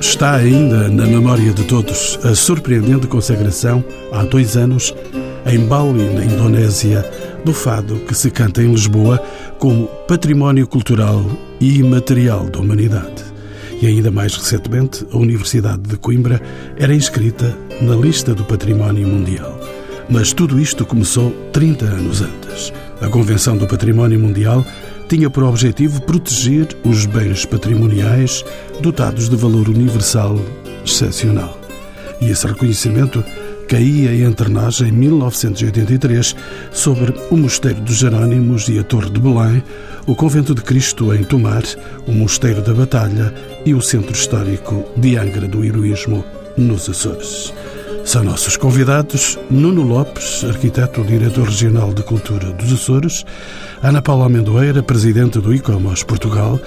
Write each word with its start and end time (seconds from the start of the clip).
Está 0.00 0.34
ainda 0.34 0.88
na 0.88 1.06
memória 1.06 1.52
de 1.52 1.62
todos 1.64 2.18
a 2.24 2.34
surpreendente 2.34 3.06
consagração, 3.06 3.84
há 4.12 4.24
dois 4.24 4.56
anos, 4.56 4.92
em 5.46 5.60
Bali, 5.60 6.12
na 6.12 6.24
Indonésia, 6.24 7.04
do 7.44 7.52
fado 7.52 7.96
que 8.00 8.14
se 8.14 8.30
canta 8.30 8.60
em 8.60 8.72
Lisboa 8.72 9.22
como 9.58 9.86
património 10.08 10.66
cultural 10.66 11.24
e 11.60 11.78
imaterial 11.78 12.48
da 12.48 12.58
humanidade. 12.58 13.24
E 13.80 13.86
ainda 13.86 14.10
mais 14.10 14.34
recentemente, 14.34 15.06
a 15.12 15.16
Universidade 15.16 15.82
de 15.82 15.96
Coimbra 15.96 16.42
era 16.76 16.92
inscrita 16.92 17.56
na 17.80 17.94
lista 17.94 18.34
do 18.34 18.44
património 18.44 19.06
mundial. 19.06 19.56
Mas 20.10 20.32
tudo 20.32 20.58
isto 20.58 20.84
começou 20.84 21.30
30 21.52 21.84
anos 21.84 22.22
antes. 22.22 22.72
A 23.00 23.08
Convenção 23.08 23.56
do 23.56 23.66
Património 23.66 24.18
Mundial 24.18 24.66
tinha 25.08 25.30
por 25.30 25.44
objetivo 25.44 26.02
proteger 26.02 26.66
os 26.84 27.06
bens 27.06 27.44
patrimoniais 27.44 28.44
dotados 28.80 29.28
de 29.28 29.36
valor 29.36 29.68
universal 29.68 30.38
excepcional. 30.84 31.58
E 32.20 32.30
esse 32.30 32.46
reconhecimento 32.46 33.24
caía 33.68 34.12
entre 34.26 34.48
nós 34.48 34.80
em 34.80 34.90
1983 34.90 36.34
sobre 36.72 37.14
o 37.30 37.36
Mosteiro 37.36 37.80
dos 37.82 37.96
Jerónimos 37.96 38.68
e 38.68 38.78
a 38.78 38.82
Torre 38.82 39.10
de 39.10 39.20
Belém, 39.20 39.62
o 40.06 40.16
Convento 40.16 40.54
de 40.54 40.62
Cristo 40.62 41.14
em 41.14 41.22
Tomar, 41.22 41.62
o 42.06 42.12
Mosteiro 42.12 42.62
da 42.62 42.74
Batalha 42.74 43.32
e 43.64 43.74
o 43.74 43.80
Centro 43.80 44.12
Histórico 44.12 44.84
de 44.96 45.16
Angra 45.16 45.46
do 45.46 45.64
Heroísmo, 45.64 46.24
nos 46.56 46.88
Açores. 46.88 47.52
São 48.04 48.24
nossos 48.24 48.56
convidados 48.56 49.38
Nuno 49.50 49.82
Lopes, 49.82 50.44
arquiteto 50.44 51.02
diretor 51.04 51.46
regional 51.46 51.92
de 51.92 52.02
Cultura 52.02 52.52
dos 52.52 52.72
Açores, 52.72 53.24
Ana 53.82 54.00
Paula 54.00 54.26
Amendoeira, 54.26 54.82
presidente 54.82 55.38
do 55.38 55.54
ICOMOS 55.54 56.04
Portugal, 56.04 56.58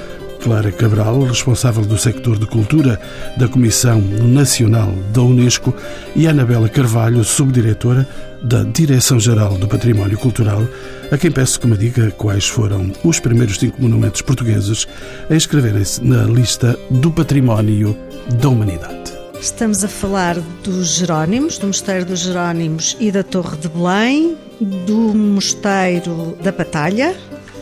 Clara 0.41 0.71
Cabral, 0.71 1.21
responsável 1.23 1.83
do 1.83 1.97
sector 1.97 2.37
de 2.37 2.45
cultura 2.47 2.99
da 3.37 3.47
Comissão 3.47 4.01
Nacional 4.01 4.91
da 5.13 5.21
Unesco, 5.21 5.73
e 6.15 6.27
Anabela 6.27 6.67
Carvalho, 6.67 7.23
subdiretora 7.23 8.07
da 8.41 8.63
Direção-Geral 8.63 9.57
do 9.57 9.67
Património 9.67 10.17
Cultural, 10.17 10.63
a 11.11 11.17
quem 11.17 11.31
peço 11.31 11.59
que 11.59 11.67
me 11.67 11.77
diga 11.77 12.09
quais 12.11 12.47
foram 12.47 12.91
os 13.03 13.19
primeiros 13.19 13.57
cinco 13.57 13.81
monumentos 13.81 14.21
portugueses 14.21 14.87
a 15.29 15.35
inscreverem-se 15.35 16.03
na 16.03 16.23
lista 16.23 16.77
do 16.89 17.11
Património 17.11 17.95
da 18.39 18.49
Humanidade. 18.49 19.00
Estamos 19.41 19.83
a 19.83 19.87
falar 19.87 20.39
dos 20.63 20.97
Jerónimos, 20.97 21.57
do 21.57 21.65
Mosteiro 21.65 22.05
dos 22.05 22.19
Jerónimos 22.19 22.95
e 22.99 23.11
da 23.11 23.23
Torre 23.23 23.57
de 23.57 23.67
Belém, 23.69 24.37
do 24.85 25.15
Mosteiro 25.15 26.37
da 26.43 26.51
Batalha, 26.51 27.17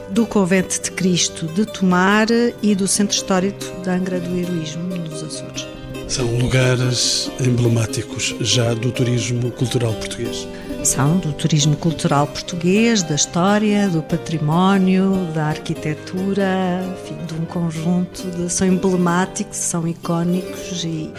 do 0.09 0.25
Convento 0.25 0.77
de 0.83 0.91
Cristo 0.91 1.47
de 1.47 1.65
Tomar 1.65 2.27
e 2.61 2.75
do 2.75 2.85
Centro 2.85 3.15
Histórico 3.15 3.63
da 3.85 3.93
Angra 3.93 4.19
do 4.19 4.37
Heroísmo, 4.37 4.83
nos 4.93 5.23
Açores. 5.23 5.65
São 6.09 6.25
lugares 6.39 7.31
emblemáticos 7.39 8.35
já 8.41 8.73
do 8.73 8.91
turismo 8.91 9.49
cultural 9.51 9.93
português. 9.93 10.45
São 10.83 11.17
do 11.17 11.31
turismo 11.31 11.77
cultural 11.77 12.27
português, 12.27 13.03
da 13.03 13.15
história, 13.15 13.87
do 13.87 14.01
património, 14.01 15.29
da 15.33 15.45
arquitetura, 15.45 16.83
enfim, 16.91 17.25
de 17.25 17.33
um 17.35 17.45
conjunto 17.45 18.23
de. 18.31 18.51
são 18.51 18.67
emblemáticos, 18.67 19.57
são 19.57 19.87
icónicos 19.87 20.83
e 20.83 21.09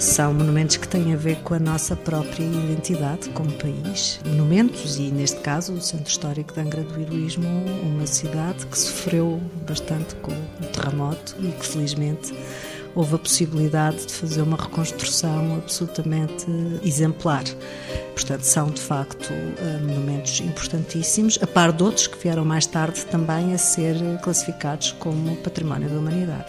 são 0.00 0.32
monumentos 0.32 0.78
que 0.78 0.88
têm 0.88 1.12
a 1.12 1.16
ver 1.16 1.36
com 1.42 1.52
a 1.52 1.58
nossa 1.58 1.94
própria 1.94 2.42
identidade 2.42 3.28
como 3.30 3.52
país. 3.52 4.18
Monumentos, 4.24 4.98
e 4.98 5.10
neste 5.10 5.38
caso 5.40 5.74
o 5.74 5.80
Centro 5.80 6.08
Histórico 6.08 6.54
de 6.54 6.60
Angra 6.60 6.82
do 6.82 6.98
Heroísmo, 6.98 7.46
uma 7.82 8.06
cidade 8.06 8.64
que 8.64 8.78
sofreu 8.78 9.38
bastante 9.68 10.14
com 10.16 10.32
o 10.32 10.66
terremoto 10.72 11.36
e 11.38 11.52
que 11.52 11.66
felizmente 11.66 12.32
houve 12.94 13.14
a 13.14 13.18
possibilidade 13.18 14.06
de 14.06 14.12
fazer 14.14 14.40
uma 14.40 14.56
reconstrução 14.56 15.56
absolutamente 15.56 16.46
exemplar. 16.82 17.44
Portanto, 18.14 18.42
são 18.42 18.70
de 18.70 18.80
facto 18.80 19.30
eh, 19.30 19.80
monumentos 19.82 20.40
importantíssimos, 20.40 21.38
a 21.42 21.46
par 21.46 21.72
de 21.72 21.82
outros 21.82 22.06
que 22.06 22.18
vieram 22.18 22.44
mais 22.44 22.66
tarde 22.66 23.04
também 23.06 23.52
a 23.52 23.58
ser 23.58 23.94
classificados 24.22 24.92
como 24.92 25.36
Património 25.36 25.90
da 25.90 25.98
Humanidade. 25.98 26.46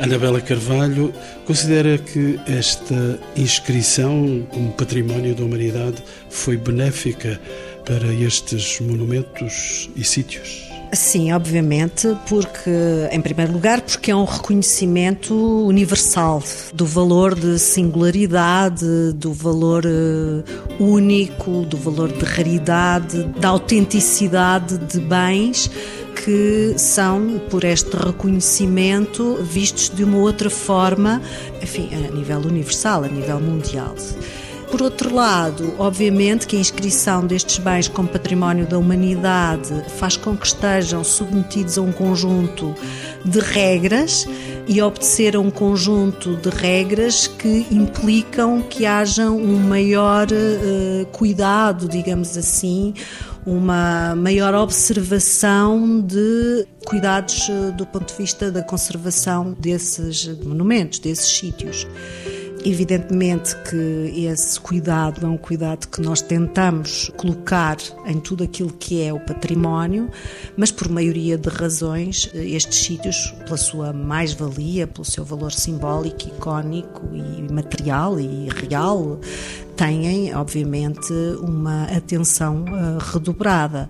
Anabela 0.00 0.40
Carvalho 0.40 1.12
considera 1.44 1.98
que 1.98 2.38
esta 2.46 3.18
inscrição 3.36 4.46
como 4.50 4.72
Património 4.72 5.34
da 5.34 5.44
Humanidade 5.44 6.02
foi 6.30 6.56
benéfica 6.56 7.40
para 7.84 8.12
estes 8.12 8.80
monumentos 8.80 9.90
e 9.96 10.04
sítios? 10.04 10.68
Sim, 10.92 11.32
obviamente, 11.32 12.16
porque, 12.26 12.70
em 13.10 13.20
primeiro 13.20 13.52
lugar, 13.52 13.82
porque 13.82 14.10
é 14.10 14.16
um 14.16 14.24
reconhecimento 14.24 15.34
universal 15.66 16.42
do 16.72 16.86
valor 16.86 17.34
de 17.34 17.58
singularidade, 17.58 19.12
do 19.14 19.32
valor 19.32 19.84
eh, 19.84 20.42
único, 20.80 21.62
do 21.66 21.76
valor 21.76 22.10
de 22.10 22.24
raridade, 22.24 23.22
da 23.38 23.48
autenticidade 23.48 24.78
de 24.78 24.98
bens 25.00 25.70
que 26.28 26.74
são, 26.76 27.40
por 27.48 27.64
este 27.64 27.96
reconhecimento, 27.96 29.36
vistos 29.36 29.88
de 29.88 30.04
uma 30.04 30.18
outra 30.18 30.50
forma, 30.50 31.22
enfim, 31.62 31.88
a 31.94 32.14
nível 32.14 32.40
universal, 32.40 33.04
a 33.04 33.08
nível 33.08 33.40
mundial. 33.40 33.94
Por 34.70 34.82
outro 34.82 35.14
lado, 35.14 35.72
obviamente 35.78 36.46
que 36.46 36.54
a 36.54 36.60
inscrição 36.60 37.26
destes 37.26 37.56
bens 37.56 37.88
como 37.88 38.06
património 38.06 38.66
da 38.66 38.76
humanidade 38.76 39.72
faz 39.96 40.18
com 40.18 40.36
que 40.36 40.46
estejam 40.46 41.02
submetidos 41.02 41.78
a 41.78 41.80
um 41.80 41.92
conjunto 41.92 42.74
de 43.24 43.40
regras 43.40 44.26
e 44.66 44.82
obedecer 44.82 45.34
a 45.34 45.40
um 45.40 45.50
conjunto 45.50 46.36
de 46.36 46.50
regras 46.50 47.26
que 47.26 47.66
implicam 47.70 48.60
que 48.60 48.84
haja 48.84 49.30
um 49.30 49.56
maior 49.56 50.26
uh, 50.30 51.06
cuidado, 51.06 51.88
digamos 51.88 52.36
assim, 52.36 52.92
uma 53.48 54.14
maior 54.14 54.54
observação 54.54 56.02
de 56.02 56.66
cuidados 56.84 57.48
uh, 57.48 57.72
do 57.72 57.86
ponto 57.86 58.12
de 58.12 58.18
vista 58.18 58.50
da 58.50 58.62
conservação 58.62 59.56
desses 59.58 60.26
monumentos, 60.44 60.98
desses 60.98 61.38
sítios. 61.38 61.86
Evidentemente 62.68 63.56
que 63.62 64.26
esse 64.26 64.60
cuidado 64.60 65.24
é 65.24 65.26
um 65.26 65.38
cuidado 65.38 65.88
que 65.88 66.02
nós 66.02 66.20
tentamos 66.20 67.10
colocar 67.16 67.78
em 68.04 68.20
tudo 68.20 68.44
aquilo 68.44 68.70
que 68.70 69.02
é 69.02 69.10
o 69.10 69.18
património, 69.18 70.10
mas 70.54 70.70
por 70.70 70.86
maioria 70.90 71.38
de 71.38 71.48
razões, 71.48 72.30
estes 72.34 72.78
sítios, 72.80 73.32
pela 73.46 73.56
sua 73.56 73.90
mais-valia, 73.94 74.86
pelo 74.86 75.06
seu 75.06 75.24
valor 75.24 75.50
simbólico, 75.50 76.28
icónico 76.28 77.08
e 77.14 77.50
material 77.50 78.20
e 78.20 78.50
real, 78.50 79.18
têm, 79.74 80.34
obviamente, 80.34 81.10
uma 81.40 81.84
atenção 81.84 82.64
uh, 82.64 82.98
redobrada 83.12 83.88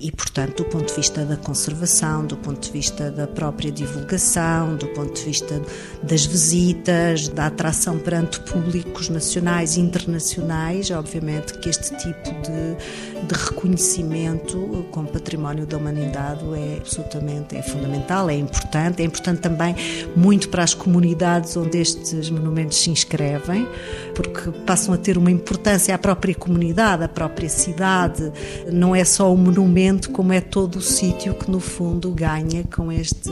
e, 0.00 0.12
portanto, 0.12 0.58
do 0.58 0.64
ponto 0.64 0.86
de 0.86 0.94
vista 0.94 1.24
da 1.24 1.36
conservação, 1.36 2.24
do 2.24 2.36
ponto 2.36 2.60
de 2.60 2.70
vista 2.70 3.10
da 3.10 3.26
própria 3.26 3.72
divulgação, 3.72 4.76
do 4.76 4.86
ponto 4.88 5.12
de 5.12 5.24
vista 5.24 5.60
das 6.02 6.24
visitas, 6.24 7.26
da 7.28 7.46
atração 7.46 7.98
perante 7.98 8.38
públicos 8.40 9.08
nacionais 9.08 9.76
e 9.76 9.80
internacionais, 9.80 10.90
obviamente 10.92 11.58
que 11.58 11.68
este 11.68 11.96
tipo 11.96 12.30
de, 12.42 13.26
de 13.26 13.34
reconhecimento 13.34 14.86
como 14.92 15.08
património 15.08 15.66
da 15.66 15.76
humanidade 15.76 16.44
é 16.54 16.76
absolutamente 16.78 17.56
é 17.56 17.62
fundamental, 17.62 18.30
é 18.30 18.34
importante, 18.36 19.02
é 19.02 19.04
importante 19.04 19.40
também 19.40 19.74
muito 20.14 20.48
para 20.48 20.62
as 20.62 20.74
comunidades 20.74 21.56
onde 21.56 21.76
estes 21.76 22.30
monumentos 22.30 22.78
se 22.78 22.90
inscrevem, 22.90 23.66
porque 24.14 24.50
passam 24.64 24.94
a 24.94 24.96
ter 24.96 25.18
uma 25.18 25.30
importância 25.30 25.92
à 25.92 25.98
própria 25.98 26.36
comunidade, 26.36 27.02
à 27.02 27.08
própria 27.08 27.48
cidade, 27.48 28.32
não 28.70 28.94
é 28.94 29.04
só 29.04 29.32
o 29.32 29.36
monumento 29.36 29.87
como 30.12 30.32
é 30.32 30.40
todo 30.40 30.76
o 30.76 30.80
sítio 30.82 31.34
que 31.34 31.50
no 31.50 31.60
fundo 31.60 32.10
ganha 32.10 32.64
com 32.64 32.92
este 32.92 33.30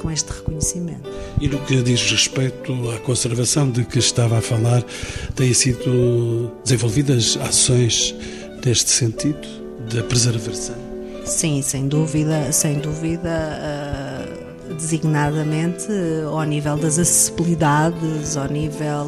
com 0.00 0.10
este 0.10 0.30
reconhecimento. 0.30 1.08
E 1.40 1.48
no 1.48 1.58
que 1.60 1.82
diz 1.82 2.10
respeito 2.10 2.72
à 2.90 2.98
conservação 2.98 3.70
de 3.70 3.84
que 3.84 3.98
estava 3.98 4.38
a 4.38 4.42
falar, 4.42 4.84
têm 5.34 5.54
sido 5.54 6.52
desenvolvidas 6.62 7.38
ações 7.40 8.14
neste 8.64 8.90
sentido 8.90 9.48
da 9.92 10.02
preservação? 10.02 10.76
Sim, 11.24 11.62
sem 11.62 11.88
dúvida, 11.88 12.52
sem 12.52 12.78
dúvida. 12.78 13.58
Uh, 14.40 14.44
designadamente 14.74 15.86
ao 16.26 16.42
nível 16.42 16.76
das 16.76 16.98
acessibilidades, 16.98 18.36
ao 18.36 18.48
nível 18.48 19.06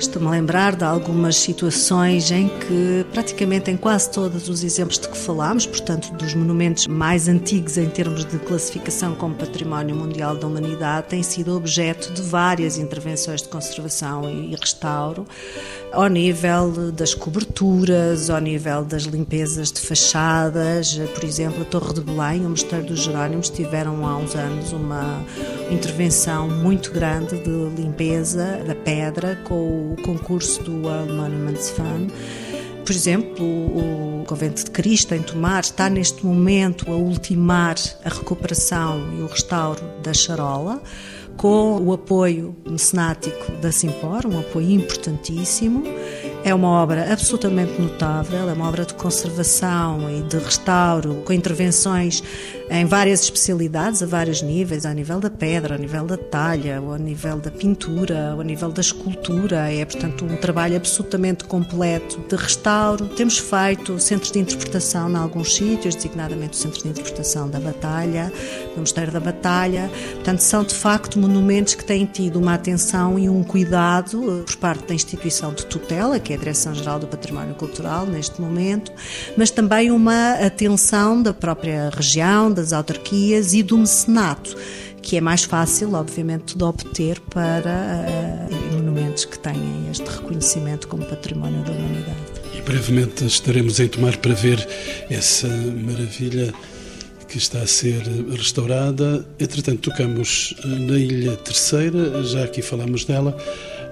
Estou-me 0.00 0.28
a 0.28 0.30
lembrar 0.30 0.74
de 0.74 0.82
algumas 0.82 1.36
situações 1.36 2.30
em 2.30 2.48
que, 2.48 3.04
praticamente 3.12 3.70
em 3.70 3.76
quase 3.76 4.10
todos 4.10 4.48
os 4.48 4.64
exemplos 4.64 4.98
de 4.98 5.06
que 5.06 5.16
falámos, 5.16 5.66
portanto, 5.66 6.10
dos 6.14 6.34
monumentos 6.34 6.86
mais 6.86 7.28
antigos 7.28 7.76
em 7.76 7.86
termos 7.86 8.24
de 8.24 8.38
classificação 8.38 9.14
como 9.14 9.34
Património 9.34 9.94
Mundial 9.94 10.34
da 10.36 10.46
Humanidade, 10.46 11.08
têm 11.08 11.22
sido 11.22 11.54
objeto 11.54 12.14
de 12.14 12.22
várias 12.22 12.78
intervenções 12.78 13.42
de 13.42 13.48
conservação 13.48 14.26
e 14.26 14.56
restauro, 14.56 15.26
ao 15.92 16.06
nível 16.06 16.90
das 16.92 17.12
coberturas, 17.12 18.30
ao 18.30 18.40
nível 18.40 18.82
das 18.82 19.02
limpezas 19.02 19.70
de 19.70 19.82
fachadas. 19.82 20.98
Por 21.14 21.24
exemplo, 21.24 21.60
a 21.60 21.64
Torre 21.66 21.92
de 21.92 22.00
Belém, 22.00 22.46
o 22.46 22.48
Mosteiro 22.48 22.86
dos 22.86 23.00
Jerónimos, 23.00 23.50
tiveram 23.50 24.06
há 24.06 24.16
uns 24.16 24.34
anos 24.34 24.72
uma 24.72 25.22
intervenção 25.70 26.48
muito 26.48 26.90
grande 26.90 27.38
de 27.38 27.82
limpeza 27.82 28.62
da 28.66 28.74
pedra 28.74 29.36
com 29.44 29.89
o 29.89 29.89
concurso 29.96 30.62
do 30.62 30.86
World 30.86 31.12
Monuments 31.12 31.70
Fund. 31.70 32.12
Por 32.84 32.92
exemplo, 32.92 33.44
o 33.44 34.24
Convento 34.26 34.64
de 34.64 34.70
Cristo, 34.70 35.14
em 35.14 35.22
Tomar, 35.22 35.60
está 35.60 35.88
neste 35.88 36.24
momento 36.24 36.90
a 36.90 36.96
ultimar 36.96 37.76
a 38.04 38.08
recuperação 38.08 39.12
e 39.16 39.22
o 39.22 39.26
restauro 39.26 39.82
da 40.02 40.12
charola 40.12 40.82
com 41.36 41.80
o 41.80 41.92
apoio 41.92 42.54
mecenático 42.68 43.52
da 43.62 43.72
Simpor, 43.72 44.26
um 44.26 44.40
apoio 44.40 44.72
importantíssimo. 44.72 45.82
É 46.44 46.54
uma 46.54 46.68
obra 46.68 47.10
absolutamente 47.10 47.80
notável, 47.80 48.48
é 48.48 48.52
uma 48.52 48.68
obra 48.68 48.84
de 48.84 48.92
conservação 48.92 50.10
e 50.10 50.22
de 50.22 50.36
restauro, 50.36 51.22
com 51.24 51.32
intervenções 51.32 52.22
em 52.70 52.86
várias 52.86 53.24
especialidades, 53.24 54.00
a 54.00 54.06
vários 54.06 54.42
níveis, 54.42 54.86
ao 54.86 54.92
nível 54.92 55.18
da 55.18 55.28
pedra, 55.28 55.74
ao 55.74 55.80
nível 55.80 56.06
da 56.06 56.16
talha, 56.16 56.78
ao 56.78 56.96
nível 56.96 57.38
da 57.38 57.50
pintura, 57.50 58.30
ao 58.30 58.42
nível 58.42 58.70
da 58.70 58.80
escultura. 58.80 59.72
É, 59.72 59.84
portanto, 59.84 60.24
um 60.24 60.36
trabalho 60.36 60.76
absolutamente 60.76 61.42
completo 61.44 62.20
de 62.28 62.36
restauro. 62.36 63.08
Temos 63.08 63.38
feito 63.38 63.98
centros 63.98 64.30
de 64.30 64.38
interpretação 64.38 65.10
em 65.10 65.16
alguns 65.16 65.56
sítios, 65.56 65.96
designadamente 65.96 66.52
o 66.52 66.56
Centro 66.56 66.82
de 66.82 66.88
Interpretação 66.90 67.50
da 67.50 67.58
Batalha, 67.58 68.32
no 68.76 68.82
Mosteiro 68.82 69.10
da 69.10 69.18
Batalha. 69.18 69.90
Portanto, 70.14 70.38
são 70.38 70.62
de 70.62 70.74
facto 70.74 71.18
monumentos 71.18 71.74
que 71.74 71.84
têm 71.84 72.06
tido 72.06 72.38
uma 72.38 72.54
atenção 72.54 73.18
e 73.18 73.28
um 73.28 73.42
cuidado 73.42 74.44
por 74.46 74.56
parte 74.56 74.86
da 74.86 74.94
instituição 74.94 75.52
de 75.52 75.66
tutela, 75.66 76.20
que 76.20 76.32
é 76.32 76.36
a 76.36 76.38
Direção-Geral 76.38 77.00
do 77.00 77.08
Património 77.08 77.56
Cultural, 77.56 78.06
neste 78.06 78.40
momento, 78.40 78.92
mas 79.36 79.50
também 79.50 79.90
uma 79.90 80.34
atenção 80.34 81.20
da 81.20 81.34
própria 81.34 81.90
região, 81.90 82.59
das 82.60 82.72
autarquias 82.72 83.54
e 83.54 83.62
do 83.62 83.78
mecenato, 83.78 84.54
que 85.02 85.16
é 85.16 85.20
mais 85.20 85.44
fácil, 85.44 85.94
obviamente, 85.94 86.56
de 86.56 86.62
obter 86.62 87.18
para 87.20 88.04
uh, 88.50 88.74
monumentos 88.76 89.24
que 89.24 89.38
têm 89.38 89.88
este 89.90 90.04
reconhecimento 90.04 90.86
como 90.86 91.04
património 91.04 91.62
da 91.64 91.72
humanidade. 91.72 92.20
E 92.54 92.60
brevemente 92.60 93.24
estaremos 93.24 93.80
em 93.80 93.88
tomar 93.88 94.16
para 94.18 94.34
ver 94.34 94.66
essa 95.08 95.48
maravilha 95.48 96.52
que 97.26 97.38
está 97.38 97.60
a 97.60 97.66
ser 97.66 98.02
restaurada. 98.36 99.24
Entretanto, 99.38 99.90
tocamos 99.90 100.54
na 100.64 100.98
Ilha 100.98 101.36
Terceira, 101.36 102.22
já 102.24 102.44
aqui 102.44 102.60
falamos 102.60 103.04
dela. 103.04 103.36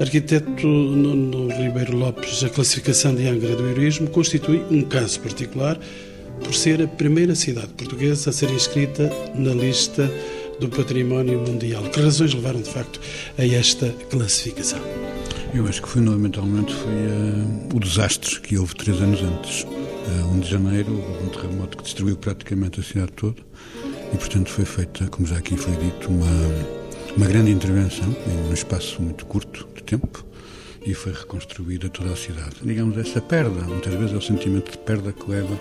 Arquiteto 0.00 0.66
Nuno 0.66 1.48
Ribeiro 1.48 1.96
Lopes, 1.96 2.44
a 2.44 2.48
classificação 2.48 3.14
de 3.14 3.26
Angra 3.26 3.56
do 3.56 3.66
Heroísmo 3.66 4.08
constitui 4.10 4.62
um 4.70 4.82
caso 4.82 5.20
particular 5.20 5.78
por 6.38 6.55
ser 6.55 6.82
a 6.82 6.88
primeira 6.88 7.35
cidade 7.35 7.69
portuguesa 7.75 8.31
a 8.31 8.32
ser 8.32 8.50
inscrita 8.50 9.11
na 9.35 9.52
lista 9.52 10.11
do 10.61 10.69
Património 10.69 11.38
Mundial. 11.40 11.82
Que 11.85 12.00
razões 12.00 12.35
levaram, 12.35 12.61
de 12.61 12.70
facto, 12.70 13.00
a 13.38 13.46
esta 13.46 13.88
classificação? 14.11 14.81
Eu 15.55 15.67
acho 15.67 15.82
que 15.82 15.88
fundamentalmente 15.88 16.75
foi 16.75 16.93
uh, 16.93 17.76
o 17.76 17.81
desastre 17.81 18.40
que 18.40 18.58
houve 18.58 18.75
três 18.75 19.00
anos 19.00 19.23
antes. 19.23 19.62
Uh, 19.62 20.35
1 20.35 20.40
de 20.40 20.50
janeiro, 20.50 20.93
houve 20.93 21.25
um 21.25 21.29
terremoto 21.29 21.76
que 21.76 21.82
destruiu 21.82 22.17
praticamente 22.17 22.81
a 22.81 22.82
cidade 22.82 23.12
toda 23.12 23.37
e, 24.12 24.17
portanto, 24.17 24.50
foi 24.50 24.64
feita, 24.64 25.06
como 25.08 25.26
já 25.26 25.37
aqui 25.37 25.56
foi 25.56 25.75
dito, 25.76 26.08
uma, 26.08 26.26
uma 27.17 27.26
grande 27.26 27.50
intervenção 27.50 28.14
em 28.26 28.50
um 28.50 28.52
espaço 28.55 29.02
muito 29.02 29.26
curto 29.26 29.67
de 29.75 29.82
tempo 29.82 30.25
e 30.87 30.94
foi 30.94 31.12
reconstruída 31.12 31.88
toda 31.88 32.12
a 32.12 32.17
cidade. 32.17 32.56
Digamos, 32.62 32.96
essa 32.96 33.20
perda, 33.20 33.62
muitas 33.62 33.93
vezes 33.94 34.12
é 34.12 34.17
o 34.17 34.23
sentimento 34.23 34.70
de 34.70 34.79
perda 34.79 35.12
que 35.12 35.31
leva 35.31 35.58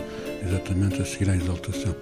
exatamente 0.48 1.02
a 1.02 1.06
seguir 1.06 1.30
à 1.30 1.36
exaltação. 1.36 1.96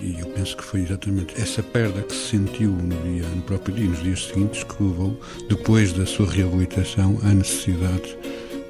E 0.00 0.18
eu 0.18 0.26
penso 0.26 0.56
que 0.56 0.64
foi 0.64 0.80
exatamente 0.80 1.40
essa 1.40 1.62
perda 1.62 2.02
que 2.02 2.14
se 2.14 2.30
sentiu 2.30 2.70
no, 2.70 2.96
dia, 3.02 3.28
no 3.28 3.42
próprio 3.42 3.74
dia, 3.74 3.88
nos 3.88 4.02
dias 4.02 4.26
seguintes, 4.26 4.64
que 4.64 4.82
levou, 4.82 5.20
depois 5.48 5.92
da 5.92 6.06
sua 6.06 6.30
reabilitação, 6.30 7.18
à 7.22 7.28
necessidade, 7.28 8.16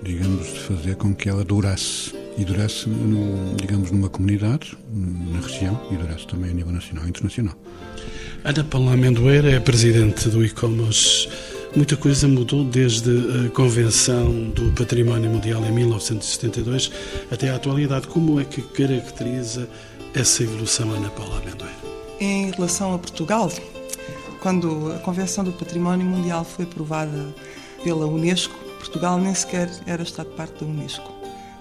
digamos, 0.02 0.46
de 0.46 0.60
fazer 0.60 0.96
com 0.96 1.14
que 1.14 1.28
ela 1.28 1.44
durasse. 1.44 2.18
E 2.38 2.44
durasse, 2.44 2.88
no, 2.88 3.54
digamos, 3.56 3.90
numa 3.90 4.08
comunidade, 4.08 4.76
na 4.92 5.40
região, 5.40 5.78
e 5.90 5.96
durasse 5.96 6.26
também 6.26 6.50
a 6.50 6.54
nível 6.54 6.72
nacional 6.72 7.04
e 7.06 7.08
internacional. 7.10 7.54
Ana 8.42 8.64
Paula 8.64 8.94
Amendoeira 8.94 9.50
é 9.50 9.60
presidente 9.60 10.28
do 10.30 10.44
ICOMOS. 10.44 11.28
Muita 11.74 11.96
coisa 11.96 12.26
mudou 12.26 12.64
desde 12.64 13.10
a 13.46 13.50
Convenção 13.50 14.50
do 14.50 14.72
Património 14.72 15.30
Mundial 15.30 15.64
em 15.64 15.70
1972 15.70 16.90
até 17.30 17.48
à 17.48 17.54
atualidade. 17.54 18.08
Como 18.08 18.40
é 18.40 18.44
que 18.44 18.60
caracteriza 18.60 19.68
essa 20.12 20.42
evolução, 20.42 20.90
Ana 20.90 21.08
Paula 21.10 21.36
Amendoeira? 21.36 21.76
Em 22.18 22.50
relação 22.50 22.92
a 22.92 22.98
Portugal, 22.98 23.52
quando 24.40 24.92
a 24.92 24.98
Convenção 24.98 25.44
do 25.44 25.52
Património 25.52 26.04
Mundial 26.04 26.44
foi 26.44 26.64
aprovada 26.64 27.32
pela 27.84 28.04
Unesco, 28.04 28.54
Portugal 28.78 29.18
nem 29.18 29.32
sequer 29.32 29.70
era 29.86 30.02
Estado-parte 30.02 30.64
da 30.64 30.66
Unesco. 30.68 31.12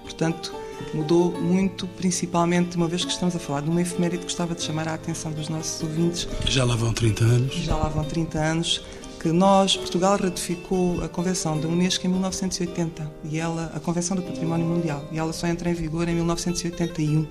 Portanto, 0.02 0.52
mudou 0.92 1.40
muito, 1.40 1.86
principalmente 1.86 2.76
uma 2.76 2.88
vez 2.88 3.06
que 3.06 3.12
estamos 3.12 3.36
a 3.36 3.40
falar 3.40 3.62
de 3.62 3.70
uma 3.70 3.82
efeméride, 3.82 4.24
gostava 4.24 4.56
de 4.56 4.64
chamar 4.64 4.88
a 4.88 4.96
atenção 4.96 5.32
dos 5.32 5.50
nossos 5.50 5.84
ouvintes. 5.84 6.28
Já 6.46 6.64
lá 6.64 6.76
vão 6.76 6.94
30 6.94 7.24
anos. 7.24 7.56
Já 7.58 7.76
lá 7.76 7.90
vão 7.90 8.04
30 8.04 8.40
anos 8.40 8.82
que 9.20 9.32
nós, 9.34 9.76
Portugal, 9.76 10.18
ratificou 10.18 11.04
a 11.04 11.10
Convenção 11.10 11.60
da 11.60 11.68
Unesco 11.68 12.08
em 12.08 12.10
1980 12.10 13.12
e 13.26 13.38
ela, 13.38 13.70
a 13.76 13.80
Convenção 13.80 14.16
do 14.16 14.24
Património 14.24 14.66
Mundial, 14.66 15.04
e 15.12 15.20
ela 15.20 15.34
só 15.34 15.46
entra 15.46 15.70
em 15.70 15.74
vigor 15.74 16.08
em 16.08 16.16
1981. 16.16 17.28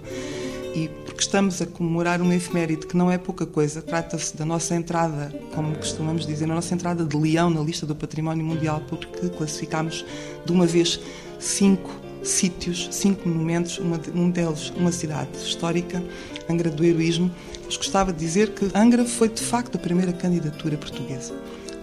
E 0.75 0.89
porque 1.07 1.23
estamos 1.23 1.63
a 1.63 1.67
comemorar 1.67 2.21
uma 2.21 2.35
efeméride 2.35 2.87
que 2.87 2.95
não 2.95 3.11
é 3.11 3.17
pouca 3.17 3.47
coisa, 3.47 3.81
trata-se 3.81 4.37
da 4.37 4.45
nossa 4.45 4.75
entrada, 4.75 5.35
como 5.55 5.75
costumamos 5.77 6.27
dizer, 6.27 6.45
a 6.45 6.55
nossa 6.55 6.75
entrada 6.75 7.07
de 7.07 7.17
leão 7.17 7.49
na 7.49 7.63
lista 7.63 7.87
do 7.87 7.97
Património 7.97 8.45
Mundial, 8.45 8.83
porque 8.87 9.31
classificámos 9.31 10.05
de 10.45 10.53
uma 10.53 10.67
vez 10.67 11.01
cinco 11.41 11.91
sítios, 12.23 12.89
cinco 12.91 13.27
monumentos, 13.27 13.79
uma, 13.79 13.99
um 14.15 14.31
deles 14.31 14.71
uma 14.77 14.93
cidade 14.93 15.31
histórica, 15.39 16.05
Angra 16.51 16.71
do 16.71 16.85
Heroísmo. 16.85 17.31
Mas 17.65 17.79
gostava 17.79 18.13
de 18.13 18.19
dizer 18.19 18.51
que 18.51 18.71
Angra 18.75 19.07
foi 19.07 19.31
de 19.31 19.43
facto 19.43 19.77
a 19.77 19.79
primeira 19.79 20.13
candidatura 20.13 20.77
portuguesa 20.77 21.35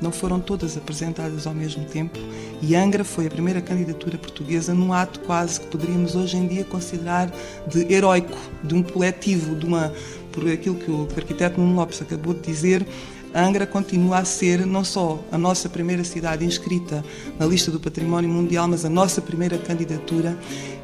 não 0.06 0.12
foram 0.12 0.40
todas 0.40 0.78
apresentadas 0.78 1.48
ao 1.48 1.54
mesmo 1.54 1.84
tempo 1.84 2.20
e 2.62 2.76
Angra 2.76 3.04
foi 3.04 3.26
a 3.26 3.30
primeira 3.30 3.60
candidatura 3.60 4.20
portuguesa 4.20 4.72
num 4.72 4.94
ato 4.94 5.20
quase 5.22 5.60
que 5.60 5.66
poderíamos 5.66 6.16
hoje 6.16 6.38
em 6.38 6.48
dia 6.48 6.64
considerar 6.64 7.34
de 7.68 7.92
heróico, 7.92 8.38
de 8.64 8.76
um 8.76 8.84
coletivo, 8.84 9.56
de 9.56 9.66
uma 9.66 9.92
por 10.32 10.48
aquilo 10.48 10.76
que 10.76 10.92
o 10.92 11.08
arquiteto 11.18 11.60
Nuno 11.60 11.76
Lopes 11.76 12.02
acabou 12.04 12.36
de 12.36 12.42
dizer, 12.42 12.86
Angra 13.34 13.66
continua 13.66 14.20
a 14.20 14.26
ser 14.26 14.64
não 14.66 14.84
só 14.84 15.20
a 15.32 15.40
nossa 15.40 15.68
primeira 15.70 16.04
cidade 16.04 16.46
inscrita 16.46 17.04
na 17.40 17.46
lista 17.48 17.72
do 17.72 17.80
Património 17.80 18.30
Mundial, 18.30 18.68
mas 18.68 18.86
a 18.86 18.90
nossa 18.90 19.22
primeira 19.22 19.58
candidatura 19.58 20.38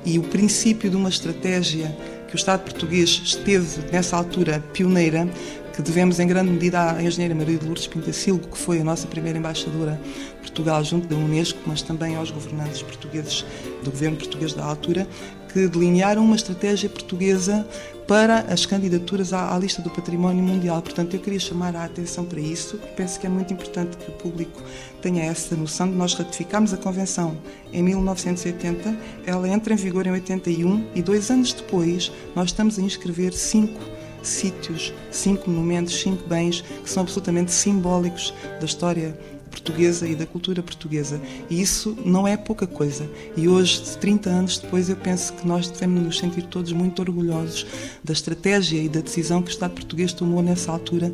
e 0.04 0.18
o 0.18 0.24
princípio 0.24 0.90
de 0.90 0.96
uma 0.96 1.10
estratégia 1.10 1.96
que 2.28 2.36
o 2.36 2.38
Estado 2.38 2.64
português 2.64 3.22
esteve 3.24 3.92
nessa 3.92 4.16
altura 4.16 4.64
pioneira 4.74 5.30
que 5.74 5.82
devemos 5.82 6.20
em 6.20 6.28
grande 6.28 6.52
medida 6.52 6.92
à 6.92 7.04
engenheira 7.04 7.34
Maria 7.34 7.58
de 7.58 7.66
Lourdes 7.66 7.88
Pintacilgo, 7.88 8.48
que 8.48 8.58
foi 8.58 8.82
a 8.82 8.84
nossa 8.84 9.08
primeira 9.08 9.38
embaixadora 9.38 10.00
Portugal 10.40 10.84
junto 10.84 11.08
da 11.08 11.16
Unesco, 11.16 11.60
mas 11.66 11.82
também 11.82 12.16
aos 12.16 12.32
governantes 12.32 12.82
portugueses 12.82 13.46
do 13.84 13.92
governo 13.92 14.18
português 14.18 14.54
da 14.54 14.66
altura, 14.66 15.08
que 15.52 15.68
delinearam 15.68 16.24
uma 16.24 16.36
estratégia 16.36 16.90
portuguesa 16.90 17.66
para 18.08 18.40
as 18.40 18.66
candidaturas 18.66 19.32
à, 19.32 19.56
à, 19.56 19.58
lista 19.58 19.82
do 19.82 19.90
património 19.90 20.44
mundial. 20.44 20.82
Portanto, 20.82 21.14
eu 21.14 21.20
queria 21.20 21.40
chamar 21.40 21.76
a 21.76 21.86
atenção 21.86 22.26
para 22.26 22.40
isso. 22.40 22.78
Penso 22.96 23.20
que 23.20 23.26
é 23.26 23.30
muito 23.30 23.54
importante 23.54 23.96
que 23.96 24.10
o 24.10 24.14
público 24.14 24.62
tenha 25.02 25.24
essa 25.24 25.56
noção 25.56 25.90
de 25.90 25.96
nós 25.96 26.14
ratificámos 26.14 26.74
a 26.74 26.78
convenção 26.78 27.38
em 27.72 27.82
1980, 27.82 28.98
ela 29.26 29.48
entra 29.48 29.74
em 29.74 29.78
vigor 29.78 30.06
em 30.08 30.12
81 30.12 30.88
e 30.94 31.02
dois 31.02 31.32
anos 31.32 31.54
depois 31.54 32.12
nós 32.36 32.50
estamos 32.50 32.78
a 32.78 32.82
inscrever 32.82 33.34
cinco 33.34 33.80
sítios, 34.22 34.94
cinco 35.10 35.50
monumentos, 35.50 36.00
cinco 36.00 36.28
bens 36.28 36.62
que 36.62 36.90
são 36.90 37.04
absolutamente 37.04 37.52
simbólicos 37.52 38.34
da 38.60 38.66
história 38.66 39.18
portuguesa 39.52 40.08
e 40.08 40.16
da 40.16 40.26
cultura 40.26 40.64
portuguesa. 40.64 41.22
E 41.50 41.62
isso 41.62 41.96
não 42.06 42.28
é 42.28 42.38
pouca 42.38 42.66
coisa. 42.66 43.08
E 43.36 43.48
hoje, 43.48 43.82
30 44.00 44.30
anos 44.30 44.58
depois, 44.58 44.90
eu 44.90 44.96
penso 44.96 45.34
que 45.34 45.46
nós 45.46 45.70
devemos 45.70 46.02
nos 46.02 46.18
sentir 46.18 46.44
todos 46.44 46.72
muito 46.72 47.02
orgulhosos 47.02 47.68
da 48.04 48.14
estratégia 48.14 48.82
e 48.82 48.88
da 48.88 49.02
decisão 49.02 49.42
que 49.42 49.50
o 49.50 49.52
Estado 49.52 49.74
português 49.74 50.14
tomou 50.14 50.42
nessa 50.42 50.72
altura 50.72 51.12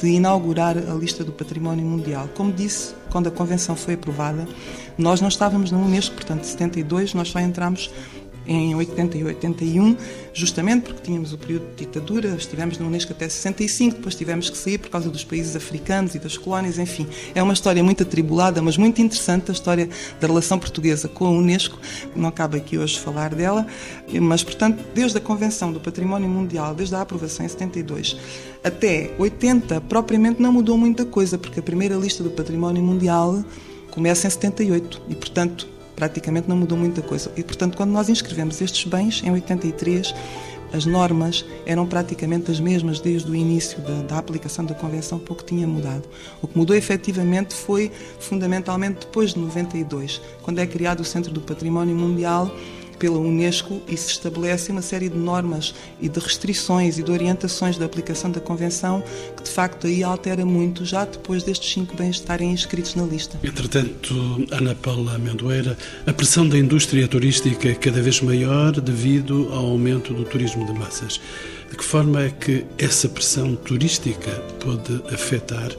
de 0.00 0.08
inaugurar 0.08 0.78
a 0.78 0.94
lista 0.94 1.24
do 1.24 1.32
património 1.32 1.84
mundial. 1.84 2.28
Como 2.34 2.52
disse, 2.52 2.94
quando 3.10 3.26
a 3.26 3.30
convenção 3.30 3.74
foi 3.74 3.94
aprovada, 3.94 4.46
Nós 5.00 5.18
não 5.18 5.28
estávamos 5.28 5.70
na 5.70 5.78
Unesco, 5.78 6.14
portanto, 6.14 6.44
72 6.44 7.14
nós 7.14 7.28
só 7.28 7.40
entramos 7.40 7.90
em 8.46 8.74
80 8.74 9.18
e 9.18 9.24
81, 9.24 9.96
justamente 10.32 10.84
porque 10.84 11.02
tínhamos 11.02 11.32
o 11.32 11.38
período 11.38 11.66
de 11.70 11.84
ditadura, 11.84 12.34
estivemos 12.36 12.78
na 12.78 12.86
Unesco 12.86 13.12
até 13.12 13.28
65, 13.28 13.96
depois 13.96 14.14
tivemos 14.14 14.50
que 14.50 14.56
sair 14.56 14.78
por 14.78 14.90
causa 14.90 15.10
dos 15.10 15.24
países 15.24 15.54
africanos 15.54 16.14
e 16.14 16.18
das 16.18 16.36
colónias, 16.36 16.78
enfim. 16.78 17.06
É 17.34 17.42
uma 17.42 17.52
história 17.52 17.82
muito 17.82 18.02
atribulada, 18.02 18.60
mas 18.62 18.76
muito 18.76 19.00
interessante 19.00 19.50
a 19.50 19.52
história 19.52 19.88
da 20.20 20.26
relação 20.26 20.58
portuguesa 20.58 21.08
com 21.08 21.26
a 21.26 21.30
Unesco. 21.30 21.78
Não 22.16 22.28
acaba 22.28 22.56
aqui 22.56 22.78
hoje 22.78 22.98
falar 22.98 23.34
dela, 23.34 23.66
mas, 24.20 24.42
portanto, 24.42 24.84
desde 24.94 25.18
a 25.18 25.20
Convenção 25.20 25.72
do 25.72 25.80
Património 25.80 26.28
Mundial, 26.28 26.74
desde 26.74 26.94
a 26.94 27.00
aprovação 27.00 27.44
em 27.44 27.48
72 27.48 28.16
até 28.62 29.10
80, 29.18 29.80
propriamente 29.82 30.40
não 30.40 30.52
mudou 30.52 30.76
muita 30.76 31.04
coisa, 31.04 31.38
porque 31.38 31.60
a 31.60 31.62
primeira 31.62 31.96
lista 31.96 32.22
do 32.22 32.30
Património 32.30 32.82
Mundial 32.82 33.44
começa 33.90 34.26
em 34.26 34.30
78 34.30 35.02
e, 35.08 35.14
portanto, 35.14 35.66
praticamente 36.00 36.48
não 36.48 36.56
mudou 36.56 36.78
muita 36.78 37.02
coisa. 37.02 37.30
E, 37.36 37.44
portanto, 37.44 37.76
quando 37.76 37.90
nós 37.90 38.08
inscrevemos 38.08 38.58
estes 38.62 38.90
bens, 38.90 39.22
em 39.22 39.30
83, 39.30 40.14
as 40.72 40.86
normas 40.86 41.44
eram 41.66 41.86
praticamente 41.86 42.50
as 42.50 42.58
mesmas 42.58 43.00
desde 43.00 43.30
o 43.30 43.34
início 43.34 43.78
da, 43.82 44.02
da, 44.02 44.18
aplicação 44.18 44.64
da 44.64 44.74
Convenção, 44.74 45.18
pouco 45.18 45.44
tinha 45.44 45.66
mudado. 45.66 46.04
O 46.40 46.48
que 46.48 46.56
mudou 46.56 46.74
efetivamente 46.74 47.52
foi 47.54 47.92
fundamentalmente 48.18 49.00
depois 49.00 49.34
de 49.34 49.40
92, 49.40 50.22
quando 50.40 50.58
é 50.58 50.66
criado 50.66 51.00
o 51.00 51.04
Centro 51.04 51.30
do 51.30 51.42
Património 51.42 51.94
Mundial 51.94 52.50
pela 53.00 53.18
Unesco 53.18 53.80
e 53.88 53.96
se 53.96 54.10
estabelece 54.10 54.70
uma 54.70 54.82
série 54.82 55.08
de 55.08 55.16
normas 55.16 55.74
e 56.00 56.08
de 56.08 56.20
restrições 56.20 56.98
e 56.98 57.02
de 57.02 57.10
orientações 57.10 57.78
da 57.78 57.86
aplicação 57.86 58.30
da 58.30 58.40
Convenção 58.40 59.02
que 59.36 59.42
de 59.42 59.50
facto 59.50 59.86
aí 59.86 60.04
altera 60.04 60.44
muito 60.44 60.84
já 60.84 61.06
depois 61.06 61.42
destes 61.42 61.72
cinco 61.72 61.96
bens 61.96 62.16
estarem 62.16 62.52
inscritos 62.52 62.94
na 62.94 63.04
lista. 63.04 63.40
Entretanto, 63.42 64.46
Ana 64.50 64.74
Paula 64.74 65.14
Amendoeira, 65.14 65.76
a 66.06 66.12
pressão 66.12 66.46
da 66.46 66.58
indústria 66.58 67.08
turística 67.08 67.70
é 67.70 67.74
cada 67.74 68.02
vez 68.02 68.20
maior 68.20 68.78
devido 68.78 69.48
ao 69.50 69.66
aumento 69.66 70.12
do 70.12 70.24
turismo 70.24 70.66
de 70.66 70.72
massas. 70.74 71.18
De 71.70 71.76
que 71.76 71.84
forma 71.84 72.22
é 72.22 72.30
que 72.30 72.66
essa 72.76 73.08
pressão 73.08 73.56
turística 73.56 74.30
pode 74.62 75.02
afetar 75.14 75.70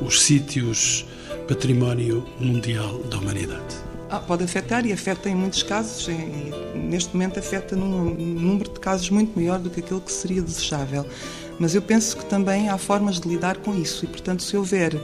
os 0.00 0.22
sítios 0.22 1.06
património 1.46 2.26
mundial 2.40 2.98
da 3.10 3.18
humanidade? 3.18 3.93
Ah, 4.14 4.20
pode 4.20 4.44
afetar 4.44 4.86
e 4.86 4.92
afeta 4.92 5.28
em 5.28 5.34
muitos 5.34 5.64
casos, 5.64 6.06
e 6.06 6.78
neste 6.78 7.12
momento 7.12 7.40
afeta 7.40 7.74
num 7.74 8.14
número 8.14 8.70
de 8.70 8.78
casos 8.78 9.10
muito 9.10 9.34
maior 9.34 9.58
do 9.58 9.68
que 9.68 9.80
aquele 9.80 10.00
que 10.00 10.12
seria 10.12 10.40
desejável. 10.40 11.04
Mas 11.58 11.74
eu 11.74 11.82
penso 11.82 12.16
que 12.18 12.24
também 12.26 12.68
há 12.68 12.78
formas 12.78 13.18
de 13.18 13.28
lidar 13.28 13.56
com 13.56 13.74
isso 13.74 14.04
e, 14.04 14.08
portanto, 14.08 14.44
se 14.44 14.56
houver 14.56 14.96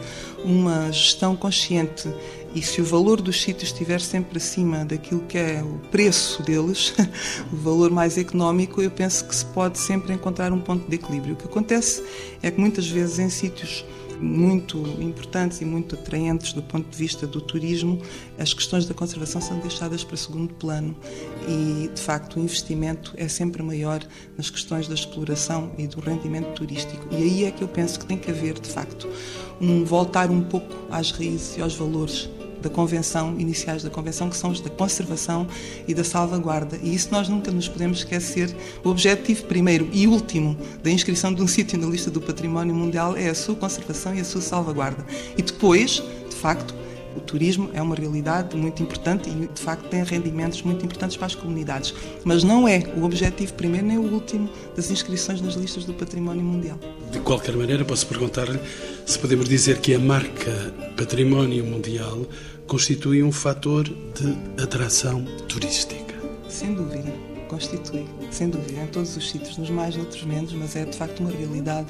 uma 0.44 0.92
gestão 0.92 1.34
consciente 1.34 2.08
e 2.54 2.62
se 2.62 2.80
o 2.80 2.84
valor 2.84 3.20
dos 3.20 3.42
sítios 3.42 3.72
estiver 3.72 4.00
sempre 4.00 4.38
acima 4.38 4.84
daquilo 4.84 5.22
que 5.22 5.38
é 5.38 5.60
o 5.60 5.80
preço 5.90 6.44
deles, 6.44 6.94
o 7.52 7.56
valor 7.56 7.90
mais 7.90 8.16
económico, 8.16 8.80
eu 8.80 8.92
penso 8.92 9.24
que 9.24 9.34
se 9.34 9.44
pode 9.46 9.80
sempre 9.80 10.12
encontrar 10.12 10.52
um 10.52 10.60
ponto 10.60 10.88
de 10.88 10.94
equilíbrio. 10.94 11.34
O 11.34 11.36
que 11.36 11.46
acontece 11.46 12.00
é 12.44 12.48
que 12.48 12.60
muitas 12.60 12.86
vezes 12.86 13.18
em 13.18 13.28
sítios 13.28 13.84
muito 14.20 14.78
importantes 15.00 15.60
e 15.60 15.64
muito 15.64 15.94
atraentes 15.94 16.52
do 16.52 16.62
ponto 16.62 16.88
de 16.88 16.96
vista 16.96 17.26
do 17.26 17.40
turismo, 17.40 18.00
as 18.38 18.52
questões 18.52 18.86
da 18.86 18.94
conservação 18.94 19.40
são 19.40 19.58
deixadas 19.58 20.04
para 20.04 20.16
segundo 20.16 20.52
plano 20.54 20.94
e, 21.48 21.88
de 21.92 22.00
facto, 22.00 22.36
o 22.36 22.40
investimento 22.40 23.12
é 23.16 23.28
sempre 23.28 23.62
maior 23.62 24.00
nas 24.36 24.50
questões 24.50 24.86
da 24.86 24.94
exploração 24.94 25.72
e 25.78 25.86
do 25.86 26.00
rendimento 26.00 26.54
turístico. 26.54 27.06
E 27.10 27.16
aí 27.16 27.44
é 27.44 27.50
que 27.50 27.62
eu 27.62 27.68
penso 27.68 27.98
que 27.98 28.06
tem 28.06 28.18
que 28.18 28.30
haver, 28.30 28.58
de 28.58 28.68
facto, 28.68 29.08
um 29.60 29.84
voltar 29.84 30.30
um 30.30 30.42
pouco 30.42 30.74
às 30.90 31.10
raízes 31.10 31.56
e 31.56 31.62
aos 31.62 31.74
valores 31.74 32.28
da 32.60 32.70
Convenção, 32.70 33.34
iniciais 33.38 33.82
da 33.82 33.90
Convenção, 33.90 34.28
que 34.28 34.36
são 34.36 34.50
os 34.50 34.60
da 34.60 34.70
conservação 34.70 35.46
e 35.86 35.94
da 35.94 36.04
salvaguarda. 36.04 36.78
E 36.82 36.94
isso 36.94 37.08
nós 37.10 37.28
nunca 37.28 37.50
nos 37.50 37.68
podemos 37.68 37.98
esquecer. 37.98 38.54
O 38.84 38.88
objetivo 38.88 39.44
primeiro 39.44 39.88
e 39.92 40.06
último 40.06 40.56
da 40.82 40.90
inscrição 40.90 41.32
de 41.32 41.42
um 41.42 41.46
sítio 41.46 41.78
na 41.78 41.86
lista 41.86 42.10
do 42.10 42.20
Património 42.20 42.74
Mundial 42.74 43.16
é 43.16 43.28
a 43.28 43.34
sua 43.34 43.54
conservação 43.54 44.14
e 44.14 44.20
a 44.20 44.24
sua 44.24 44.40
salvaguarda. 44.40 45.04
E 45.36 45.42
depois, 45.42 46.02
de 46.28 46.36
facto, 46.36 46.74
o 47.16 47.20
turismo 47.20 47.70
é 47.72 47.82
uma 47.82 47.94
realidade 47.94 48.56
muito 48.56 48.82
importante 48.82 49.28
e, 49.28 49.46
de 49.46 49.60
facto, 49.60 49.88
tem 49.88 50.02
rendimentos 50.02 50.62
muito 50.62 50.84
importantes 50.84 51.16
para 51.16 51.26
as 51.26 51.34
comunidades. 51.34 51.94
Mas 52.24 52.44
não 52.44 52.68
é 52.68 52.82
o 52.96 53.04
objetivo 53.04 53.54
primeiro 53.54 53.86
nem 53.86 53.98
o 53.98 54.12
último 54.12 54.48
das 54.76 54.90
inscrições 54.90 55.40
nas 55.40 55.54
listas 55.54 55.84
do 55.84 55.94
Património 55.94 56.42
Mundial. 56.42 56.78
De 57.10 57.18
qualquer 57.20 57.56
maneira, 57.56 57.84
posso 57.84 58.06
perguntar-lhe 58.06 58.58
se 59.04 59.18
podemos 59.18 59.48
dizer 59.48 59.80
que 59.80 59.94
a 59.94 59.98
marca 59.98 60.72
Património 60.96 61.64
Mundial 61.64 62.26
constitui 62.66 63.22
um 63.22 63.32
fator 63.32 63.84
de 63.84 64.62
atração 64.62 65.24
turística. 65.48 66.14
Sem 66.48 66.74
dúvida, 66.74 67.12
constitui, 67.48 68.06
sem 68.30 68.48
dúvida, 68.48 68.82
em 68.82 68.86
todos 68.86 69.16
os 69.16 69.28
sítios, 69.28 69.58
nos 69.58 69.70
mais, 69.70 69.96
outros 69.96 70.22
menos, 70.22 70.52
mas 70.52 70.76
é 70.76 70.84
de 70.84 70.96
facto 70.96 71.20
uma 71.20 71.30
realidade 71.30 71.88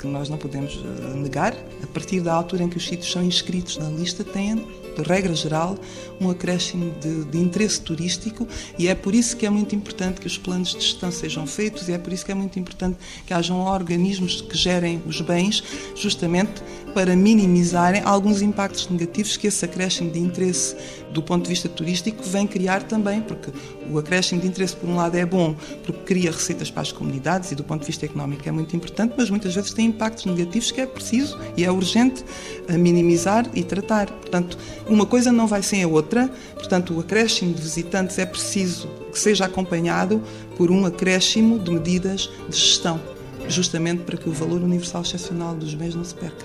que 0.00 0.06
nós 0.06 0.28
não 0.28 0.38
podemos 0.38 0.82
eh, 0.82 1.14
negar. 1.14 1.54
A 1.82 1.86
partir 1.86 2.20
da 2.20 2.32
altura 2.32 2.64
em 2.64 2.68
que 2.68 2.76
os 2.76 2.86
sítios 2.86 3.12
são 3.12 3.22
inscritos 3.22 3.76
na 3.76 3.88
lista, 3.90 4.24
têm, 4.24 4.66
de 4.96 5.02
regra 5.02 5.34
geral, 5.34 5.76
um 6.20 6.30
acréscimo 6.30 6.92
de, 7.00 7.24
de, 7.24 7.38
interesse 7.38 7.80
turístico 7.80 8.46
e 8.78 8.88
é 8.88 8.94
por 8.94 9.14
isso 9.14 9.36
que 9.36 9.46
é 9.46 9.50
muito 9.50 9.74
importante 9.74 10.20
que 10.20 10.26
os 10.26 10.36
planos 10.36 10.74
de 10.74 10.80
gestão 10.80 11.10
sejam 11.10 11.46
feitos 11.46 11.88
e 11.88 11.92
é 11.92 11.98
por 11.98 12.12
isso 12.12 12.24
que 12.24 12.32
é 12.32 12.34
muito 12.34 12.58
importante 12.58 12.98
que 13.26 13.32
hajam 13.32 13.60
organismos 13.60 14.40
que 14.42 14.56
gerem 14.56 15.02
os 15.06 15.20
bens, 15.20 15.62
justamente 15.94 16.62
para 16.94 17.14
minimizarem 17.14 18.02
alguns 18.04 18.42
impactos 18.42 18.88
negativos 18.88 19.36
que 19.36 19.46
esse 19.46 19.64
acréscimo 19.64 20.10
de 20.10 20.18
interesse 20.18 20.76
do 21.12 21.22
ponto 21.22 21.44
de 21.44 21.48
vista 21.48 21.68
turístico 21.68 22.22
vem 22.22 22.46
criar 22.46 22.82
também, 22.82 23.20
porque 23.20 23.50
o 23.90 23.98
acréscimo 23.98 24.40
de 24.40 24.46
interesse, 24.46 24.76
por 24.76 24.88
um 24.88 24.96
lado, 24.96 25.16
é 25.16 25.26
bom, 25.26 25.54
porque 25.84 26.00
cria 26.04 26.30
receitas 26.30 26.70
para 26.70 26.82
as 26.82 26.92
comunidades 26.92 27.50
e 27.50 27.54
do 27.54 27.64
ponto 27.64 27.80
de 27.80 27.86
vista 27.86 28.06
económico 28.06 28.48
é 28.48 28.52
muito 28.52 28.74
importante, 28.76 29.14
mas 29.16 29.28
muitas 29.28 29.54
vezes 29.54 29.72
tem 29.72 29.86
impactos 29.86 30.24
negativos 30.26 30.70
que 30.70 30.80
é 30.80 30.86
preciso 30.86 31.38
e 31.56 31.64
é 31.64 31.70
urgente 31.70 32.24
minimizar 32.68 33.48
e 33.54 33.64
tratar. 33.64 34.10
Portanto, 34.10 34.56
uma 34.90 35.06
coisa 35.06 35.30
não 35.30 35.46
vai 35.46 35.62
sem 35.62 35.82
a 35.82 35.88
outra, 35.88 36.28
portanto, 36.54 36.94
o 36.94 37.00
acréscimo 37.00 37.54
de 37.54 37.62
visitantes 37.62 38.18
é 38.18 38.26
preciso 38.26 38.88
que 39.12 39.18
seja 39.18 39.44
acompanhado 39.44 40.20
por 40.56 40.70
um 40.70 40.84
acréscimo 40.84 41.58
de 41.58 41.70
medidas 41.70 42.28
de 42.48 42.56
gestão, 42.56 43.00
justamente 43.48 44.02
para 44.02 44.16
que 44.16 44.28
o 44.28 44.32
valor 44.32 44.60
universal 44.60 45.02
excepcional 45.02 45.54
dos 45.54 45.74
bens 45.74 45.94
não 45.94 46.04
se 46.04 46.14
perca. 46.14 46.44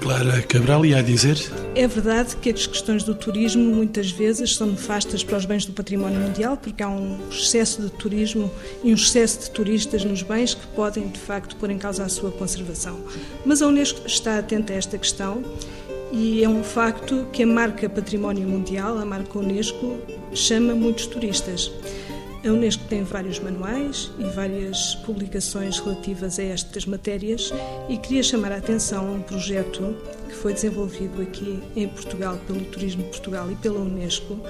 Clara 0.00 0.42
Cabral 0.42 0.84
ia 0.84 0.98
a 0.98 1.02
dizer? 1.02 1.38
É 1.74 1.86
verdade 1.86 2.34
que 2.36 2.50
as 2.50 2.66
questões 2.66 3.04
do 3.04 3.14
turismo 3.14 3.62
muitas 3.62 4.10
vezes 4.10 4.56
são 4.56 4.66
nefastas 4.68 5.22
para 5.22 5.36
os 5.36 5.44
bens 5.44 5.64
do 5.64 5.72
património 5.72 6.18
mundial, 6.18 6.56
porque 6.56 6.82
há 6.82 6.88
um 6.88 7.18
excesso 7.30 7.82
de 7.82 7.90
turismo 7.90 8.50
e 8.82 8.90
um 8.90 8.94
excesso 8.94 9.40
de 9.40 9.50
turistas 9.50 10.02
nos 10.04 10.22
bens 10.22 10.54
que 10.54 10.66
podem, 10.68 11.06
de 11.06 11.18
facto, 11.20 11.54
pôr 11.56 11.70
em 11.70 11.78
causa 11.78 12.04
a 12.04 12.08
sua 12.08 12.32
conservação. 12.32 12.98
Mas 13.44 13.62
a 13.62 13.66
Unesco 13.68 14.04
está 14.06 14.38
atenta 14.38 14.72
a 14.72 14.76
esta 14.76 14.98
questão 14.98 15.44
e 16.12 16.42
é 16.42 16.48
um 16.48 16.64
facto 16.64 17.26
que 17.32 17.42
a 17.42 17.46
marca 17.46 17.88
Património 17.88 18.48
Mundial, 18.48 18.98
a 18.98 19.04
marca 19.04 19.38
Unesco, 19.38 19.98
chama 20.34 20.74
muitos 20.74 21.06
turistas. 21.06 21.70
A 22.44 22.48
Unesco 22.48 22.84
tem 22.84 23.04
vários 23.04 23.38
manuais 23.38 24.10
e 24.18 24.24
várias 24.24 24.94
publicações 25.04 25.78
relativas 25.78 26.38
a 26.38 26.42
estas 26.42 26.86
matérias 26.86 27.52
e 27.88 27.96
queria 27.98 28.22
chamar 28.22 28.50
a 28.52 28.56
atenção 28.56 29.06
a 29.06 29.10
um 29.12 29.22
projeto 29.22 29.94
que 30.26 30.34
foi 30.34 30.54
desenvolvido 30.54 31.20
aqui 31.20 31.62
em 31.76 31.86
Portugal 31.86 32.38
pelo 32.46 32.64
Turismo 32.64 33.02
de 33.02 33.10
Portugal 33.10 33.50
e 33.52 33.56
pela 33.56 33.78
Unesco, 33.78 34.40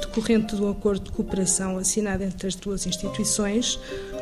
decorrente 0.00 0.54
do 0.54 0.68
acordo 0.68 1.04
de 1.04 1.10
cooperação 1.10 1.78
assinado 1.78 2.22
entre 2.22 2.46
as 2.46 2.54
duas 2.54 2.86
instituições 2.86 3.78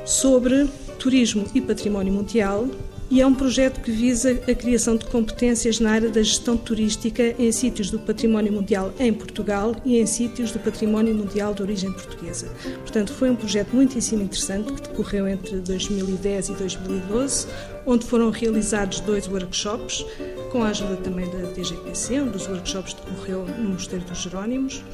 sobre 0.07 0.69
turismo 0.99 1.47
e 1.55 1.61
património 1.61 2.13
mundial 2.13 2.67
e 3.11 3.21
é 3.21 3.27
um 3.27 3.35
projeto 3.35 3.81
que 3.81 3.91
visa 3.91 4.31
a 4.31 4.55
criação 4.55 4.97
de 4.97 5.05
competências 5.07 5.81
na 5.81 5.91
área 5.91 6.09
da 6.09 6.23
gestão 6.23 6.57
turística 6.57 7.35
em 7.37 7.51
sítios 7.51 7.91
do 7.91 7.99
património 7.99 8.53
mundial 8.53 8.93
em 9.01 9.13
Portugal 9.13 9.75
e 9.85 9.99
em 9.99 10.07
sítios 10.07 10.53
do 10.53 10.61
património 10.61 11.13
mundial 11.13 11.53
de 11.53 11.61
origem 11.61 11.93
portuguesa. 11.93 12.49
Portanto, 12.79 13.13
foi 13.13 13.29
um 13.29 13.35
projeto 13.35 13.75
muitíssimo 13.75 14.23
interessante 14.23 14.73
que 14.73 14.83
decorreu 14.83 15.27
entre 15.27 15.57
2010 15.57 16.51
e 16.51 16.53
2012, 16.53 17.49
onde 17.85 18.07
foram 18.07 18.31
realizados 18.31 19.01
dois 19.01 19.27
workshops, 19.27 20.07
com 20.53 20.63
a 20.63 20.69
ajuda 20.69 20.97
também 20.97 21.29
da 21.31 21.51
DGPC, 21.51 22.21
um 22.21 22.31
dos 22.31 22.47
workshops 22.47 22.95
decorreu 22.95 23.45
no 23.59 23.71
Mosteiro 23.71 24.05
dos 24.05 24.19
Jerónimos, 24.19 24.85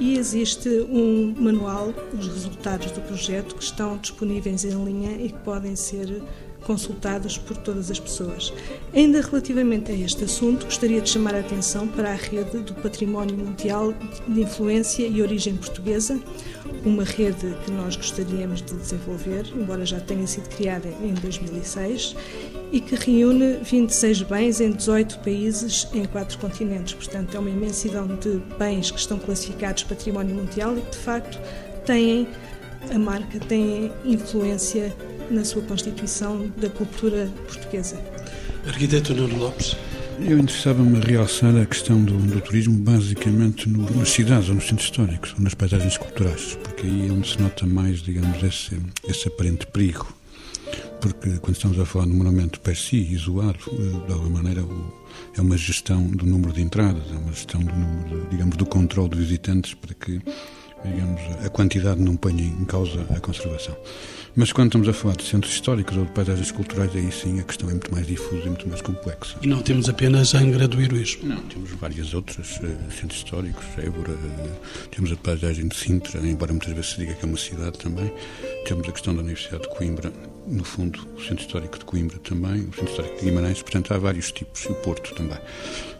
e 0.00 0.16
existe 0.16 0.68
um 0.88 1.34
manual, 1.36 1.92
os 2.18 2.28
resultados 2.28 2.90
do 2.92 3.02
projeto, 3.02 3.54
que 3.54 3.62
estão 3.62 3.98
disponíveis 3.98 4.64
em 4.64 4.84
linha 4.84 5.12
e 5.20 5.28
que 5.30 5.38
podem 5.38 5.76
ser 5.76 6.22
consultados 6.64 7.38
por 7.38 7.56
todas 7.56 7.90
as 7.90 7.98
pessoas. 7.98 8.52
Ainda 8.94 9.20
relativamente 9.20 9.90
a 9.90 9.94
este 9.94 10.24
assunto, 10.24 10.64
gostaria 10.64 11.00
de 11.00 11.08
chamar 11.08 11.34
a 11.34 11.40
atenção 11.40 11.86
para 11.88 12.10
a 12.10 12.14
rede 12.14 12.58
do 12.58 12.74
Património 12.74 13.36
Mundial 13.36 13.94
de 14.26 14.40
Influência 14.40 15.06
e 15.06 15.22
Origem 15.22 15.56
Portuguesa, 15.56 16.20
uma 16.84 17.04
rede 17.04 17.56
que 17.64 17.70
nós 17.70 17.96
gostaríamos 17.96 18.62
de 18.62 18.74
desenvolver, 18.74 19.46
embora 19.56 19.84
já 19.84 20.00
tenha 20.00 20.26
sido 20.26 20.48
criada 20.48 20.88
em 21.02 21.14
2006, 21.14 22.14
e 22.70 22.80
que 22.80 22.94
reúne 22.94 23.58
26 23.62 24.22
bens 24.22 24.60
em 24.60 24.70
18 24.72 25.20
países 25.20 25.88
em 25.94 26.04
quatro 26.04 26.38
continentes. 26.38 26.92
Portanto, 26.92 27.34
é 27.34 27.40
uma 27.40 27.50
imensidão 27.50 28.06
de 28.06 28.42
bens 28.58 28.90
que 28.90 28.98
estão 28.98 29.18
classificados 29.18 29.84
património 29.84 30.34
mundial 30.34 30.76
e 30.76 30.80
que, 30.82 30.90
de 30.90 30.98
facto, 30.98 31.38
têm 31.86 32.28
a 32.92 32.98
marca, 32.98 33.38
têm 33.40 33.92
influência 34.04 34.94
na 35.30 35.44
sua 35.44 35.62
constituição 35.62 36.50
da 36.56 36.68
cultura 36.68 37.28
portuguesa. 37.46 37.98
Arquiteto 38.66 39.14
Nuno 39.14 39.38
Lopes. 39.38 39.76
Eu 40.20 40.36
interessava-me 40.36 40.98
a 40.98 41.00
realçar 41.00 41.56
a 41.56 41.64
questão 41.64 42.02
do, 42.02 42.16
do 42.16 42.40
turismo 42.40 42.76
basicamente 42.76 43.68
no, 43.68 43.88
nas 43.96 44.08
cidades 44.08 44.48
ou 44.48 44.56
nos 44.56 44.66
centros 44.66 44.88
históricos, 44.88 45.32
ou 45.34 45.44
nas 45.44 45.54
paisagens 45.54 45.96
culturais, 45.96 46.58
porque 46.64 46.86
aí 46.86 47.08
é 47.08 47.12
onde 47.12 47.28
se 47.28 47.40
nota 47.40 47.64
mais, 47.66 48.00
digamos, 48.00 48.42
esse, 48.42 48.76
esse 49.08 49.28
aparente 49.28 49.66
perigo. 49.68 50.12
Porque 51.00 51.38
quando 51.38 51.54
estamos 51.54 51.78
a 51.78 51.86
falar 51.86 52.06
de 52.06 52.12
um 52.12 52.16
monumento 52.16 52.58
per 52.60 52.76
si, 52.76 52.96
isolado, 52.96 53.60
eh, 53.68 54.06
de 54.06 54.12
alguma 54.12 54.42
maneira 54.42 54.64
é 55.36 55.40
uma 55.40 55.56
gestão 55.56 56.04
do 56.08 56.26
número 56.26 56.52
de 56.52 56.62
entradas, 56.62 57.04
é 57.12 57.16
uma 57.16 57.32
gestão 57.32 57.60
do 57.60 57.72
número, 57.72 58.24
de, 58.24 58.30
digamos, 58.30 58.56
do 58.56 58.66
controle 58.66 59.10
de 59.10 59.18
visitantes 59.18 59.74
para 59.74 59.94
que 59.94 60.20
digamos, 60.84 61.20
a 61.44 61.48
quantidade 61.48 62.00
não 62.00 62.16
ponha 62.16 62.44
em 62.44 62.64
causa 62.64 63.04
a 63.10 63.20
conservação. 63.20 63.76
Mas 64.36 64.52
quando 64.52 64.68
estamos 64.68 64.88
a 64.88 64.92
falar 64.92 65.16
de 65.16 65.24
centros 65.24 65.52
históricos 65.52 65.96
ou 65.96 66.04
de 66.04 66.12
paisagens 66.12 66.52
culturais, 66.52 66.94
aí 66.94 67.10
sim 67.10 67.40
a 67.40 67.42
questão 67.42 67.68
é 67.68 67.72
muito 67.72 67.92
mais 67.92 68.06
difusa 68.06 68.42
e 68.44 68.46
muito 68.46 68.68
mais 68.68 68.80
complexa. 68.80 69.36
E 69.42 69.48
não 69.48 69.60
temos 69.60 69.88
apenas 69.88 70.32
Angra 70.32 70.68
do 70.68 70.80
Heroísmo? 70.80 71.28
Não, 71.28 71.40
temos 71.42 71.70
várias 71.72 72.14
outras 72.14 72.56
uh, 72.58 72.92
centros 72.92 73.18
históricos, 73.18 73.64
Évora, 73.78 74.12
uh, 74.12 74.88
temos 74.92 75.10
a 75.10 75.16
paisagem 75.16 75.66
de 75.66 75.76
Sintra, 75.76 76.20
embora 76.20 76.52
muitas 76.52 76.72
vezes 76.72 76.90
se 76.90 76.98
diga 76.98 77.14
que 77.14 77.24
é 77.24 77.28
uma 77.28 77.36
cidade 77.36 77.78
também, 77.78 78.12
temos 78.64 78.88
a 78.88 78.92
questão 78.92 79.12
da 79.12 79.22
Universidade 79.22 79.64
de 79.64 79.70
Coimbra, 79.70 80.12
no 80.46 80.62
fundo 80.62 81.04
o 81.16 81.20
Centro 81.20 81.44
Histórico 81.44 81.78
de 81.78 81.84
Coimbra 81.84 82.18
também, 82.18 82.60
o 82.60 82.74
Centro 82.74 82.90
Histórico 82.90 83.18
de 83.18 83.24
Guimarães, 83.24 83.60
portanto 83.60 83.92
há 83.92 83.98
vários 83.98 84.30
tipos, 84.30 84.62
e 84.64 84.68
o 84.68 84.74
Porto 84.76 85.14
também. 85.16 85.38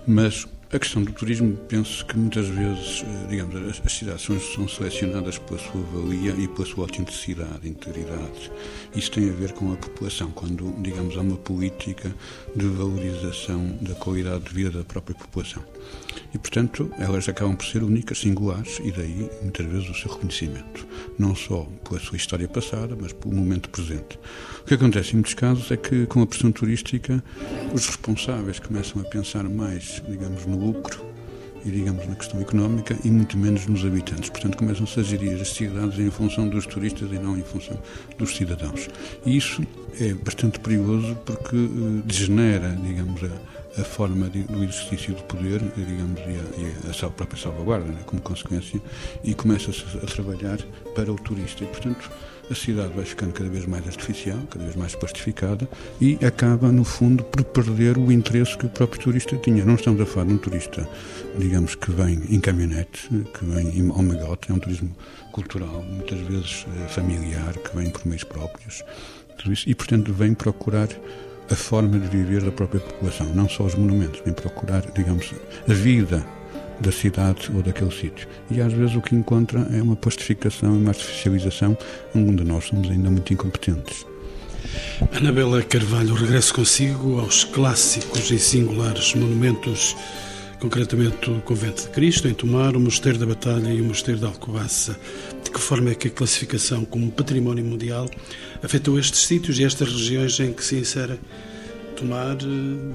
Mas 0.07 0.47
a 0.71 0.79
questão 0.79 1.03
do 1.03 1.13
turismo, 1.13 1.57
penso 1.67 2.05
que 2.05 2.17
muitas 2.17 2.47
vezes, 2.47 3.03
eh, 3.03 3.27
digamos, 3.31 3.57
as, 3.57 3.81
as 3.87 3.93
cidades 3.93 4.23
são, 4.23 4.39
são, 4.39 4.69
selecionadas 4.69 5.39
pela 5.39 5.59
sua 5.59 5.81
valia 5.81 6.33
e 6.33 6.47
pela 6.47 6.67
sua 6.67 6.85
autenticidade, 6.85 7.67
integridade. 7.67 8.53
Isso 8.95 9.11
tem 9.11 9.31
a 9.31 9.33
ver 9.33 9.53
com 9.53 9.73
a 9.73 9.77
população, 9.77 10.31
quando, 10.31 10.75
digamos, 10.83 11.17
há 11.17 11.23
uma 11.23 11.39
política 11.39 12.15
de 12.55 12.67
valorização 12.67 13.79
da 13.81 13.95
qualidade 13.95 14.45
de 14.45 14.55
vida 14.55 14.71
da 14.71 14.85
própria 14.85 15.17
população. 15.17 15.65
E, 16.35 16.39
portanto, 16.39 16.91
elas 16.99 17.29
acabam 17.29 17.57
por 17.57 17.65
ser 17.65 17.83
únicas, 17.83 18.19
singulares, 18.19 18.79
e 18.85 18.93
daí, 18.93 19.31
muitas 19.43 19.67
vezes, 19.67 19.89
o 19.89 19.95
seu 19.95 20.13
reconhecimento. 20.13 20.87
Não 21.19 21.35
só 21.35 21.67
pela 21.89 21.99
sua 21.99 22.17
história 22.17 22.47
passada, 22.47 22.97
mas 23.01 23.13
pelo 23.13 23.35
momento 23.35 23.71
presente. 23.71 24.19
O 24.61 24.65
que 24.65 24.75
acontece 24.75 25.11
em 25.11 25.15
muitos 25.15 25.35
casos 25.35 25.71
é 25.71 25.77
que, 25.77 26.07
com 26.07 26.21
a 26.21 26.27
pressão 26.27 26.53
turística, 26.53 27.23
os 27.73 27.87
responsáveis 27.87 28.59
começam 28.59 29.01
a 29.01 29.05
pensar 29.05 29.45
mais, 29.45 30.03
digamos, 30.07 30.45
no 30.45 30.59
lucro 30.59 31.09
e, 31.65 31.71
digamos, 31.71 32.07
na 32.07 32.15
questão 32.15 32.41
económica 32.41 32.97
e 33.05 33.11
muito 33.11 33.37
menos 33.37 33.67
nos 33.67 33.85
habitantes. 33.85 34.29
Portanto, 34.29 34.59
começam-se 34.59 35.01
a 35.01 35.03
gerir 35.03 35.41
as 35.41 35.49
cidades 35.49 35.99
em 35.99 36.11
função 36.11 36.49
dos 36.49 36.67
turistas 36.67 37.11
e 37.11 37.19
não 37.19 37.37
em 37.37 37.43
função 37.43 37.81
dos 38.19 38.37
cidadãos. 38.37 38.89
E 39.25 39.37
isso 39.37 39.63
é 40.01 40.13
bastante 40.15 40.61
perigoso 40.61 41.17
porque 41.25 41.57
uh, 41.57 42.03
degenera, 42.05 42.79
digamos, 42.83 43.23
a, 43.25 43.58
a 43.77 43.85
forma 43.85 44.29
de, 44.29 44.43
do 44.45 44.63
exercício 44.65 45.15
do 45.15 45.23
poder, 45.25 45.61
digamos, 45.77 46.21
e 46.21 46.23
a, 46.23 46.93
e 46.93 47.07
a 47.07 47.11
própria 47.11 47.41
salvaguarda, 47.41 47.87
né, 47.87 48.01
como 48.07 48.21
consequência, 48.23 48.81
e 49.23 49.35
começa-se 49.35 49.85
a 49.99 50.07
trabalhar 50.07 50.59
para 50.95 51.13
o 51.13 51.17
turista. 51.17 51.65
E, 51.65 51.67
portanto, 51.67 52.11
a 52.51 52.55
cidade 52.55 52.95
vai 52.95 53.05
ficando 53.05 53.33
cada 53.33 53.51
vez 53.51 53.67
mais 53.67 53.87
artificial, 53.87 54.39
cada 54.51 54.65
vez 54.65 54.75
mais 54.75 54.95
plastificada 54.95 55.69
e 56.01 56.19
acaba, 56.25 56.73
no 56.73 56.83
fundo, 56.83 57.23
por 57.25 57.45
perder 57.45 57.99
o 57.99 58.11
interesse 58.11 58.57
que 58.57 58.67
o 58.67 58.71
próprio 58.71 59.03
turista 59.03 59.37
tinha. 59.37 59.65
Não 59.65 59.75
estamos 59.75 60.01
a 60.01 60.07
falar 60.07 60.27
de 60.27 60.35
um 60.35 60.39
turista, 60.39 60.89
digamos, 61.39 61.75
que 61.75 61.91
vem 61.91 62.23
em 62.31 62.41
caminhonete, 62.41 63.09
que 63.39 63.45
vem 63.45 63.79
em 63.79 63.91
homegote, 63.91 64.51
é 64.51 64.55
um 64.55 64.59
turismo 64.59 64.97
cultural, 65.33 65.83
muitas 65.83 66.19
vezes 66.21 66.67
eh, 66.75 66.89
familiar, 66.89 67.53
que 67.53 67.77
vem 67.77 67.91
por 67.91 68.07
meios 68.07 68.25
próprios, 68.25 68.83
e, 69.67 69.75
portanto, 69.75 70.13
vem 70.13 70.35
procurar 70.35 70.89
a 71.51 71.55
forma 71.55 71.99
de 71.99 72.09
viver 72.09 72.43
da 72.43 72.53
própria 72.53 72.81
população, 72.81 73.27
não 73.35 73.49
só 73.49 73.65
os 73.65 73.75
monumentos, 73.75 74.21
vem 74.25 74.35
procurar, 74.35 74.83
digamos, 74.95 75.33
a 75.69 75.73
vida 75.73 76.25
da 76.81 76.93
cidade 76.93 77.51
ou 77.55 77.63
daquele 77.63 77.91
sítio. 77.91 78.29
E 78.51 78.61
às 78.61 78.73
vezes 78.73 78.95
o 78.95 79.01
que 79.01 79.15
encontra 79.15 79.67
é 79.73 79.83
uma 79.83 79.97
plastificação 79.97 80.75
e 80.75 80.79
uma 80.79 80.91
artificialização 80.91 81.77
onde 82.15 82.45
nós 82.45 82.65
somos 82.65 82.91
ainda 82.91 83.11
muito 83.11 83.33
incompetentes. 83.33 84.07
Anabela 85.13 85.63
Carvalho, 85.63 86.15
regresso 86.15 86.55
consigo 86.55 87.21
aos 87.21 87.45
clássicos 87.45 88.31
e 88.31 88.39
singulares 88.39 89.15
monumentos, 89.15 89.97
concretamente 90.61 91.31
o 91.31 91.41
Convento 91.41 91.83
de 91.83 91.89
Cristo, 91.89 92.29
em 92.29 92.35
Tomar, 92.35 92.77
o 92.77 92.81
Mosteiro 92.81 93.19
da 93.19 93.27
Batalha 93.27 93.69
e 93.73 93.81
o 93.81 93.85
Mosteiro 93.85 94.21
da 94.21 94.29
Alcobaça. 94.29 94.99
De 95.45 95.51
que 95.51 95.61
forma 95.61 95.91
é 95.91 95.95
que 95.95 96.09
a 96.09 96.11
classificação 96.11 96.85
como 96.85 97.11
património 97.11 97.65
mundial 97.65 98.09
afetou 98.63 98.99
estes 98.99 99.21
sítios 99.21 99.59
e 99.59 99.65
estas 99.65 99.89
regiões 99.89 100.39
em 100.41 100.53
que 100.53 100.65
se 100.65 100.77
insere 100.77 101.19
Tomar, 101.97 102.37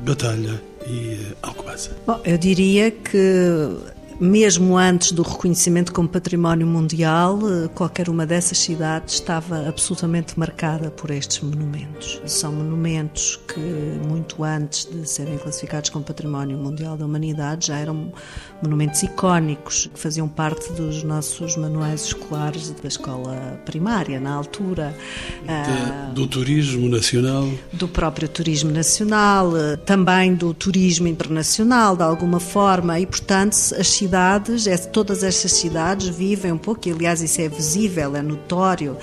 Batalha 0.06 0.62
e 0.88 1.18
Alcobaça? 1.42 1.92
Bom, 2.06 2.22
eu 2.26 2.38
diria 2.38 2.92
que 2.92 3.18
mesmo 4.20 4.78
antes 4.78 5.12
do 5.12 5.24
reconhecimento 5.24 5.92
como 5.92 6.08
património 6.08 6.68
mundial, 6.68 7.40
eh, 7.44 7.68
qualquer 7.70 8.10
uma 8.10 8.26
dessas 8.26 8.58
cidades 8.58 9.16
estava 9.16 9.68
absolutamente 9.68 10.38
marcada 10.38 10.92
por 10.92 11.12
estes 11.12 11.42
monumentos. 11.42 12.22
São 12.26 12.52
monumentos 12.52 13.40
que, 13.48 13.60
muito 13.60 14.44
antes 14.44 14.86
de 14.86 15.08
serem 15.08 15.38
classificados 15.38 15.90
como 15.90 16.04
património 16.04 16.58
mundial 16.58 16.98
da 16.98 17.06
humanidade, 17.06 17.68
já 17.68 17.78
eram 17.78 18.12
monumentos 18.62 19.04
icónicos 19.04 19.90
que 19.94 20.00
faziam 20.00 20.28
parte 20.28 20.72
dos 20.74 21.04
nossos 21.04 21.58
manuais 21.58 22.06
escolares 22.06 22.70
da 22.70 22.88
escola 22.88 23.60
primária, 23.66 24.20
na 24.20 24.34
altura. 24.34 24.96
De, 25.44 25.50
ah, 25.50 26.12
do 26.14 26.28
turismo 26.28 26.88
nacional? 26.90 27.50
Do 27.72 27.88
próprio 27.88 28.28
turismo 28.30 28.72
nacional, 28.72 29.56
eh, 29.58 29.78
também 29.78 30.36
do 30.36 30.54
turismo 30.54 31.08
internacional, 31.08 31.96
de 31.96 32.04
alguma 32.04 32.40
forma, 32.40 33.00
e, 33.00 33.06
portanto, 33.06 33.54
as 33.78 33.88
cidades, 34.04 34.68
é, 34.68 34.76
todas 34.78 35.24
estas 35.24 35.54
cidades 35.54 36.10
vivem 36.10 36.52
um 36.52 36.58
pouco, 36.58 36.88
e 36.88 36.92
aliás 36.92 37.22
isso 37.22 37.40
é 37.40 37.48
visível, 37.48 38.16
é 38.18 38.22
notório, 38.22 38.98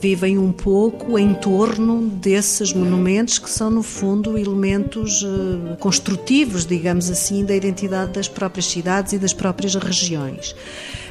vivem 0.00 0.38
um 0.38 0.50
pouco 0.50 1.18
em 1.18 1.34
torno 1.34 2.02
desses 2.02 2.72
monumentos 2.72 3.38
que 3.38 3.50
são, 3.50 3.70
no 3.70 3.82
fundo, 3.82 4.38
elementos 4.38 5.22
uh, 5.22 5.76
construtivos, 5.78 6.64
digamos 6.64 7.10
assim, 7.10 7.44
da 7.44 7.54
identidade 7.54 8.12
das 8.12 8.28
próprias 8.28 8.66
cidades 8.66 9.12
e 9.12 9.18
das 9.18 9.34
próprias 9.34 9.74
regiões. 9.74 10.54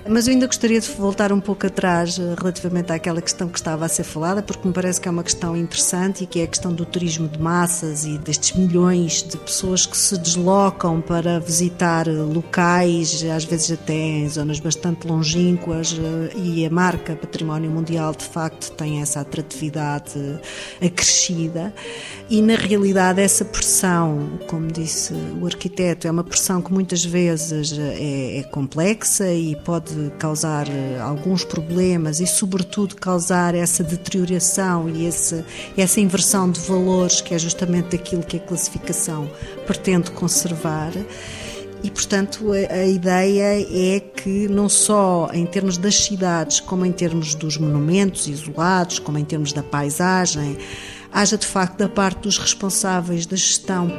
Mas 0.07 0.27
eu 0.27 0.33
ainda 0.33 0.45
gostaria 0.45 0.79
de 0.79 0.87
voltar 0.91 1.33
um 1.33 1.39
pouco 1.39 1.65
atrás 1.65 2.19
eh, 2.19 2.35
relativamente 2.37 2.91
àquela 2.91 3.19
questão 3.19 3.49
que 3.49 3.57
estava 3.57 3.85
a 3.85 3.87
ser 3.87 4.03
falada, 4.03 4.43
porque 4.43 4.67
me 4.67 4.71
parece 4.71 5.01
que 5.01 5.07
é 5.07 5.11
uma 5.11 5.23
questão 5.23 5.57
interessante 5.57 6.23
e 6.23 6.27
que 6.27 6.41
é 6.41 6.43
a 6.43 6.47
questão 6.47 6.71
do 6.71 6.85
turismo 6.85 7.27
de 7.27 7.41
massas 7.41 8.05
e 8.05 8.19
destes 8.19 8.55
milhões 8.55 9.23
de 9.23 9.35
pessoas 9.35 9.83
que 9.87 9.97
se 9.97 10.15
deslocam 10.19 11.01
para 11.01 11.39
visitar 11.39 12.07
locais, 12.07 13.23
às 13.23 13.45
vezes 13.45 13.71
até 13.71 13.95
em 13.95 14.29
zonas 14.29 14.59
bastante 14.59 15.07
longínquas, 15.07 15.97
eh, 15.97 16.37
e 16.37 16.65
a 16.67 16.69
marca 16.69 17.15
Património 17.15 17.71
Mundial 17.71 18.13
de 18.13 18.25
facto 18.25 18.73
tem 18.73 19.01
essa 19.01 19.21
atratividade 19.21 20.39
acrescida. 20.79 21.73
E 22.29 22.43
na 22.43 22.55
realidade, 22.55 23.21
essa 23.21 23.43
pressão, 23.43 24.39
como 24.47 24.67
disse 24.67 25.13
o 25.41 25.47
arquiteto, 25.47 26.07
é 26.07 26.11
uma 26.11 26.23
pressão 26.23 26.61
que 26.61 26.71
muitas 26.71 27.03
vezes 27.03 27.75
é, 27.77 28.39
é 28.39 28.43
complexa 28.43 29.31
e 29.31 29.55
pode 29.55 29.94
pode 29.95 30.11
causar 30.19 30.67
eh, 30.67 30.99
alguns 30.99 31.43
problemas 31.43 32.19
e, 32.19 32.27
sobretudo, 32.27 32.95
causar 32.95 33.55
essa 33.55 33.83
deterioração 33.83 34.89
e 34.89 35.05
esse, 35.05 35.43
essa 35.77 36.01
inversão 36.01 36.51
de 36.51 36.59
valores, 36.59 37.21
que 37.21 37.33
é 37.33 37.39
justamente 37.39 37.95
aquilo 37.95 38.23
que 38.23 38.37
a 38.37 38.39
classificação 38.39 39.29
pretende 39.65 40.11
conservar. 40.11 40.91
E, 41.83 41.89
portanto, 41.89 42.51
a, 42.51 42.85
ideia 42.85 43.61
é 43.61 43.99
que, 43.99 44.47
não 44.47 44.67
só 44.67 45.29
em 45.33 45.45
termos 45.45 45.77
das 45.77 45.95
cidades, 45.95 46.59
como 46.59 46.85
em 46.85 46.91
termos 46.91 47.35
dos 47.35 47.57
monumentos 47.57 48.27
isolados, 48.27 48.99
como 48.99 49.17
em 49.17 49.25
termos 49.25 49.53
da 49.53 49.61
paisagem, 49.61 50.57
haja 51.11 51.37
de 51.37 51.45
facto 51.45 51.77
da 51.77 51.87
parte 51.87 52.21
dos 52.21 52.37
responsáveis 52.37 53.25
da 53.25 53.35
gestão 53.35 53.91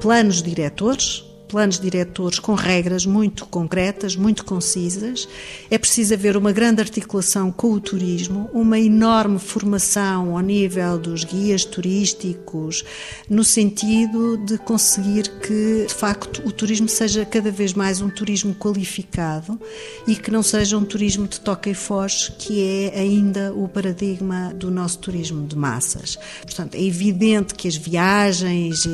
planos 0.00 0.42
diretores 0.42 1.31
planos 1.52 1.78
diretores 1.78 2.38
com 2.38 2.54
regras 2.54 3.04
muito 3.04 3.44
concretas, 3.44 4.16
muito 4.16 4.42
concisas. 4.42 5.28
É 5.70 5.76
preciso 5.76 6.14
haver 6.14 6.34
uma 6.34 6.50
grande 6.50 6.80
articulação 6.80 7.52
com 7.52 7.72
o 7.72 7.78
turismo, 7.78 8.48
uma 8.54 8.80
enorme 8.80 9.38
formação 9.38 10.34
ao 10.34 10.40
nível 10.40 10.98
dos 10.98 11.24
guias 11.24 11.62
turísticos, 11.66 12.82
no 13.28 13.44
sentido 13.44 14.38
de 14.38 14.56
conseguir 14.56 15.28
que, 15.46 15.84
de 15.86 15.94
facto, 15.94 16.40
o 16.46 16.50
turismo 16.50 16.88
seja 16.88 17.22
cada 17.26 17.50
vez 17.50 17.74
mais 17.74 18.00
um 18.00 18.08
turismo 18.08 18.54
qualificado 18.54 19.60
e 20.06 20.16
que 20.16 20.30
não 20.30 20.42
seja 20.42 20.78
um 20.78 20.86
turismo 20.86 21.28
de 21.28 21.38
toca 21.38 21.68
e 21.68 21.74
foge, 21.74 22.32
que 22.38 22.62
é 22.62 22.98
ainda 22.98 23.52
o 23.52 23.68
paradigma 23.68 24.54
do 24.54 24.70
nosso 24.70 25.00
turismo 25.00 25.46
de 25.46 25.54
massas. 25.54 26.16
Portanto, 26.40 26.76
é 26.76 26.82
evidente 26.82 27.54
que 27.54 27.68
as 27.68 27.76
viagens 27.76 28.88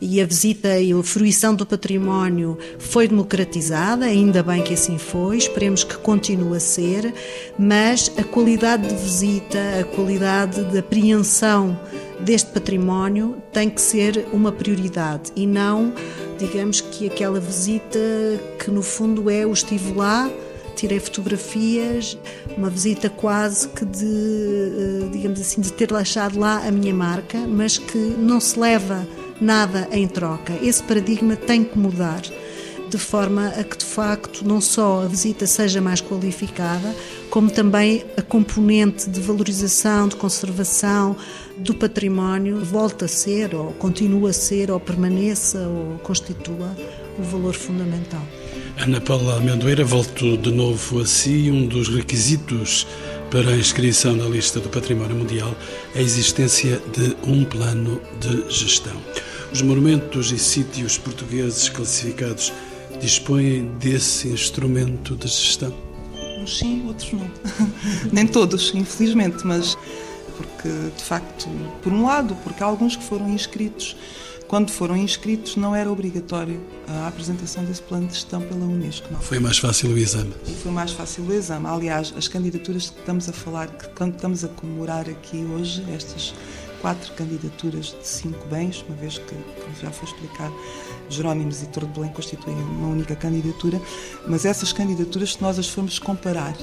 e 0.00 0.20
a 0.20 0.26
visita 0.26 0.80
e 0.80 0.92
a 0.92 1.02
fruição 1.04 1.54
do 1.54 1.64
património 1.64 1.99
foi 2.78 3.08
democratizada, 3.08 4.06
ainda 4.06 4.42
bem 4.42 4.62
que 4.62 4.74
assim 4.74 4.98
foi, 4.98 5.36
esperemos 5.36 5.84
que 5.84 5.96
continue 5.98 6.56
a 6.56 6.60
ser, 6.60 7.14
mas 7.58 8.10
a 8.16 8.24
qualidade 8.24 8.88
de 8.88 8.94
visita, 8.94 9.58
a 9.80 9.84
qualidade 9.84 10.64
de 10.64 10.78
apreensão 10.78 11.78
deste 12.20 12.50
património 12.50 13.36
tem 13.52 13.68
que 13.70 13.80
ser 13.80 14.26
uma 14.32 14.52
prioridade 14.52 15.32
e 15.34 15.46
não, 15.46 15.92
digamos 16.38 16.80
que 16.80 17.06
aquela 17.06 17.40
visita 17.40 17.98
que 18.58 18.70
no 18.70 18.82
fundo 18.82 19.30
é 19.30 19.46
o 19.46 19.52
estive 19.52 19.92
lá, 19.92 20.30
tirei 20.76 20.98
fotografias, 20.98 22.16
uma 22.56 22.70
visita 22.70 23.10
quase 23.10 23.68
que 23.68 23.84
de, 23.84 24.06
eh, 24.06 25.08
digamos 25.12 25.40
assim, 25.40 25.60
de 25.60 25.72
ter 25.72 25.92
deixado 25.92 26.38
lá 26.38 26.66
a 26.66 26.70
minha 26.70 26.94
marca, 26.94 27.38
mas 27.38 27.76
que 27.76 27.98
não 27.98 28.40
se 28.40 28.58
leva 28.58 29.06
nada 29.40 29.88
em 29.92 30.06
troca. 30.06 30.52
Esse 30.62 30.82
paradigma 30.82 31.36
tem 31.36 31.64
que 31.64 31.78
mudar 31.78 32.22
de 32.90 32.98
forma 32.98 33.48
a 33.48 33.62
que 33.62 33.78
de 33.78 33.84
facto 33.84 34.44
não 34.44 34.60
só 34.60 35.04
a 35.04 35.06
visita 35.06 35.46
seja 35.46 35.80
mais 35.80 36.00
qualificada, 36.00 36.94
como 37.30 37.48
também 37.48 38.04
a 38.16 38.22
componente 38.22 39.08
de 39.08 39.20
valorização, 39.20 40.08
de 40.08 40.16
conservação 40.16 41.16
do 41.56 41.72
património 41.72 42.64
volta 42.64 43.04
a 43.04 43.08
ser, 43.08 43.54
ou 43.54 43.72
continua 43.74 44.30
a 44.30 44.32
ser, 44.32 44.70
ou 44.70 44.80
permaneça, 44.80 45.60
ou 45.60 45.98
constitua 45.98 46.76
o 47.16 47.22
valor 47.22 47.54
fundamental. 47.54 48.22
Ana 48.76 49.00
Paula 49.00 49.36
Amendoeira, 49.36 49.84
volto 49.84 50.36
de 50.36 50.50
novo 50.50 51.00
a 51.00 51.06
si. 51.06 51.50
Um 51.50 51.66
dos 51.66 51.88
requisitos 51.88 52.86
para 53.30 53.50
a 53.50 53.56
inscrição 53.56 54.16
na 54.16 54.24
lista 54.24 54.58
do 54.58 54.68
Património 54.68 55.14
Mundial 55.14 55.54
é 55.94 56.00
a 56.00 56.02
existência 56.02 56.80
de 56.92 57.16
um 57.22 57.44
plano 57.44 58.00
de 58.18 58.50
gestão. 58.50 58.96
Os 59.52 59.62
monumentos 59.62 60.30
e 60.32 60.38
sítios 60.38 60.96
portugueses 60.96 61.68
classificados 61.68 62.52
dispõem 63.00 63.66
desse 63.78 64.28
instrumento 64.28 65.16
de 65.16 65.26
gestão? 65.26 65.74
Uns 66.40 66.58
sim, 66.58 66.86
outros 66.86 67.12
não. 67.12 67.30
Nem 68.12 68.26
todos, 68.26 68.72
infelizmente, 68.74 69.46
mas 69.46 69.76
porque, 70.36 70.68
de 70.96 71.02
facto, 71.02 71.48
por 71.82 71.92
um 71.92 72.06
lado, 72.06 72.34
porque 72.44 72.62
há 72.62 72.66
alguns 72.66 72.96
que 72.96 73.04
foram 73.04 73.28
inscritos 73.28 73.96
quando 74.50 74.68
foram 74.72 74.96
inscritos, 74.96 75.54
não 75.54 75.76
era 75.76 75.88
obrigatório 75.88 76.60
a 76.88 77.06
apresentação 77.06 77.64
desse 77.64 77.80
plano 77.82 78.08
de 78.08 78.14
gestão 78.14 78.42
pela 78.42 78.64
Unesco. 78.64 79.06
Não. 79.08 79.20
Foi 79.20 79.38
mais 79.38 79.58
fácil 79.58 79.90
o 79.90 79.96
exame. 79.96 80.34
E 80.44 80.50
foi 80.50 80.72
mais 80.72 80.90
fácil 80.90 81.22
o 81.22 81.32
exame. 81.32 81.68
Aliás, 81.68 82.12
as 82.16 82.26
candidaturas 82.26 82.90
que 82.90 82.98
estamos 82.98 83.28
a 83.28 83.32
falar, 83.32 83.68
que 83.68 83.88
quando 83.90 84.16
estamos 84.16 84.42
a 84.42 84.48
comemorar 84.48 85.08
aqui 85.08 85.46
hoje, 85.56 85.84
estas 85.94 86.34
quatro 86.80 87.12
candidaturas 87.14 87.86
de 87.86 88.06
cinco 88.06 88.46
bens, 88.48 88.84
uma 88.88 88.96
vez 88.96 89.18
que, 89.18 89.34
como 89.34 89.76
já 89.80 89.90
foi 89.90 90.08
explicado, 90.08 90.54
Jerónimos 91.08 91.62
e 91.62 91.66
Torre 91.66 91.86
de 91.86 91.92
Belém 91.92 92.12
constituem 92.12 92.56
uma 92.56 92.88
única 92.88 93.16
candidatura, 93.16 93.80
mas 94.26 94.44
essas 94.44 94.72
candidaturas, 94.72 95.34
se 95.34 95.42
nós 95.42 95.58
as 95.58 95.68
formos 95.68 95.98
comparar 95.98 96.56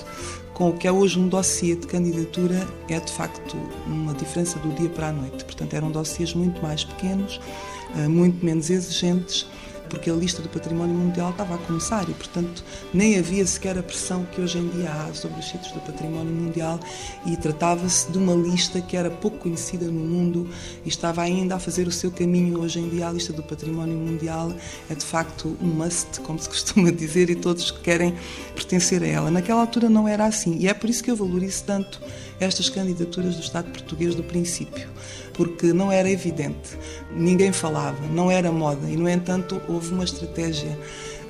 com 0.53 0.69
o 0.69 0.73
que 0.73 0.87
é 0.87 0.91
hoje 0.91 1.19
um 1.19 1.27
dossiê 1.27 1.75
de 1.75 1.85
candidatura, 1.85 2.67
é 2.89 2.99
de 2.99 3.11
facto 3.11 3.55
uma 3.85 4.13
diferença 4.13 4.57
do 4.59 4.73
dia 4.73 4.89
para 4.89 5.09
a 5.09 5.11
noite. 5.11 5.45
Portanto, 5.45 5.73
eram 5.73 5.91
dossiês 5.91 6.33
muito 6.33 6.61
mais 6.63 6.83
pequenos, 6.83 7.39
eh, 7.95 8.07
muito 8.07 8.43
menos 8.43 8.69
exigentes 8.69 9.45
porque 9.89 10.09
a 10.09 10.13
lista 10.13 10.41
do 10.41 10.49
património 10.49 10.95
mundial 10.95 11.31
estava 11.31 11.55
a 11.55 11.57
começar 11.57 12.07
e, 12.09 12.13
portanto, 12.13 12.63
nem 12.93 13.17
havia 13.17 13.45
sequer 13.45 13.77
a 13.77 13.83
pressão 13.83 14.25
que 14.25 14.41
hoje 14.41 14.57
em 14.57 14.67
dia 14.69 14.89
há 14.91 15.13
sobre 15.13 15.39
os 15.39 15.45
sítios 15.47 15.71
do 15.71 15.79
património 15.81 16.33
mundial 16.33 16.79
e 17.25 17.35
tratava-se 17.37 18.11
de 18.11 18.17
uma 18.17 18.33
lista 18.33 18.81
que 18.81 18.95
era 18.95 19.09
pouco 19.09 19.37
conhecida 19.37 19.85
no 19.85 19.99
mundo 19.99 20.49
e 20.85 20.89
estava 20.89 21.21
ainda 21.21 21.55
a 21.55 21.59
fazer 21.59 21.87
o 21.87 21.91
seu 21.91 22.11
caminho. 22.11 22.59
Hoje 22.59 22.79
em 22.79 22.89
dia, 22.89 23.07
a 23.07 23.11
lista 23.11 23.33
do 23.33 23.43
património 23.43 23.97
mundial 23.97 24.53
é 24.89 24.95
de 24.95 25.05
facto 25.05 25.57
um 25.61 25.67
must, 25.67 26.19
como 26.21 26.39
se 26.39 26.49
costuma 26.49 26.91
dizer, 26.91 27.29
e 27.29 27.35
todos 27.35 27.71
querem 27.71 28.15
pertencer 28.53 29.03
a 29.03 29.07
ela. 29.07 29.31
Naquela 29.31 29.61
altura 29.61 29.89
não 29.89 30.07
era 30.07 30.25
assim 30.25 30.57
e 30.57 30.67
é 30.67 30.73
por 30.73 30.89
isso 30.89 31.03
que 31.03 31.11
eu 31.11 31.15
valorizo 31.15 31.63
tanto 31.63 32.01
estas 32.39 32.69
candidaturas 32.69 33.35
do 33.35 33.41
Estado 33.41 33.71
português 33.71 34.13
do 34.13 34.23
princípio 34.23 34.87
porque 35.37 35.71
não 35.71 35.91
era 35.91 36.09
evidente, 36.09 36.77
ninguém 37.11 37.53
falava, 37.53 37.97
não 38.11 38.29
era 38.29 38.51
moda. 38.51 38.89
E, 38.89 38.97
no 38.97 39.07
entanto, 39.07 39.61
houve 39.69 39.93
uma 39.93 40.03
estratégia 40.03 40.77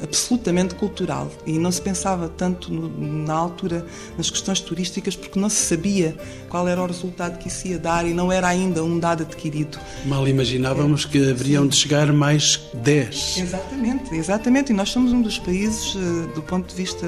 absolutamente 0.02 0.76
cultural 0.76 1.32
e 1.46 1.58
não 1.58 1.72
se 1.72 1.82
pensava 1.82 2.30
tanto 2.30 2.72
no, 2.72 2.90
na 3.26 3.34
altura 3.34 3.86
nas 4.18 4.30
questões 4.30 4.60
turísticas 4.60 5.16
porque 5.16 5.40
não 5.40 5.50
se 5.50 5.66
sabia 5.66 6.16
qual 6.50 6.68
era 6.68 6.82
o 6.82 6.86
resultado 6.86 7.38
que 7.38 7.48
isso 7.48 7.68
ia 7.68 7.78
dar 7.78 8.06
e 8.06 8.14
não 8.14 8.32
era 8.32 8.48
ainda 8.48 8.84
um 8.84 9.00
dado 9.00 9.24
adquirido. 9.24 9.78
Mal 10.06 10.28
imaginávamos 10.28 11.06
é, 11.06 11.10
que 11.10 11.30
haveriam 11.30 11.64
sim. 11.64 11.70
de 11.70 11.76
chegar 11.76 12.12
mais 12.14 12.60
10. 12.74 13.38
Exatamente, 13.38 14.16
exatamente. 14.16 14.72
E 14.72 14.76
nós 14.76 14.90
somos 14.90 15.12
um 15.12 15.22
dos 15.22 15.40
países, 15.40 15.96
eh, 15.96 16.34
do 16.34 16.42
ponto 16.42 16.68
de 16.68 16.76
vista 16.76 17.08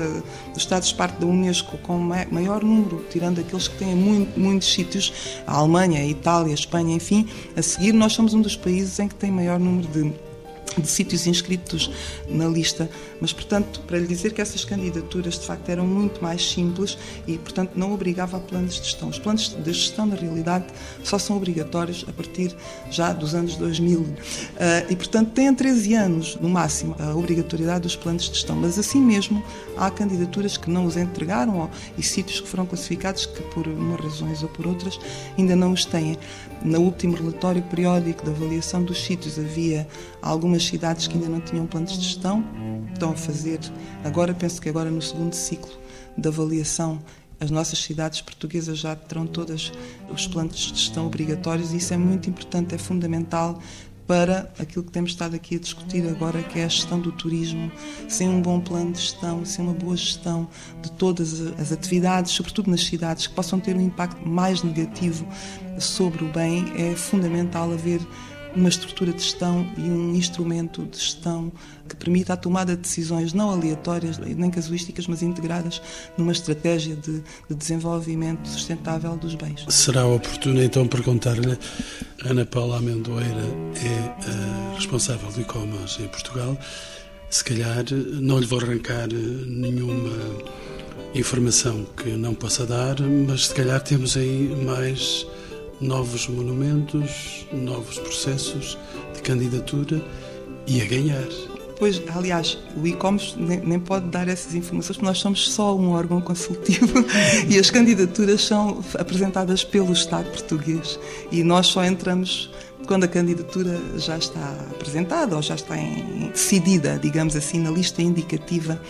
dos 0.53 0.63
Estados-parte 0.63 1.19
da 1.19 1.25
Unesco, 1.25 1.77
com 1.79 1.97
maior 1.97 2.63
número, 2.63 3.05
tirando 3.09 3.39
aqueles 3.39 3.67
que 3.67 3.77
têm 3.77 3.95
muito, 3.95 4.39
muitos 4.39 4.71
sítios, 4.71 5.13
a 5.45 5.55
Alemanha, 5.55 6.01
a 6.01 6.05
Itália, 6.05 6.51
a 6.51 6.55
Espanha, 6.55 6.95
enfim, 6.95 7.27
a 7.55 7.61
seguir, 7.61 7.93
nós 7.93 8.13
somos 8.13 8.33
um 8.33 8.41
dos 8.41 8.55
países 8.55 8.99
em 8.99 9.07
que 9.07 9.15
tem 9.15 9.31
maior 9.31 9.59
número 9.59 9.87
de 9.87 10.28
de 10.77 10.87
sítios 10.87 11.25
inscritos 11.27 11.91
na 12.27 12.47
lista, 12.47 12.89
mas 13.19 13.33
portanto 13.33 13.81
para 13.87 13.97
lhe 13.97 14.07
dizer 14.07 14.33
que 14.33 14.41
essas 14.41 14.63
candidaturas 14.63 15.39
de 15.39 15.45
facto 15.45 15.67
eram 15.69 15.85
muito 15.85 16.21
mais 16.21 16.47
simples 16.49 16.97
e 17.27 17.37
portanto 17.37 17.71
não 17.75 17.93
obrigava 17.93 18.37
a 18.37 18.39
planos 18.39 18.75
de 18.75 18.83
gestão. 18.83 19.09
Os 19.09 19.19
planos 19.19 19.49
de 19.49 19.73
gestão 19.73 20.05
na 20.05 20.15
realidade 20.15 20.65
só 21.03 21.17
são 21.17 21.37
obrigatórios 21.37 22.05
a 22.07 22.13
partir 22.13 22.55
já 22.89 23.11
dos 23.13 23.33
anos 23.33 23.55
2000 23.55 23.99
uh, 23.99 24.15
eh, 24.57 24.85
e 24.89 24.95
portanto 24.95 25.31
têm 25.31 25.53
13 25.53 25.93
anos 25.95 26.37
no 26.39 26.49
máximo 26.49 26.95
a 26.99 27.15
obrigatoriedade 27.15 27.81
dos 27.81 27.95
planos 27.95 28.23
de 28.23 28.35
gestão, 28.35 28.55
mas 28.55 28.77
assim 28.77 29.01
mesmo 29.01 29.43
há 29.77 29.89
candidaturas 29.89 30.57
que 30.57 30.69
não 30.69 30.85
os 30.85 30.97
entregaram 30.97 31.69
e 31.97 32.03
sítios 32.03 32.39
que 32.39 32.47
foram 32.47 32.65
classificados 32.65 33.25
que 33.25 33.41
por 33.43 33.67
umas 33.67 33.99
razões 33.99 34.43
ou 34.43 34.49
por 34.49 34.67
outras 34.67 34.99
ainda 35.37 35.55
não 35.55 35.71
os 35.71 35.85
têm. 35.85 36.17
No 36.61 36.81
último 36.81 37.15
relatório 37.15 37.61
periódico 37.63 38.23
de 38.23 38.31
avaliação 38.31 38.83
dos 38.83 39.01
sítios 39.01 39.39
havia 39.39 39.87
algumas 40.21 40.65
cidades 40.65 41.07
que 41.07 41.15
ainda 41.15 41.29
não 41.29 41.39
tinham 41.39 41.65
planos 41.65 41.97
de 41.97 42.05
gestão, 42.05 42.43
estão 42.93 43.11
a 43.11 43.15
fazer, 43.15 43.59
agora 44.03 44.33
penso 44.33 44.61
que 44.61 44.69
agora 44.69 44.89
no 44.89 45.01
segundo 45.01 45.33
ciclo 45.33 45.71
de 46.17 46.27
avaliação 46.27 46.99
as 47.39 47.49
nossas 47.49 47.79
cidades 47.79 48.19
portuguesas 48.19 48.79
já 48.79 48.95
terão 48.95 49.25
todas 49.25 49.71
os 50.09 50.27
planos 50.27 50.57
de 50.57 50.75
gestão 50.75 51.07
obrigatórios 51.07 51.71
e 51.71 51.77
isso 51.77 51.93
é 51.93 51.97
muito 51.97 52.29
importante, 52.29 52.75
é 52.75 52.77
fundamental 52.77 53.59
para 54.05 54.51
aquilo 54.57 54.83
que 54.83 54.91
temos 54.91 55.11
estado 55.11 55.35
aqui 55.35 55.55
a 55.55 55.59
discutir 55.59 56.03
agora, 56.09 56.41
que 56.41 56.57
é 56.57 56.65
a 56.65 56.67
gestão 56.67 56.99
do 56.99 57.11
turismo, 57.11 57.71
sem 58.07 58.27
um 58.27 58.41
bom 58.41 58.59
plano 58.59 58.91
de 58.91 59.01
gestão, 59.01 59.45
sem 59.45 59.63
uma 59.63 59.73
boa 59.73 59.95
gestão 59.95 60.47
de 60.81 60.91
todas 60.93 61.39
as 61.59 61.71
atividades, 61.71 62.31
sobretudo 62.31 62.71
nas 62.71 62.81
cidades, 62.81 63.27
que 63.27 63.35
possam 63.35 63.59
ter 63.59 63.75
um 63.75 63.81
impacto 63.81 64.27
mais 64.27 64.63
negativo 64.63 65.27
sobre 65.77 66.23
o 66.23 66.31
bem, 66.31 66.65
é 66.75 66.95
fundamental 66.95 67.71
haver 67.71 68.01
uma 68.59 68.69
estrutura 68.69 69.13
de 69.13 69.23
gestão 69.23 69.65
e 69.77 69.81
um 69.81 70.13
instrumento 70.13 70.85
de 70.85 70.97
gestão 70.97 71.51
que 71.87 71.95
permita 71.95 72.33
a 72.33 72.37
tomada 72.37 72.75
de 72.75 72.81
decisões 72.81 73.33
não 73.33 73.49
aleatórias 73.49 74.17
nem 74.17 74.51
casuísticas, 74.51 75.07
mas 75.07 75.23
integradas 75.23 75.81
numa 76.17 76.31
estratégia 76.31 76.95
de, 76.95 77.23
de 77.49 77.55
desenvolvimento 77.55 78.47
sustentável 78.47 79.15
dos 79.15 79.33
bens. 79.35 79.65
Será 79.69 80.05
oportuno 80.05 80.61
então 80.61 80.85
perguntar-lhe, 80.87 81.57
Ana 82.25 82.45
Paula 82.45 82.77
Amendoeira 82.77 83.43
é 83.75 84.75
responsável 84.75 85.31
do 85.31 85.41
e-commerce 85.41 86.03
em 86.03 86.07
Portugal, 86.07 86.57
se 87.29 87.43
calhar 87.43 87.83
não 88.21 88.39
lhe 88.39 88.45
vou 88.45 88.59
arrancar 88.59 89.07
nenhuma 89.07 90.11
informação 91.15 91.85
que 91.95 92.09
não 92.09 92.33
possa 92.33 92.65
dar, 92.65 92.99
mas 93.01 93.47
se 93.47 93.53
calhar 93.55 93.81
temos 93.81 94.17
aí 94.17 94.53
mais 94.63 95.25
novos 95.81 96.27
monumentos, 96.27 97.45
novos 97.51 97.97
processos 97.97 98.77
de 99.13 99.21
candidatura 99.21 100.01
e 100.67 100.81
a 100.81 100.85
ganhar. 100.85 101.27
Pois, 101.79 102.01
aliás, 102.13 102.57
o 102.75 102.85
ICOMOS 102.85 103.35
nem, 103.37 103.61
nem, 103.61 103.79
pode 103.79 104.07
dar 104.07 104.27
essas 104.27 104.53
informações, 104.53 104.97
porque 104.97 105.05
nós 105.05 105.17
somos 105.17 105.49
só 105.49 105.73
um 105.77 105.91
órgão 105.91 106.19
consultivo 106.19 107.05
e 107.47 107.57
as 107.57 107.71
candidaturas 107.71 108.41
são 108.41 108.83
apresentadas 108.99 109.63
pelo 109.63 109.93
Estado 109.93 110.29
português 110.29 110.99
e 111.31 111.41
nós 111.41 111.67
só 111.67 111.85
entramos 111.85 112.51
quando 112.85 113.05
a 113.05 113.07
candidatura 113.07 113.79
já 113.97 114.17
está 114.17 114.57
apresentada 114.71 115.37
ou 115.37 115.41
já 115.41 115.55
está 115.55 115.77
em, 115.77 116.27
decidida, 116.31 116.99
digamos 117.01 117.33
assim, 117.35 117.59
na 117.59 117.71
lista 117.71 118.01
indicativa, 118.01 118.81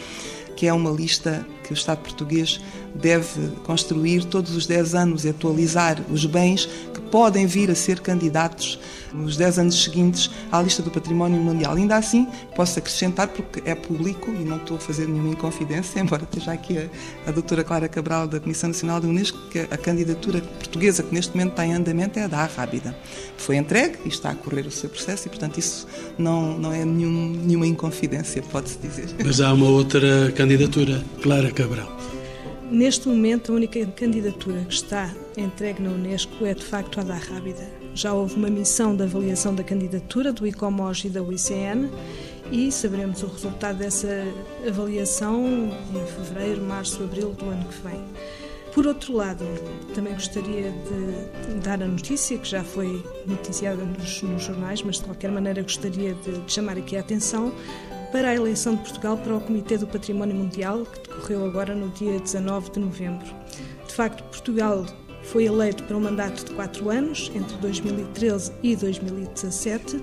que 0.60 0.68
é 0.68 0.74
uma 0.74 0.92
lista 0.92 1.48
que 1.64 1.72
o 1.72 1.74
Estado 1.74 2.00
português 2.00 2.60
deve 2.94 3.48
construir 3.64 4.26
todos 4.26 4.54
os 4.54 4.68
10 4.68 4.94
anos 4.94 5.24
e 5.24 5.30
atualizar 5.30 5.98
os 6.12 6.26
bens 6.26 6.68
podem 7.12 7.46
vir 7.46 7.70
a 7.72 7.76
ser 7.76 8.00
candidatos 8.00 8.80
nos 9.14 9.38
10 9.38 9.60
anos 9.60 9.84
seguintes 9.84 10.30
à 10.52 10.62
lista 10.62 10.82
do 10.82 10.92
património 10.92 11.40
mundial. 11.40 11.76
Ainda 11.76 11.96
assim, 11.96 12.28
posso 12.56 12.80
acrescentar, 12.80 13.28
porque 13.28 13.62
é 13.70 13.76
público 13.76 14.32
e 14.32 14.44
não 14.44 14.58
estou 14.58 14.78
a 14.78 14.80
fazer 14.80 15.08
nenhuma 15.08 15.30
inconfidência, 15.30 16.00
embora 16.02 16.24
esteja 16.24 16.52
aqui 16.52 16.78
a, 16.78 17.30
a 17.30 17.32
doutora 17.32 17.64
Clara 17.64 17.88
Cabral 17.88 18.28
da 18.28 18.40
Comissão 18.40 18.70
Nacional 18.70 19.00
da 19.00 19.08
Unesco, 19.08 19.38
que 19.50 19.60
a 19.60 19.78
candidatura 19.78 20.42
portuguesa 20.42 21.04
que 21.04 21.14
neste 21.14 21.36
momento 21.36 21.52
está 21.52 21.66
em 21.66 21.74
andamento 21.74 22.20
é 22.20 22.24
a 22.24 22.28
da 22.28 22.46
Rábida. 22.46 22.96
Foi 23.38 23.56
entregue 23.56 23.98
e 24.06 24.10
está 24.10 24.32
a 24.32 24.36
correr 24.36 24.66
o 24.66 24.72
seu 24.72 24.90
processo 24.90 25.28
e, 25.28 25.30
portanto, 25.30 25.58
isso 25.58 25.88
não, 26.18 26.58
não 26.58 26.74
é 26.74 26.86
nenhum, 26.86 27.42
nenhuma 27.46 27.68
inconfidência, 27.68 28.42
pode-se 28.42 28.78
dizer. 28.78 29.10
Mas 29.24 29.42
há 29.42 29.54
uma 29.54 29.68
outra 29.68 30.32
candidatura, 30.36 31.04
Clara 31.22 31.52
Cabral. 31.52 32.19
Neste 32.72 33.08
momento, 33.08 33.52
a 33.52 33.56
única 33.56 33.84
candidatura 33.88 34.62
que 34.62 34.76
está 34.76 35.12
entregue 35.36 35.82
na 35.82 35.90
Unesco 35.90 36.46
é 36.46 36.54
de 36.54 36.64
facto 36.64 37.00
a 37.00 37.04
da 37.04 37.16
Rábida. 37.16 37.68
Já 37.96 38.14
houve 38.14 38.36
uma 38.36 38.50
missão 38.50 38.96
de 38.96 39.02
avaliação 39.02 39.56
da 39.56 39.64
candidatura 39.64 40.32
do 40.32 40.46
ICOMOS 40.46 41.06
e 41.06 41.10
da 41.10 41.24
UICN 41.24 41.90
e 42.52 42.72
saberemos 42.72 43.24
o 43.24 43.28
resultado 43.28 43.80
dessa 43.80 44.24
avaliação 44.68 45.72
em 45.96 46.06
fevereiro, 46.06 46.62
março, 46.62 47.02
abril 47.02 47.32
do 47.34 47.46
ano 47.46 47.66
que 47.66 47.88
vem. 47.88 48.04
Por 48.72 48.86
outro 48.86 49.14
lado, 49.14 49.44
também 49.96 50.14
gostaria 50.14 50.72
de 50.72 51.60
dar 51.64 51.82
a 51.82 51.88
notícia, 51.88 52.38
que 52.38 52.48
já 52.48 52.64
foi 52.64 53.04
noticiada 53.26 53.84
nos, 53.84 54.22
nos 54.22 54.44
jornais, 54.44 54.84
mas 54.84 54.98
de 54.98 55.06
qualquer 55.06 55.32
maneira 55.32 55.64
gostaria 55.64 56.14
de, 56.14 56.38
de 56.40 56.54
chamar 56.54 56.78
aqui 56.78 56.96
a 56.96 57.00
atenção 57.00 57.52
para 58.12 58.30
a 58.30 58.36
eleição 58.36 58.76
de 58.76 58.82
Portugal 58.82 59.18
para 59.18 59.36
o 59.36 59.42
Comitê 59.42 59.78
do 59.78 59.88
Património 59.88 60.36
Mundial, 60.36 60.86
que 60.86 61.10
decorreu 61.10 61.46
agora 61.46 61.76
no 61.76 61.90
dia 61.90 62.20
19 62.20 62.72
de 62.72 62.80
novembro. 62.80 63.28
De 63.88 63.94
facto, 63.94 64.24
Portugal 64.24 64.86
foi 65.24 65.46
eleito 65.46 65.84
para 65.84 65.96
um 65.96 66.02
mandato 66.02 66.46
de 66.46 66.52
quatro 66.54 66.90
anos, 66.90 67.32
entre 67.36 67.56
2013 67.58 68.52
e 68.64 68.76
2017, 68.76 70.02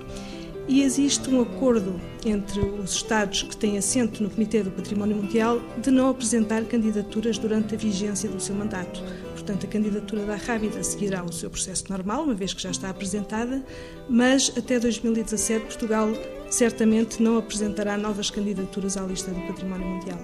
e 0.68 0.82
existe 0.82 1.30
um 1.30 1.42
acordo 1.42 2.00
entre 2.24 2.60
os 2.60 2.92
Estados 2.92 3.42
que 3.42 3.56
têm 3.56 3.78
assento 3.78 4.22
no 4.22 4.30
Comitê 4.30 4.62
do 4.62 4.70
Património 4.70 5.16
Mundial 5.16 5.60
de 5.78 5.90
não 5.90 6.10
apresentar 6.10 6.64
candidaturas 6.64 7.38
durante 7.38 7.74
a 7.74 7.78
vigência 7.78 8.28
do 8.28 8.40
seu 8.40 8.54
mandato. 8.54 9.00
Portanto, 9.32 9.64
a 9.64 9.68
candidatura 9.68 10.24
da 10.24 10.34
Rábida 10.34 10.82
seguirá 10.82 11.22
o 11.24 11.32
seu 11.32 11.48
processo 11.48 11.84
normal, 11.88 12.24
uma 12.24 12.34
vez 12.34 12.52
que 12.52 12.60
já 12.60 12.70
está 12.70 12.90
apresentada, 12.90 13.64
mas 14.08 14.52
até 14.56 14.80
2017 14.80 15.66
Portugal 15.66 16.08
certamente 16.50 17.22
não 17.22 17.38
apresentará 17.38 17.96
novas 17.96 18.30
candidaturas 18.30 18.96
à 18.96 19.02
lista 19.02 19.30
do 19.30 19.40
Património 19.46 19.86
Mundial. 19.86 20.18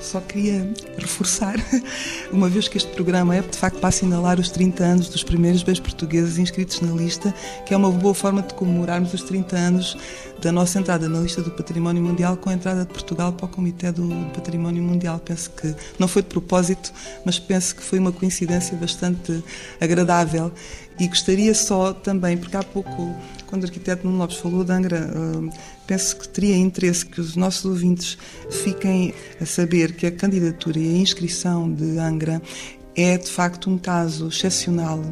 Só 0.00 0.20
queria 0.20 0.72
reforçar, 0.96 1.56
uma 2.32 2.48
vez 2.48 2.66
que 2.66 2.78
este 2.78 2.90
programa 2.92 3.36
é 3.36 3.42
de 3.42 3.58
facto 3.58 3.78
para 3.78 3.90
assinalar 3.90 4.40
os 4.40 4.48
30 4.50 4.82
anos 4.82 5.08
dos 5.10 5.22
primeiros 5.22 5.62
bens 5.62 5.78
portugueses 5.78 6.38
inscritos 6.38 6.80
na 6.80 6.92
lista, 6.92 7.32
que 7.66 7.74
é 7.74 7.76
uma 7.76 7.90
boa 7.90 8.14
forma 8.14 8.40
de 8.40 8.54
comemorarmos 8.54 9.12
os 9.12 9.22
30 9.22 9.56
anos 9.56 9.98
da 10.40 10.50
nossa 10.50 10.78
entrada 10.78 11.08
na 11.08 11.20
lista 11.20 11.42
do 11.42 11.50
Património 11.50 12.02
Mundial 12.02 12.36
com 12.36 12.50
a 12.50 12.54
entrada 12.54 12.84
de 12.84 12.92
Portugal 12.92 13.32
para 13.32 13.46
o 13.46 13.48
Comitê 13.48 13.92
do 13.92 14.08
Património 14.34 14.82
Mundial. 14.82 15.20
Penso 15.20 15.50
que 15.50 15.74
não 15.98 16.08
foi 16.08 16.22
de 16.22 16.28
propósito, 16.28 16.92
mas 17.24 17.38
penso 17.38 17.76
que 17.76 17.82
foi 17.82 17.98
uma 17.98 18.10
coincidência 18.10 18.76
bastante 18.76 19.44
agradável. 19.80 20.50
E 21.02 21.08
gostaria 21.08 21.52
só 21.52 21.92
também, 21.92 22.36
porque 22.36 22.56
há 22.56 22.62
pouco 22.62 23.12
quando 23.48 23.64
o 23.64 23.66
arquiteto 23.66 24.06
Nuno 24.06 24.18
Lopes 24.18 24.36
falou 24.36 24.62
de 24.62 24.70
Angra, 24.70 25.10
hum, 25.12 25.50
penso 25.84 26.16
que 26.16 26.28
teria 26.28 26.56
interesse 26.56 27.04
que 27.04 27.20
os 27.20 27.34
nossos 27.34 27.64
ouvintes 27.64 28.16
fiquem 28.48 29.12
a 29.40 29.44
saber 29.44 29.96
que 29.96 30.06
a 30.06 30.12
candidatura 30.12 30.78
e 30.78 30.94
a 30.94 30.98
inscrição 30.98 31.68
de 31.74 31.98
Angra 31.98 32.40
é 32.94 33.18
de 33.18 33.28
facto 33.28 33.68
um 33.68 33.76
caso 33.76 34.28
excepcional, 34.28 35.02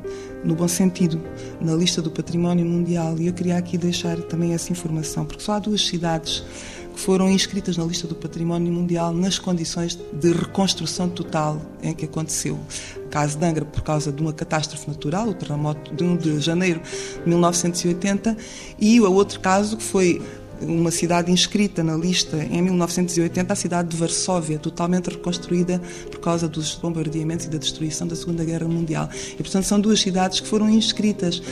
no 0.44 0.55
bom 0.55 0.68
sentido, 0.68 1.20
na 1.61 1.74
lista 1.74 2.00
do 2.00 2.09
património 2.09 2.64
mundial. 2.64 3.18
E 3.18 3.26
eu 3.26 3.33
queria 3.33 3.57
aqui 3.57 3.76
deixar 3.76 4.16
também 4.22 4.55
essa 4.55 4.70
informação, 4.70 5.24
porque 5.24 5.42
só 5.42 5.55
há 5.55 5.59
duas 5.59 5.85
cidades 5.85 6.44
que 6.90 7.00
foram 7.00 7.31
inscritas 7.31 7.76
na 7.76 7.85
lista 7.85 8.07
do 8.07 8.14
património 8.14 8.72
mundial 8.72 9.12
nas 9.12 9.38
condições 9.38 9.98
de 10.12 10.33
reconstrução 10.33 11.09
total 11.09 11.61
em 11.83 11.94
que 11.94 12.05
aconteceu. 12.05 12.59
O 13.05 13.09
caso 13.09 13.38
de 13.38 13.44
Angra, 13.44 13.64
por 13.64 13.83
causa 13.83 14.12
de 14.12 14.20
uma 14.20 14.33
catástrofe 14.33 14.88
natural, 14.88 15.29
o 15.29 15.35
terremoto 15.35 15.94
de 15.94 16.05
1 16.05 16.16
de 16.16 16.40
janeiro 16.40 16.81
de 17.22 17.29
1980, 17.29 18.37
e 18.79 19.00
o 19.00 19.12
outro 19.12 19.40
caso 19.40 19.76
que 19.76 19.83
foi 19.83 20.20
uma 20.61 20.90
cidade 20.90 21.33
inscrita 21.33 21.83
na 21.83 21.96
lista 21.96 22.37
em 22.37 22.61
1980, 22.62 23.53
a 23.53 23.57
cidade 23.57 23.88
de 23.88 23.96
Varsóvia, 23.96 24.59
totalmente 24.59 25.09
reconstruída 25.09 25.81
por 26.11 26.20
causa 26.20 26.48
dos 26.48 26.74
bombardeamentos 26.74 27.46
e 27.46 27.48
da 27.48 27.59
destruição 27.59 28.07
da 28.07 28.14
Segunda 28.14 28.44
Guerra 28.44 28.68
Mundial. 28.68 29.09
E, 29.33 29.37
portanto, 29.42 29.64
são 29.64 29.81
duas 29.81 30.00
cidades 30.00 30.40
que 30.40 30.46
foram 30.46 30.68
inscritas 30.68 31.42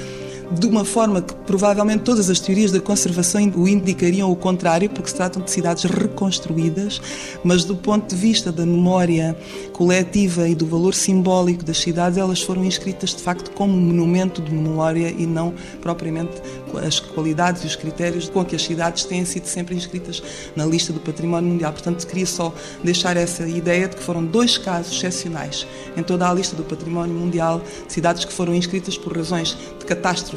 de 0.51 0.67
uma 0.67 0.85
forma 0.85 1.21
que 1.21 1.35
provavelmente 1.35 2.03
todas 2.03 2.31
as 2.31 2.41
teorias 2.41 2.73
da 2.73 2.81
conservação 2.81 3.53
o 3.55 3.69
indicariam 3.69 4.31
o 4.31 4.37
contrário, 4.37 4.89
porque 4.89 5.11
se 5.11 5.15
tratam 5.15 5.43
de 5.43 5.51
cidades 5.51 5.85
reconstruídas, 5.85 7.01
mas 7.45 7.65
do 7.65 7.77
ponto 7.77 8.15
de 8.15 8.17
vista 8.17 8.51
da 8.51 8.65
memória 8.65 9.37
coletiva 9.73 10.49
e 10.49 10.55
do 10.55 10.67
valor 10.67 10.95
simbólico 10.95 11.65
das 11.65 11.79
cidades, 11.79 12.19
elas 12.19 12.43
foram 12.43 12.65
inscritas 12.65 13.15
de 13.15 13.23
facto 13.23 13.51
como 13.51 13.75
um 13.75 13.81
monumento 13.81 14.41
de 14.41 14.53
memória 14.53 15.15
e 15.17 15.27
não 15.27 15.53
propriamente 15.81 16.41
as 16.87 16.99
qualidades 16.99 17.63
e 17.63 17.67
os 17.67 17.77
critérios 17.77 18.29
com 18.29 18.45
que 18.45 18.57
as 18.57 18.63
cidades 18.63 19.05
têm 19.05 19.25
sido 19.25 19.47
sempre 19.47 19.75
inscritas 19.75 20.23
na 20.57 20.65
lista 20.65 20.93
do 20.93 21.01
património 21.01 21.51
mundial. 21.51 21.73
Portanto, 21.73 22.07
queria 22.07 22.27
só 22.27 22.55
deixar 22.83 23.17
essa 23.17 23.47
ideia 23.47 23.89
de 23.89 23.97
que 23.97 24.03
foram 24.03 24.25
dois 24.25 24.57
casos 24.57 24.97
excepcionais 24.97 25.67
em 25.97 26.03
toda 26.03 26.29
a 26.29 26.33
lista 26.33 26.57
do 26.57 26.65
património 26.65 27.15
mundial, 27.15 27.61
cidades 27.87 28.25
que 28.25 28.33
foram 28.33 28.55
inscritas 28.55 28.97
por 28.97 29.17
razões 29.17 29.57
de 29.79 29.85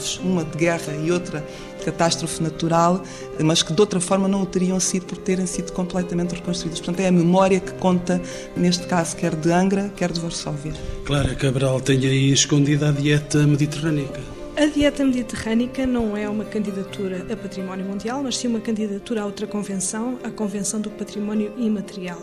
catástrofes, 0.01 0.17
uma 0.17 0.43
de 0.43 0.57
guerra 0.57 0.93
e 0.95 1.11
outra 1.11 1.43
de 1.77 1.85
catástrofe 1.85 2.43
natural, 2.43 3.03
mas 3.43 3.63
que 3.63 3.73
de 3.73 3.81
outra 3.81 3.99
forma 3.99 4.27
não 4.27 4.43
o 4.43 4.45
teriam 4.45 4.79
sido 4.79 5.05
por 5.05 5.17
terem 5.17 5.45
sido 5.45 5.71
completamente 5.71 6.35
reconstruídas. 6.35 6.79
Portanto, 6.79 6.99
é 6.99 7.07
a 7.07 7.11
memória 7.11 7.59
que 7.59 7.73
conta, 7.73 8.21
neste 8.55 8.85
caso, 8.87 9.15
quer 9.15 9.35
de 9.35 9.51
Angra, 9.51 9.91
quer 9.95 10.11
de 10.11 10.19
Varsóvia. 10.19 10.73
Clara 11.05 11.35
Cabral 11.35 11.79
tem 11.81 11.97
aí 12.05 12.31
escondida 12.31 12.89
a 12.89 12.91
dieta 12.91 13.45
mediterrânica. 13.47 14.19
A 14.55 14.65
dieta 14.65 15.03
mediterrânica 15.03 15.87
não 15.87 16.15
é 16.15 16.27
uma 16.29 16.43
candidatura 16.43 17.25
a 17.31 17.35
património 17.35 17.85
mundial, 17.85 18.21
mas 18.21 18.37
sim 18.37 18.47
uma 18.47 18.59
candidatura 18.59 19.21
a 19.21 19.25
outra 19.25 19.47
convenção, 19.47 20.19
a 20.23 20.29
Convenção 20.29 20.81
do 20.81 20.91
Património 20.91 21.53
Imaterial. 21.57 22.21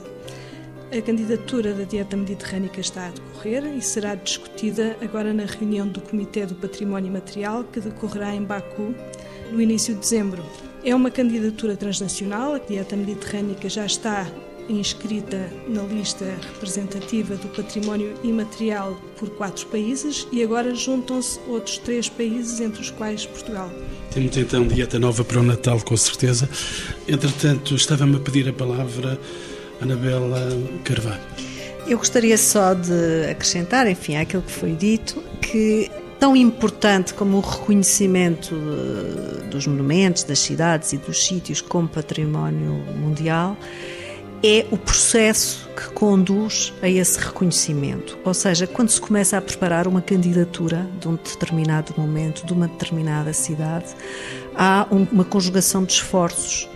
A 0.91 1.03
candidatura 1.03 1.75
da 1.75 1.85
dieta 1.85 2.17
mediterrânica 2.17 2.81
está 2.81 3.09
a 3.09 3.11
decorrer 3.11 3.77
e 3.77 3.83
será 3.83 4.15
discutida 4.15 4.97
agora 5.03 5.35
na 5.35 5.45
reunião 5.45 5.87
do 5.87 6.01
Comitê 6.01 6.47
do 6.47 6.55
Património 6.55 7.09
Imaterial, 7.09 7.63
que 7.65 7.79
decorrerá 7.79 8.35
em 8.35 8.43
Baku 8.43 8.95
no 9.53 9.61
início 9.61 9.93
de 9.93 10.01
dezembro. 10.01 10.43
É 10.83 10.95
uma 10.95 11.11
candidatura 11.11 11.77
transnacional, 11.77 12.55
a 12.55 12.59
dieta 12.59 12.97
mediterrânica 12.97 13.69
já 13.69 13.85
está 13.85 14.27
inscrita 14.67 15.51
na 15.69 15.83
lista 15.83 16.25
representativa 16.53 17.37
do 17.37 17.49
património 17.49 18.15
imaterial 18.23 18.99
por 19.19 19.31
quatro 19.31 19.67
países 19.67 20.27
e 20.31 20.43
agora 20.43 20.75
juntam-se 20.75 21.39
outros 21.49 21.79
três 21.79 22.09
países, 22.09 22.61
entre 22.61 22.81
os 22.81 22.91
quais 22.91 23.27
Portugal. 23.27 23.71
Temos 24.11 24.37
então 24.37 24.67
dieta 24.67 24.99
nova 24.99 25.23
para 25.23 25.41
o 25.41 25.43
Natal, 25.43 25.81
com 25.83 25.97
certeza. 25.97 26.49
Entretanto, 27.07 27.75
estava-me 27.75 28.17
a 28.17 28.21
pedir 28.21 28.49
a 28.49 28.53
palavra 28.53 29.19
Anabela 29.81 30.49
Carvalho. 30.85 31.21
Eu 31.87 31.99
gostaria 31.99 32.37
só 32.37 32.75
de 32.75 33.31
acrescentar, 33.31 33.87
enfim, 33.87 34.17
àquilo 34.17 34.43
que 34.43 34.53
foi 34.53 34.73
dito, 34.73 35.23
que 35.41 35.91
tão 36.19 36.37
importante 36.37 37.15
como 37.15 37.39
o 37.39 37.41
reconhecimento 37.41 38.55
dos 39.51 39.67
monumentos, 39.67 40.25
das 40.25 40.39
cidades 40.41 40.93
e 40.93 40.99
dos 40.99 41.25
sítios 41.25 41.61
como 41.61 41.89
património 41.89 42.73
mundial 42.97 43.57
é 44.43 44.67
o 44.71 44.77
processo 44.77 45.69
que 45.77 45.89
conduz 45.91 46.73
a 46.81 46.89
esse 46.89 47.19
reconhecimento. 47.19 48.19
Ou 48.25 48.35
seja, 48.35 48.67
quando 48.67 48.89
se 48.89 49.01
começa 49.01 49.37
a 49.37 49.41
preparar 49.41 49.89
uma 49.89 50.01
candidatura 50.01 50.87
de 51.01 51.09
um 51.09 51.17
determinado 51.17 51.93
momento, 51.97 52.47
de 52.47 52.53
uma 52.53 52.69
determinada 52.69 53.33
cidade, 53.33 53.87
há 54.55 54.87
uma 54.91 55.25
conjugação 55.25 55.85
de 55.85 55.95
esforços 55.95 56.69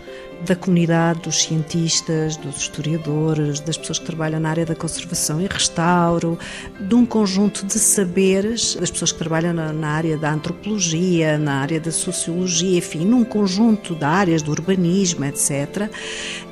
da 0.44 0.57
comunidade 0.57 1.20
dos 1.20 1.42
cientistas, 1.42 2.37
dos 2.37 2.57
historiadores, 2.57 3.61
das 3.61 3.76
pessoas 3.76 3.98
que 3.98 4.07
trabalham 4.07 4.40
na 4.40 4.50
área 4.50 4.66
da 4.66 4.74
conservação 4.74 5.40
e 5.40 5.46
restauro, 5.46 6.38
de 6.81 6.94
um 6.94 7.07
conjunto 7.07 7.64
de 7.64 7.78
saberes 7.78 8.74
das 8.74 8.90
pessoas 8.90 9.12
que 9.12 9.18
trabalham 9.18 9.52
na, 9.52 9.72
na 9.72 9.88
área 9.88 10.16
da 10.16 10.33
antropologia, 10.33 11.38
na 11.38 11.61
área 11.61 11.81
da 11.81 11.92
sociologia, 11.92 12.78
enfim, 12.78 13.05
num 13.05 13.24
conjunto 13.24 13.94
de 13.94 14.05
áreas 14.05 14.42
do 14.42 14.50
urbanismo, 14.50 15.24
etc. 15.24 15.88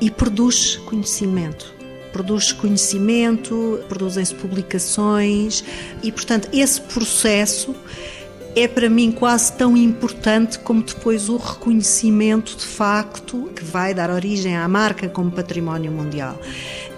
E 0.01 0.11
produz 0.11 0.77
conhecimento 0.77 1.81
produz 2.13 2.53
conhecimento, 2.53 3.81
produzem-se 3.89 4.35
publicações 4.35 5.65
e, 6.03 6.11
portanto, 6.11 6.49
esse 6.53 6.81
processo 6.81 7.73
é 8.55 8.67
para 8.67 8.89
mim 8.91 9.13
quase 9.13 9.53
tão 9.53 9.77
importante 9.77 10.59
como 10.59 10.83
depois 10.83 11.29
o 11.29 11.37
reconhecimento 11.37 12.57
de 12.57 12.65
facto 12.65 13.51
que 13.55 13.65
vai 13.65 13.95
dar 13.95 14.11
origem 14.11 14.57
à 14.57 14.67
marca 14.67 15.09
como 15.09 15.31
património 15.31 15.93
mundial. 15.93 16.39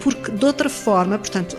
Porque 0.00 0.30
de 0.30 0.44
outra 0.44 0.68
forma, 0.68 1.18
portanto, 1.18 1.56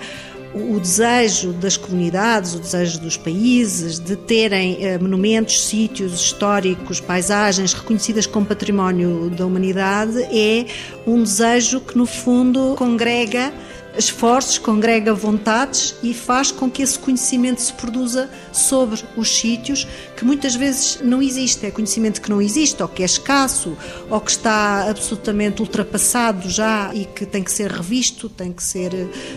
o 0.54 0.80
desejo 0.80 1.52
das 1.54 1.78
comunidades, 1.78 2.54
o 2.54 2.60
desejo 2.60 3.00
dos 3.00 3.18
países 3.18 4.00
de 4.00 4.16
terem 4.16 4.78
eh, 4.84 5.00
monumentos, 5.00 5.66
sítios 5.66 6.14
históricos, 6.14 7.00
paisagens 7.00 7.74
reconhecidas 7.74 8.28
como 8.28 8.46
património 8.46 9.32
da 9.32 9.46
humanidade 9.46 10.22
é 10.24 10.66
um 11.08 11.24
desejo 11.24 11.82
que, 11.82 11.98
no 11.98 12.06
fundo, 12.06 12.76
congrega 12.78 13.52
esforços, 13.98 14.58
congrega 14.58 15.14
vontades 15.14 15.96
e 16.02 16.14
faz 16.14 16.52
com 16.52 16.70
que 16.70 16.82
esse 16.82 16.98
conhecimento 16.98 17.62
se 17.62 17.74
produza 17.74 18.30
sobre 18.52 19.02
os 19.16 19.30
sítios 19.30 19.88
que 20.16 20.26
muitas 20.26 20.56
vezes 20.56 21.00
não 21.02 21.22
existe. 21.22 21.66
É 21.66 21.72
conhecimento 21.72 22.22
que 22.22 22.30
não 22.30 22.42
existe, 22.42 22.82
ou 22.82 22.90
que 22.90 23.04
é 23.04 23.06
escasso, 23.06 23.78
ou 24.10 24.20
que 24.20 24.32
está 24.32 24.90
absolutamente 24.90 25.62
ultrapassado 25.62 26.50
já 26.50 26.94
e 26.94 27.06
que 27.06 27.26
tem 27.26 27.44
que 27.44 27.52
ser 27.52 27.72
revisto, 27.72 28.30
tem 28.30 28.52
que 28.52 28.64
ser 28.64 28.92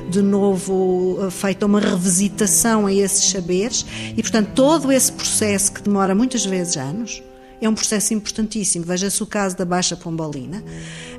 de 0.09 0.23
novo 0.23 1.19
eh, 1.23 1.31
feita 1.31 1.67
uma 1.67 1.81
revisitação 1.81 2.87
a 2.87 2.93
esses 2.93 3.31
saberes. 3.31 3.85
E, 4.17 4.23
portanto, 4.23 4.51
todo 4.55 4.91
esse 4.91 5.13
processo 5.13 5.73
que 5.73 5.83
demora 5.83 6.15
muitas 6.15 6.45
vezes 6.45 6.77
anos 6.77 7.23
é 7.61 7.69
um 7.69 7.75
processo 7.75 8.13
importantíssimo. 8.15 8.85
Veja-se 8.85 9.23
o 9.23 9.27
caso 9.27 9.57
da 9.57 9.65
Baixa 9.65 9.97
Pombalina. 9.97 10.63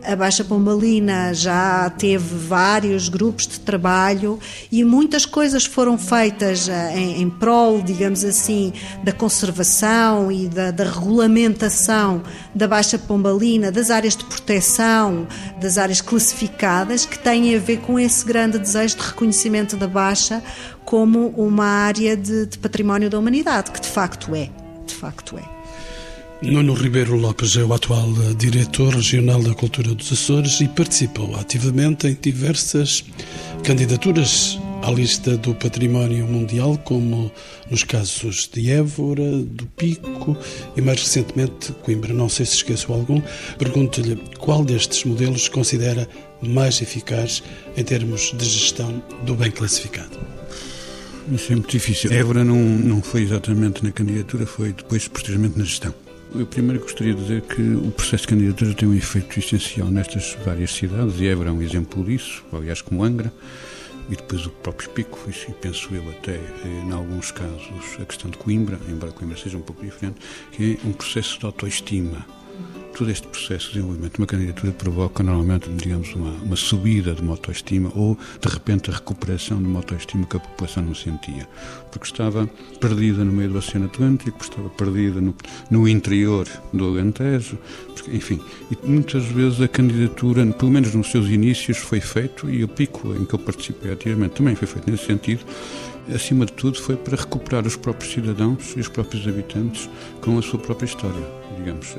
A 0.03 0.15
Baixa 0.15 0.43
Pombalina 0.43 1.33
já 1.33 1.89
teve 1.89 2.35
vários 2.35 3.09
grupos 3.09 3.47
de 3.47 3.59
trabalho 3.59 4.39
e 4.71 4.83
muitas 4.83 5.25
coisas 5.25 5.65
foram 5.65 5.97
feitas 5.97 6.69
eh, 6.69 6.93
em, 6.97 7.21
em 7.21 7.29
prol, 7.29 7.81
digamos 7.81 8.23
assim, 8.23 8.71
da 9.03 9.11
conservação 9.11 10.31
e 10.31 10.47
da, 10.47 10.71
da 10.71 10.83
regulamentação 10.83 12.21
da 12.53 12.67
Baixa 12.67 12.97
Pombalina, 12.97 13.71
das 13.71 13.89
áreas 13.89 14.15
de 14.15 14.23
proteção, 14.25 15.27
das 15.59 15.77
áreas 15.77 16.01
classificadas, 16.01 17.05
que 17.05 17.17
têm 17.17 17.55
a 17.55 17.59
ver 17.59 17.77
com 17.77 17.99
esse 17.99 18.23
grande 18.25 18.59
desejo 18.59 18.97
de 18.97 19.03
reconhecimento 19.03 19.75
da 19.75 19.87
Baixa 19.87 20.41
como 20.85 21.27
uma 21.35 21.65
área 21.65 22.15
de, 22.15 22.45
de 22.45 22.57
património 22.57 23.09
da 23.09 23.19
humanidade, 23.19 23.71
que 23.71 23.81
de 23.81 23.89
facto 23.89 24.33
é. 24.33 24.49
De 24.85 24.95
facto 24.95 25.37
é. 25.37 25.56
Nuno 26.41 26.75
Ribeiro 26.75 27.15
Lopes 27.15 27.57
é 27.57 27.63
o 27.63 27.73
atual 27.73 28.13
diretor 28.37 28.93
regional 28.93 29.41
da 29.41 29.55
Cultura 29.55 29.95
dos 29.95 30.11
Açores 30.11 30.61
e 30.61 30.67
participou 30.67 31.35
ativamente 31.35 32.07
em 32.07 32.15
diversas 32.21 33.03
candidaturas 33.63 34.59
à 34.83 34.91
lista 34.91 35.35
do 35.35 35.55
Património 35.55 36.27
Mundial, 36.27 36.77
como 36.85 37.31
nos 37.71 37.83
casos 37.83 38.47
de 38.53 38.69
Évora, 38.69 39.31
do 39.39 39.65
Pico 39.65 40.37
e 40.75 40.81
mais 40.81 41.01
recentemente 41.01 41.71
Coimbra. 41.81 42.13
Não 42.13 42.29
sei 42.29 42.45
se 42.45 42.57
esqueço 42.57 42.93
algum. 42.93 43.19
Pergunto-lhe 43.57 44.15
qual 44.37 44.63
destes 44.63 45.03
modelos 45.05 45.49
considera 45.49 46.07
mais 46.39 46.79
eficaz 46.83 47.41
em 47.75 47.83
termos 47.83 48.31
de 48.37 48.45
gestão 48.45 49.03
do 49.23 49.33
bem 49.33 49.49
classificado. 49.49 50.19
Isso 51.31 51.51
é 51.51 51.55
muito 51.55 51.71
difícil. 51.71 52.13
Évora 52.13 52.43
não, 52.43 52.57
não 52.57 53.01
foi 53.01 53.23
exatamente 53.23 53.83
na 53.83 53.91
candidatura, 53.91 54.45
foi 54.45 54.71
depois, 54.71 55.07
posteriormente, 55.07 55.57
na 55.57 55.65
gestão. 55.65 56.06
Eu 56.35 56.45
primeiro 56.45 56.81
gostaria 56.81 57.13
de 57.13 57.21
dizer 57.21 57.41
que 57.41 57.61
o 57.61 57.91
processo 57.91 58.23
de 58.23 58.27
candidatura 58.27 58.73
tem 58.73 58.87
um 58.87 58.93
efeito 58.93 59.39
essencial 59.39 59.89
nestas 59.89 60.37
várias 60.45 60.71
cidades, 60.71 61.19
e 61.19 61.27
Évora 61.27 61.49
é 61.49 61.51
um 61.51 61.61
exemplo 61.61 62.03
disso, 62.03 62.43
aliás, 62.51 62.81
como 62.81 63.03
Angra, 63.03 63.31
e 64.09 64.15
depois 64.15 64.45
o 64.45 64.49
próprio 64.49 64.89
Pico, 64.89 65.19
e 65.29 65.51
penso 65.53 65.93
eu 65.93 66.07
até, 66.09 66.35
eh, 66.35 66.83
em 66.85 66.91
alguns 66.91 67.31
casos, 67.31 67.71
a 67.99 68.05
questão 68.05 68.29
de 68.29 68.37
Coimbra, 68.37 68.79
embora 68.87 69.11
Coimbra 69.11 69.37
seja 69.37 69.57
um 69.57 69.61
pouco 69.61 69.83
diferente, 69.83 70.19
que 70.51 70.77
é 70.83 70.87
um 70.87 70.93
processo 70.93 71.39
de 71.39 71.45
autoestima 71.45 72.25
todo 72.97 73.11
este 73.11 73.27
processo 73.27 73.67
de 73.67 73.73
desenvolvimento 73.73 74.13
de 74.13 74.19
uma 74.19 74.25
candidatura 74.25 74.71
provoca 74.71 75.21
normalmente, 75.21 75.69
digamos, 75.69 76.15
uma, 76.15 76.31
uma 76.31 76.55
subida 76.55 77.13
de 77.13 77.21
uma 77.21 77.33
autoestima 77.33 77.91
ou, 77.93 78.17
de 78.41 78.49
repente, 78.49 78.89
a 78.89 78.93
recuperação 78.93 79.61
de 79.61 79.65
uma 79.65 79.79
autoestima 79.79 80.25
que 80.25 80.35
a 80.35 80.39
população 80.39 80.83
não 80.83 80.95
sentia. 80.95 81.47
Porque 81.91 82.07
estava 82.07 82.49
perdida 82.79 83.23
no 83.23 83.31
meio 83.31 83.51
do 83.51 83.59
Oceano 83.59 83.85
Atlântico, 83.85 84.41
estava 84.41 84.67
perdida 84.69 85.21
no, 85.21 85.35
no 85.69 85.87
interior 85.87 86.47
do 86.73 86.85
Alentejo, 86.85 87.59
porque, 87.93 88.15
enfim. 88.15 88.41
E 88.71 88.87
muitas 88.87 89.25
vezes 89.25 89.61
a 89.61 89.67
candidatura, 89.67 90.43
pelo 90.47 90.71
menos 90.71 90.95
nos 90.95 91.11
seus 91.11 91.27
inícios, 91.27 91.77
foi 91.77 92.01
feito, 92.01 92.49
e 92.49 92.63
o 92.63 92.67
pico 92.67 93.13
em 93.13 93.25
que 93.25 93.35
eu 93.35 93.39
participei 93.39 93.91
ativamente 93.91 94.35
também 94.35 94.55
foi 94.55 94.67
feito 94.67 94.89
nesse 94.89 95.05
sentido, 95.05 95.45
acima 96.13 96.47
de 96.47 96.53
tudo, 96.53 96.81
foi 96.81 96.95
para 96.95 97.15
recuperar 97.15 97.67
os 97.67 97.75
próprios 97.75 98.11
cidadãos 98.11 98.73
e 98.75 98.79
os 98.79 98.87
próprios 98.87 99.27
habitantes 99.27 99.87
com 100.19 100.35
a 100.39 100.41
sua 100.41 100.57
própria 100.57 100.87
história, 100.87 101.27
digamos. 101.57 101.95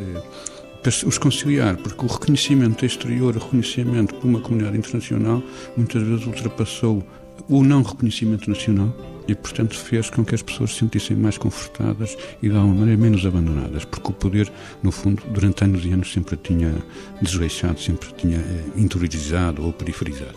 É, 0.84 0.88
os 1.06 1.18
conciliar, 1.18 1.76
porque 1.76 2.04
o 2.04 2.08
reconhecimento 2.08 2.86
exterior, 2.86 3.36
o 3.36 3.38
reconhecimento 3.38 4.14
por 4.14 4.26
uma 4.26 4.40
comunidade 4.40 4.78
internacional, 4.78 5.42
muitas 5.76 6.02
vezes 6.02 6.26
ultrapassou 6.26 7.04
o 7.48 7.62
não 7.62 7.82
reconhecimento 7.82 8.48
nacional 8.48 8.94
e, 9.26 9.34
portanto, 9.34 9.76
fez 9.76 10.08
com 10.08 10.24
que 10.24 10.34
as 10.34 10.42
pessoas 10.42 10.72
se 10.72 10.78
sentissem 10.78 11.16
mais 11.16 11.36
confortadas 11.36 12.16
e, 12.42 12.48
de 12.48 12.56
alguma 12.56 12.76
maneira, 12.76 13.00
menos 13.00 13.26
abandonadas, 13.26 13.84
porque 13.84 14.08
o 14.08 14.14
poder, 14.14 14.50
no 14.82 14.90
fundo, 14.90 15.22
durante 15.30 15.64
anos 15.64 15.84
e 15.84 15.92
anos 15.92 16.12
sempre 16.12 16.36
tinha 16.36 16.74
desleixado, 17.20 17.80
sempre 17.80 18.08
tinha 18.16 18.38
eh, 18.38 18.64
interiorizado 18.76 19.62
ou 19.64 19.72
periferizado. 19.72 20.36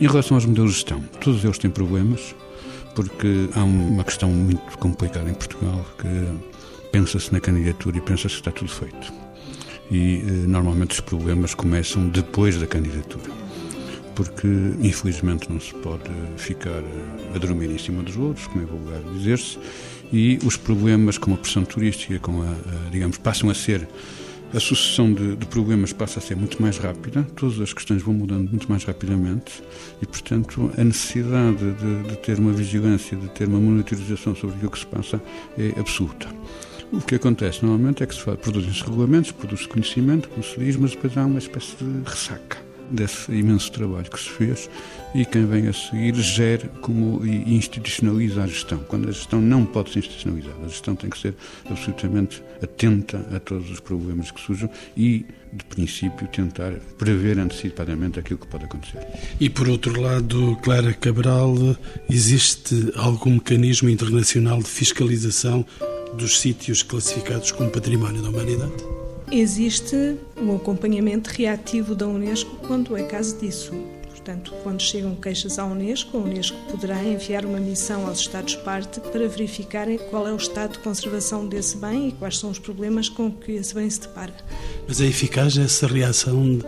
Em 0.00 0.06
relação 0.06 0.36
aos 0.36 0.46
modelos 0.46 0.70
de 0.70 0.76
gestão, 0.78 1.00
todos 1.20 1.44
eles 1.44 1.58
têm 1.58 1.70
problemas, 1.70 2.34
porque 2.94 3.48
há 3.54 3.62
uma 3.62 4.02
questão 4.02 4.30
muito 4.30 4.78
complicada 4.78 5.30
em 5.30 5.34
Portugal, 5.34 5.84
que 5.98 6.88
pensa-se 6.90 7.32
na 7.32 7.40
candidatura 7.40 7.98
e 7.98 8.00
pensa-se 8.00 8.34
que 8.34 8.40
está 8.40 8.50
tudo 8.50 8.70
feito 8.70 9.29
e 9.90 10.16
eh, 10.18 10.30
normalmente 10.46 10.92
os 10.92 11.00
problemas 11.00 11.54
começam 11.54 12.08
depois 12.08 12.58
da 12.58 12.66
candidatura. 12.66 13.30
Porque, 14.14 14.46
infelizmente, 14.80 15.50
não 15.50 15.58
se 15.58 15.74
pode 15.74 16.10
ficar 16.36 16.70
eh, 16.70 17.34
a 17.34 17.38
dormir 17.38 17.70
em 17.70 17.78
cima 17.78 18.02
dos 18.02 18.16
outros, 18.16 18.46
como 18.46 18.62
é 18.62 18.66
vulgar 18.66 19.00
dizer-se, 19.14 19.58
e 20.12 20.38
os 20.44 20.56
problemas 20.56 21.18
com 21.18 21.32
a 21.32 21.36
pressão 21.36 21.64
turística, 21.64 22.18
com 22.18 22.42
a, 22.42 22.46
a 22.46 22.90
digamos, 22.90 23.18
passam 23.18 23.50
a 23.50 23.54
ser 23.54 23.88
a 24.52 24.58
sucessão 24.58 25.12
de, 25.12 25.36
de, 25.36 25.46
problemas 25.46 25.92
passa 25.92 26.18
a 26.18 26.22
ser 26.22 26.36
muito 26.36 26.60
mais 26.60 26.76
rápida, 26.76 27.22
todas 27.36 27.60
as 27.60 27.72
questões 27.72 28.02
vão 28.02 28.12
mudando 28.12 28.50
muito 28.50 28.68
mais 28.68 28.82
rapidamente 28.82 29.62
e, 30.02 30.06
portanto, 30.06 30.72
a 30.76 30.82
necessidade 30.82 31.72
de, 31.72 32.02
de 32.08 32.16
ter 32.16 32.38
uma 32.38 32.52
vigilância, 32.52 33.16
de 33.16 33.28
ter 33.28 33.46
uma 33.46 33.60
monitorização 33.60 34.34
sobre 34.34 34.56
aquilo 34.56 34.72
que 34.72 34.80
se 34.80 34.86
passa 34.86 35.22
é 35.56 35.78
absoluta. 35.78 36.28
O 36.92 37.00
que 37.00 37.14
acontece 37.14 37.64
normalmente 37.64 38.02
é 38.02 38.06
que 38.06 38.14
se 38.14 38.24
produzem-se 38.24 38.82
regulamentos, 38.82 39.30
produz-se 39.30 39.68
conhecimento, 39.68 40.28
como 40.28 40.42
se 40.42 40.58
diz, 40.58 40.76
mas 40.76 40.90
depois 40.90 41.16
há 41.16 41.24
uma 41.24 41.38
espécie 41.38 41.76
de 41.76 42.08
ressaca 42.08 42.70
desse 42.90 43.30
imenso 43.32 43.70
trabalho 43.70 44.10
que 44.10 44.18
se 44.18 44.28
fez 44.30 44.68
e 45.14 45.24
quem 45.24 45.46
vem 45.46 45.68
a 45.68 45.72
seguir 45.72 46.14
gera 46.16 46.66
como 46.82 47.24
e 47.24 47.54
institucionaliza 47.54 48.42
a 48.42 48.46
gestão, 48.48 48.78
quando 48.88 49.08
a 49.08 49.12
gestão 49.12 49.40
não 49.40 49.64
pode 49.64 49.92
ser 49.92 50.00
institucionalizada. 50.00 50.64
A 50.64 50.68
gestão 50.68 50.96
tem 50.96 51.08
que 51.08 51.18
ser 51.18 51.34
absolutamente 51.70 52.42
atenta 52.62 53.24
a 53.34 53.38
todos 53.38 53.70
os 53.70 53.78
problemas 53.78 54.32
que 54.32 54.40
surjam 54.40 54.68
e, 54.96 55.24
de 55.52 55.64
princípio, 55.66 56.26
tentar 56.28 56.72
prever 56.98 57.38
antecipadamente 57.38 58.18
aquilo 58.18 58.40
que 58.40 58.48
pode 58.48 58.64
acontecer. 58.64 59.06
E, 59.38 59.48
por 59.48 59.68
outro 59.68 60.00
lado, 60.00 60.56
Clara 60.62 60.92
Cabral, 60.92 61.54
existe 62.08 62.92
algum 62.96 63.34
mecanismo 63.34 63.88
internacional 63.88 64.58
de 64.58 64.68
fiscalização 64.68 65.64
dos 66.14 66.40
sítios 66.40 66.82
classificados 66.82 67.52
como 67.52 67.70
Património 67.70 68.22
da 68.22 68.28
Humanidade? 68.28 68.72
Existe 69.30 70.16
um 70.36 70.56
acompanhamento 70.56 71.30
reativo 71.30 71.94
da 71.94 72.06
Unesco 72.06 72.56
quando 72.66 72.96
é 72.96 73.02
caso 73.04 73.38
disso. 73.38 73.72
Portanto, 74.08 74.52
quando 74.62 74.82
chegam 74.82 75.14
queixas 75.14 75.58
à 75.58 75.64
Unesco, 75.64 76.16
a 76.16 76.20
Unesco 76.20 76.56
poderá 76.70 77.02
enviar 77.02 77.46
uma 77.46 77.58
missão 77.58 78.06
aos 78.06 78.20
Estados-parte 78.20 79.00
para 79.00 79.26
verificarem 79.28 79.98
qual 80.10 80.26
é 80.26 80.32
o 80.32 80.36
estado 80.36 80.72
de 80.72 80.80
conservação 80.80 81.46
desse 81.46 81.76
bem 81.76 82.08
e 82.08 82.12
quais 82.12 82.38
são 82.38 82.50
os 82.50 82.58
problemas 82.58 83.08
com 83.08 83.30
que 83.30 83.52
esse 83.52 83.74
bem 83.74 83.88
se 83.88 84.00
depara. 84.00 84.34
Mas 84.86 85.00
é 85.00 85.06
eficaz 85.06 85.56
essa 85.56 85.86
reação 85.86 86.58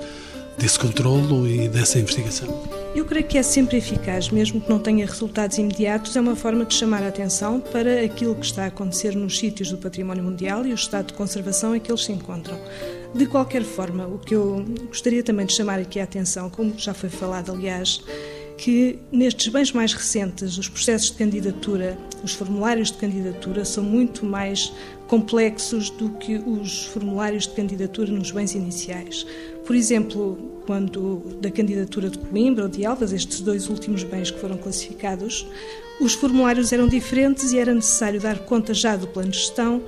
desse 0.56 0.78
controlo 0.78 1.46
e 1.46 1.68
dessa 1.68 1.98
investigação? 1.98 2.81
Eu 2.94 3.06
creio 3.06 3.26
que 3.26 3.38
é 3.38 3.42
sempre 3.42 3.78
eficaz, 3.78 4.28
mesmo 4.28 4.60
que 4.60 4.68
não 4.68 4.78
tenha 4.78 5.06
resultados 5.06 5.56
imediatos, 5.56 6.14
é 6.14 6.20
uma 6.20 6.36
forma 6.36 6.66
de 6.66 6.74
chamar 6.74 7.02
a 7.02 7.08
atenção 7.08 7.58
para 7.58 8.04
aquilo 8.04 8.34
que 8.34 8.44
está 8.44 8.64
a 8.64 8.66
acontecer 8.66 9.16
nos 9.16 9.38
sítios 9.38 9.70
do 9.70 9.78
património 9.78 10.22
mundial 10.22 10.66
e 10.66 10.72
o 10.72 10.74
estado 10.74 11.06
de 11.06 11.14
conservação 11.14 11.74
em 11.74 11.80
que 11.80 11.90
eles 11.90 12.04
se 12.04 12.12
encontram. 12.12 12.58
De 13.14 13.24
qualquer 13.24 13.62
forma, 13.62 14.06
o 14.06 14.18
que 14.18 14.34
eu 14.34 14.62
gostaria 14.88 15.22
também 15.22 15.46
de 15.46 15.54
chamar 15.54 15.78
aqui 15.78 16.00
a 16.00 16.04
atenção, 16.04 16.50
como 16.50 16.74
já 16.76 16.92
foi 16.92 17.08
falado, 17.08 17.50
aliás, 17.52 18.02
que 18.58 18.98
nestes 19.10 19.48
bens 19.48 19.72
mais 19.72 19.94
recentes, 19.94 20.58
os 20.58 20.68
processos 20.68 21.10
de 21.10 21.16
candidatura, 21.16 21.96
os 22.22 22.34
formulários 22.34 22.92
de 22.92 22.98
candidatura 22.98 23.64
são 23.64 23.82
muito 23.82 24.26
mais 24.26 24.70
complexos 25.08 25.88
do 25.88 26.10
que 26.10 26.36
os 26.36 26.84
formulários 26.86 27.46
de 27.46 27.54
candidatura 27.54 28.12
nos 28.12 28.30
bens 28.30 28.54
iniciais. 28.54 29.26
Por 29.66 29.76
exemplo, 29.76 30.62
quando 30.66 31.38
da 31.40 31.50
candidatura 31.50 32.08
de 32.08 32.18
Coimbra 32.18 32.64
ou 32.64 32.68
de 32.68 32.84
Elvas, 32.84 33.12
estes 33.12 33.40
dois 33.40 33.68
últimos 33.68 34.02
bens 34.02 34.30
que 34.30 34.40
foram 34.40 34.56
classificados, 34.56 35.46
os 36.00 36.14
formulários 36.14 36.72
eram 36.72 36.88
diferentes 36.88 37.52
e 37.52 37.58
era 37.58 37.74
necessário 37.74 38.20
dar 38.20 38.40
conta 38.40 38.74
já 38.74 38.96
do 38.96 39.06
plano 39.06 39.30
de 39.30 39.38
gestão, 39.38 39.82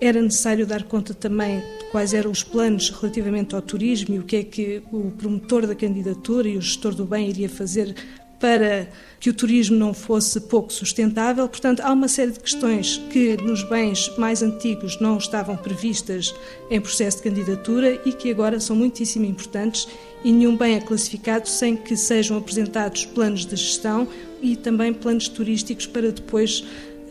era 0.00 0.20
necessário 0.20 0.66
dar 0.66 0.82
conta 0.84 1.14
também 1.14 1.60
de 1.60 1.84
quais 1.90 2.12
eram 2.12 2.30
os 2.30 2.42
planos 2.42 2.90
relativamente 2.90 3.54
ao 3.54 3.62
turismo 3.62 4.14
e 4.14 4.18
o 4.18 4.22
que 4.22 4.36
é 4.36 4.42
que 4.44 4.82
o 4.92 5.10
promotor 5.10 5.66
da 5.66 5.74
candidatura 5.74 6.48
e 6.48 6.56
o 6.56 6.60
gestor 6.60 6.94
do 6.94 7.04
bem 7.04 7.28
iria 7.28 7.48
fazer 7.48 7.94
para 8.38 8.88
que 9.18 9.30
o 9.30 9.34
turismo 9.34 9.76
não 9.76 9.94
fosse 9.94 10.40
pouco 10.40 10.72
sustentável. 10.72 11.48
Portanto, 11.48 11.80
há 11.80 11.92
uma 11.92 12.08
série 12.08 12.32
de 12.32 12.40
questões 12.40 13.00
que 13.10 13.36
nos 13.38 13.62
bens 13.68 14.12
mais 14.16 14.42
antigos 14.42 15.00
não 15.00 15.18
estavam 15.18 15.56
previstas 15.56 16.34
em 16.70 16.80
processo 16.80 17.18
de 17.18 17.24
candidatura 17.24 18.00
e 18.04 18.12
que 18.12 18.30
agora 18.30 18.60
são 18.60 18.76
muitíssimo 18.76 19.24
importantes 19.24 19.88
e 20.24 20.32
nenhum 20.32 20.56
bem 20.56 20.76
é 20.76 20.80
classificado 20.80 21.48
sem 21.48 21.76
que 21.76 21.96
sejam 21.96 22.36
apresentados 22.36 23.04
planos 23.06 23.46
de 23.46 23.56
gestão 23.56 24.08
e 24.42 24.56
também 24.56 24.92
planos 24.92 25.28
turísticos 25.28 25.86
para 25.86 26.10
depois 26.12 26.64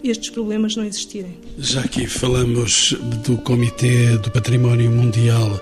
estes 0.03 0.29
problemas 0.29 0.75
não 0.75 0.83
existirem. 0.83 1.37
Já 1.57 1.81
aqui 1.81 2.05
falamos 2.07 2.93
do 3.25 3.37
Comitê 3.37 4.17
do 4.17 4.29
Património 4.29 4.91
Mundial 4.91 5.59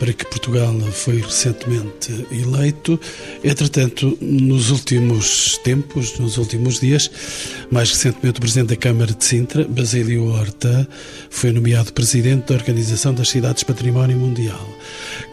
para 0.00 0.14
que 0.14 0.24
Portugal 0.24 0.74
foi 0.92 1.20
recentemente 1.20 2.26
eleito. 2.32 2.98
Entretanto, 3.44 4.16
nos 4.18 4.70
últimos 4.70 5.58
tempos, 5.58 6.18
nos 6.18 6.38
últimos 6.38 6.80
dias, 6.80 7.10
mais 7.70 7.90
recentemente 7.90 8.38
o 8.38 8.40
Presidente 8.40 8.68
da 8.68 8.76
Câmara 8.76 9.12
de 9.12 9.22
Sintra, 9.22 9.62
Basílio 9.68 10.24
Horta, 10.28 10.88
foi 11.28 11.52
nomeado 11.52 11.92
Presidente 11.92 12.48
da 12.48 12.54
Organização 12.54 13.12
das 13.12 13.28
Cidades 13.28 13.62
Património 13.62 14.18
Mundial. 14.18 14.66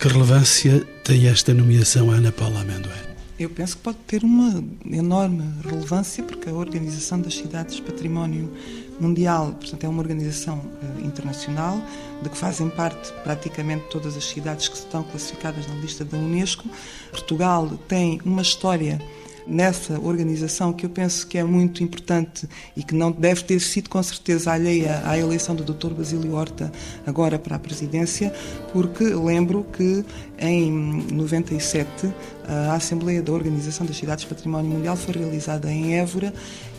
Que 0.01 0.09
relevância 0.09 0.86
tem 1.05 1.28
esta 1.28 1.53
nomeação, 1.53 2.11
Ana 2.11 2.34
Paula 2.34 2.59
Amendoim? 2.59 3.07
Eu 3.39 3.49
penso 3.49 3.78
que 3.78 3.84
pode 3.84 3.97
ter 4.05 4.24
uma 4.24 4.63
enorme 4.91 5.43
relevância, 5.63 6.24
porque 6.24 6.49
a 6.49 6.53
Organização 6.53 7.22
das 7.22 7.36
Cidades 7.36 7.80
Património 7.80 8.49
Mundial, 8.49 8.86
portanto, 8.99 9.83
é 9.83 9.87
uma 9.87 10.01
organização 10.01 10.57
uh, 10.57 11.05
internacional 11.05 11.81
de 12.21 12.29
que 12.29 12.37
fazem 12.37 12.69
parte 12.69 13.11
praticamente 13.23 13.85
todas 13.89 14.17
as 14.17 14.25
cidades 14.25 14.67
que 14.67 14.75
estão 14.75 15.03
classificadas 15.03 15.67
na 15.67 15.75
lista 15.75 16.03
da 16.03 16.17
Unesco. 16.17 16.67
Portugal 17.11 17.69
tem 17.87 18.19
uma 18.25 18.41
história 18.41 18.99
nessa 19.47 19.99
organização 19.99 20.73
que 20.73 20.85
eu 20.85 20.89
penso 20.89 21.25
que 21.25 21.37
é 21.37 21.43
muito 21.43 21.81
importante 21.81 22.47
e 22.75 22.83
que 22.83 22.93
não 22.93 23.11
deve 23.11 23.43
ter 23.43 23.59
sido 23.59 23.89
com 23.89 24.01
certeza 24.03 24.51
alheia 24.51 25.01
à 25.05 25.17
eleição 25.17 25.55
do 25.55 25.63
Dr. 25.63 25.93
Basílio 25.93 26.35
Horta 26.35 26.71
agora 27.05 27.39
para 27.39 27.55
a 27.55 27.59
presidência, 27.59 28.33
porque 28.73 29.05
lembro 29.05 29.65
que 29.71 30.03
em 30.37 30.71
97 31.13 32.13
a 32.47 32.73
Assembleia 32.75 33.21
da 33.21 33.31
Organização 33.31 33.85
das 33.85 33.97
Cidades 33.97 34.25
Património 34.25 34.69
Mundial 34.69 34.95
foi 34.95 35.15
realizada 35.15 35.71
em 35.71 35.97
Évora 35.97 36.33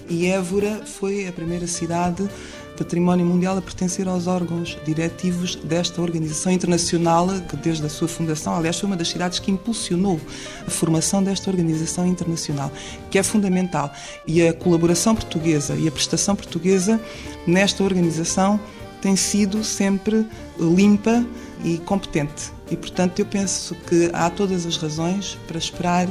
e 0.09 0.27
Évora 0.27 0.83
foi 0.85 1.27
a 1.27 1.33
primeira 1.33 1.67
cidade 1.67 2.29
património 2.79 3.27
mundial 3.27 3.59
a 3.59 3.63
pertencer 3.63 4.07
aos 4.07 4.29
órgãos 4.29 4.79
diretivos 4.85 5.57
desta 5.57 6.01
organização 6.01 6.53
internacional 6.53 7.27
que 7.49 7.57
desde 7.57 7.85
a 7.85 7.89
sua 7.89 8.07
fundação, 8.07 8.55
aliás, 8.55 8.79
foi 8.79 8.87
uma 8.87 8.97
das 8.97 9.09
cidades 9.09 9.41
que 9.41 9.51
impulsionou 9.51 10.21
a 10.65 10.71
formação 10.71 11.21
desta 11.23 11.51
organização 11.51 12.07
internacional, 12.07 12.71
que 13.11 13.19
é 13.19 13.23
fundamental. 13.23 13.93
E 14.27 14.47
a 14.47 14.53
colaboração 14.53 15.15
portuguesa 15.15 15.75
e 15.75 15.89
a 15.89 15.91
prestação 15.91 16.37
portuguesa 16.37 17.01
nesta 17.47 17.83
organização 17.83 18.61
tem 19.03 19.17
sido 19.17 19.65
sempre 19.65 20.25
limpa 20.59 21.25
e 21.65 21.79
competente. 21.79 22.53
E, 22.71 22.77
portanto, 22.77 23.19
eu 23.19 23.27
penso 23.27 23.75
que 23.89 24.09
há 24.13 24.31
todas 24.31 24.67
as 24.67 24.77
razões 24.77 25.37
para 25.49 25.59
esperar 25.59 26.09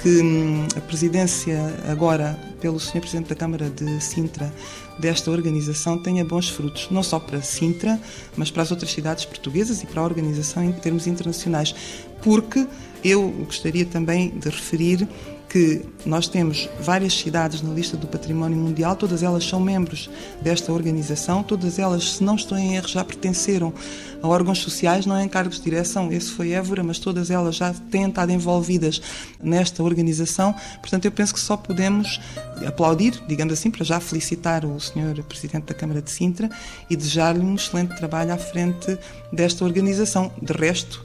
que 0.00 0.20
hum, 0.20 0.66
a 0.76 0.80
presidência, 0.80 1.58
agora 1.88 2.38
pelo 2.60 2.80
Sr. 2.80 3.00
Presidente 3.00 3.28
da 3.28 3.34
Câmara 3.34 3.68
de 3.68 4.00
Sintra, 4.02 4.52
desta 4.98 5.30
organização 5.30 6.02
tenha 6.02 6.24
bons 6.24 6.48
frutos, 6.48 6.88
não 6.90 7.02
só 7.02 7.18
para 7.18 7.42
Sintra, 7.42 8.00
mas 8.36 8.50
para 8.50 8.62
as 8.62 8.70
outras 8.70 8.90
cidades 8.90 9.24
portuguesas 9.24 9.82
e 9.82 9.86
para 9.86 10.00
a 10.00 10.04
organização 10.04 10.64
em 10.64 10.72
termos 10.72 11.06
internacionais. 11.06 11.74
Porque 12.22 12.66
eu 13.02 13.28
gostaria 13.44 13.84
também 13.84 14.30
de 14.30 14.48
referir 14.48 15.06
que 15.54 15.82
nós 16.04 16.26
temos 16.26 16.68
várias 16.80 17.16
cidades 17.16 17.62
na 17.62 17.72
lista 17.72 17.96
do 17.96 18.08
Património 18.08 18.58
Mundial, 18.58 18.96
todas 18.96 19.22
elas 19.22 19.44
são 19.44 19.60
membros 19.60 20.10
desta 20.42 20.72
organização, 20.72 21.44
todas 21.44 21.78
elas, 21.78 22.14
se 22.14 22.24
não 22.24 22.34
estou 22.34 22.58
em 22.58 22.74
erro, 22.74 22.88
já 22.88 23.04
pertenceram 23.04 23.72
a 24.20 24.26
órgãos 24.26 24.58
sociais, 24.58 25.06
não 25.06 25.16
em 25.20 25.28
cargos 25.28 25.58
de 25.58 25.62
direção. 25.62 26.10
Esse 26.10 26.32
foi 26.32 26.50
Évora, 26.50 26.82
mas 26.82 26.98
todas 26.98 27.30
elas 27.30 27.54
já 27.54 27.72
têm 27.72 28.08
estado 28.08 28.32
envolvidas 28.32 29.00
nesta 29.40 29.80
organização. 29.80 30.52
Portanto, 30.80 31.04
eu 31.04 31.12
penso 31.12 31.32
que 31.32 31.38
só 31.38 31.56
podemos 31.56 32.20
aplaudir, 32.66 33.22
digamos 33.28 33.52
assim, 33.52 33.70
para 33.70 33.84
já 33.84 34.00
felicitar 34.00 34.64
o 34.64 34.80
Sr. 34.80 35.22
Presidente 35.22 35.66
da 35.66 35.74
Câmara 35.74 36.02
de 36.02 36.10
Sintra 36.10 36.50
e 36.90 36.96
desejar-lhe 36.96 37.44
um 37.44 37.54
excelente 37.54 37.94
trabalho 37.94 38.32
à 38.32 38.36
frente 38.36 38.98
desta 39.32 39.64
organização. 39.64 40.32
De 40.42 40.52
resto, 40.52 41.04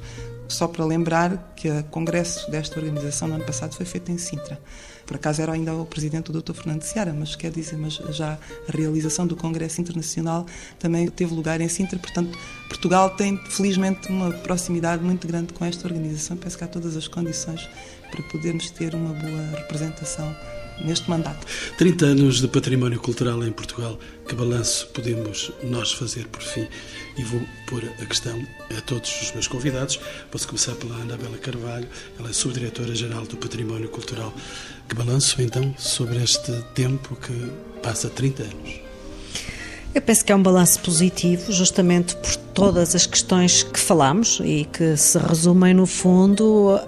só 0.49 0.67
para 0.67 0.83
lembrar 0.83 1.53
que 1.55 1.69
o 1.69 1.83
congresso 1.85 2.49
desta 2.51 2.79
organização 2.79 3.27
no 3.27 3.35
ano 3.35 3.45
passado 3.45 3.73
foi 3.75 3.85
feito 3.85 4.11
em 4.11 4.17
Sintra. 4.17 4.59
Por 5.05 5.15
acaso 5.15 5.41
era 5.41 5.53
ainda 5.53 5.73
o 5.73 5.85
presidente 5.85 6.29
o 6.29 6.33
Dr. 6.33 6.53
Fernando 6.53 6.83
Seara, 6.83 7.13
mas 7.13 7.35
quer 7.35 7.51
dizer, 7.51 7.77
mas 7.77 7.93
já 7.93 8.33
a 8.67 8.71
realização 8.71 9.25
do 9.25 9.35
congresso 9.35 9.79
internacional 9.79 10.45
também 10.77 11.07
teve 11.07 11.33
lugar 11.33 11.61
em 11.61 11.69
Sintra, 11.69 11.97
portanto, 11.97 12.37
Portugal 12.67 13.11
tem 13.11 13.37
felizmente 13.49 14.09
uma 14.09 14.31
proximidade 14.31 15.03
muito 15.03 15.27
grande 15.27 15.53
com 15.53 15.65
esta 15.65 15.87
organização. 15.87 16.37
Penso 16.37 16.57
que 16.57 16.63
há 16.63 16.67
todas 16.67 16.95
as 16.95 17.07
condições 17.07 17.67
para 18.11 18.21
podermos 18.23 18.69
ter 18.71 18.93
uma 18.93 19.13
boa 19.13 19.59
representação 19.59 20.35
neste 20.83 21.09
mandato. 21.09 21.45
30 21.77 22.05
anos 22.05 22.41
de 22.41 22.47
património 22.47 22.99
cultural 22.99 23.43
em 23.43 23.51
Portugal, 23.51 23.99
que 24.27 24.35
balanço 24.35 24.87
podemos 24.87 25.51
nós 25.63 25.91
fazer 25.91 26.27
por 26.27 26.41
fim? 26.41 26.67
E 27.17 27.23
vou 27.23 27.41
pôr 27.67 27.83
a 28.01 28.05
questão 28.05 28.41
a 28.77 28.81
todos 28.81 29.21
os 29.21 29.31
meus 29.33 29.47
convidados. 29.47 29.99
Posso 30.31 30.47
começar 30.47 30.75
pela 30.75 30.95
Anabela 30.95 31.37
Carvalho, 31.37 31.87
ela 32.17 32.29
é 32.29 32.33
subdiretora-geral 32.33 33.25
do 33.25 33.37
Património 33.37 33.89
Cultural. 33.89 34.33
Que 34.87 34.95
balanço, 34.95 35.41
então, 35.41 35.73
sobre 35.77 36.21
este 36.23 36.51
tempo 36.73 37.15
que 37.15 37.33
passa 37.81 38.09
30 38.09 38.43
anos? 38.43 38.89
Eu 39.93 40.01
penso 40.03 40.23
que 40.23 40.31
é 40.31 40.35
um 40.35 40.43
balanço 40.43 40.79
positivo, 40.81 41.51
justamente 41.51 42.15
por 42.15 42.35
todas 42.53 42.93
as 42.93 43.07
questões 43.07 43.63
que 43.63 43.79
falamos 43.79 44.39
e 44.43 44.65
que 44.65 44.95
se 44.95 45.17
resumem, 45.17 45.73
no 45.73 45.87
fundo, 45.87 46.79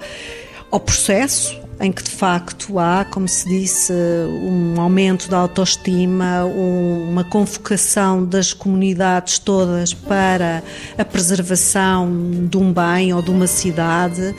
ao 0.69 0.79
processo 0.79 1.60
em 1.81 1.91
que 1.91 2.03
de 2.03 2.11
facto 2.11 2.77
há, 2.77 3.03
como 3.03 3.27
se 3.27 3.49
disse, 3.49 3.91
um 3.91 4.79
aumento 4.79 5.27
da 5.27 5.39
autoestima, 5.39 6.45
uma 6.45 7.23
convocação 7.23 8.23
das 8.23 8.53
comunidades 8.53 9.39
todas 9.39 9.91
para 9.91 10.63
a 10.95 11.03
preservação 11.03 12.09
de 12.47 12.55
um 12.55 12.71
bem 12.71 13.13
ou 13.13 13.21
de 13.23 13.31
uma 13.31 13.47
cidade, 13.47 14.35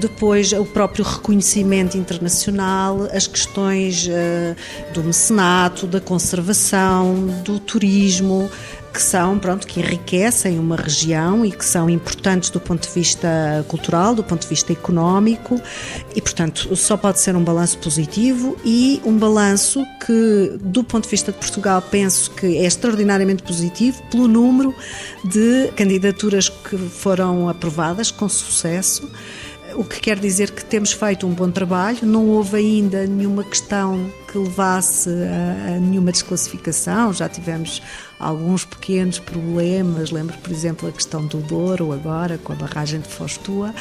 depois 0.00 0.52
o 0.52 0.64
próprio 0.64 1.04
reconhecimento 1.04 1.96
internacional, 1.96 3.08
as 3.12 3.26
questões 3.26 4.06
uh, 4.06 4.92
do 4.92 5.02
mecenato, 5.02 5.86
da 5.86 6.00
conservação, 6.00 7.26
do 7.44 7.58
turismo, 7.58 8.50
que 8.92 9.00
são, 9.00 9.38
pronto, 9.38 9.66
que 9.66 9.80
enriquecem 9.80 10.58
uma 10.58 10.76
região 10.76 11.44
e 11.44 11.50
que 11.50 11.64
são 11.64 11.88
importantes 11.88 12.50
do 12.50 12.60
ponto 12.60 12.86
de 12.86 12.94
vista 12.94 13.64
cultural, 13.68 14.14
do 14.14 14.24
ponto 14.24 14.42
de 14.42 14.48
vista 14.48 14.72
económico. 14.72 15.60
E, 16.14 16.20
portanto, 16.20 16.74
só 16.76 16.96
pode 16.96 17.20
ser 17.20 17.36
um 17.36 17.44
balanço 17.44 17.78
positivo 17.78 18.56
e 18.64 19.00
um 19.04 19.16
balanço 19.16 19.86
que, 20.04 20.58
do 20.60 20.82
ponto 20.82 21.04
de 21.04 21.10
vista 21.10 21.32
de 21.32 21.38
Portugal, 21.38 21.82
penso 21.82 22.30
que 22.32 22.46
é 22.58 22.66
extraordinariamente 22.66 23.42
positivo 23.42 24.02
pelo 24.10 24.26
número 24.26 24.74
de 25.24 25.70
candidaturas 25.76 26.48
que 26.48 26.76
foram 26.76 27.48
aprovadas 27.48 28.10
com 28.10 28.28
sucesso. 28.28 29.10
O 29.74 29.84
que 29.84 30.00
quer 30.00 30.18
dizer 30.18 30.50
que 30.50 30.64
temos 30.64 30.92
feito 30.92 31.26
um 31.26 31.30
bom 31.30 31.48
trabalho, 31.50 32.00
não 32.02 32.26
houve 32.26 32.56
ainda 32.56 33.06
nenhuma 33.06 33.44
questão 33.44 34.10
que 34.30 34.38
levasse 34.38 35.10
a, 35.10 35.74
a 35.74 35.80
nenhuma 35.80 36.12
desclassificação, 36.12 37.12
já 37.12 37.28
tivemos 37.28 37.82
alguns 38.20 38.66
pequenos 38.66 39.18
problemas, 39.18 40.10
lembro, 40.10 40.36
por 40.38 40.52
exemplo, 40.52 40.88
a 40.88 40.92
questão 40.92 41.24
do 41.24 41.38
Douro 41.38 41.90
agora, 41.90 42.38
com 42.38 42.52
a 42.52 42.56
barragem 42.56 43.00
de 43.00 43.08
Fostua. 43.08 43.74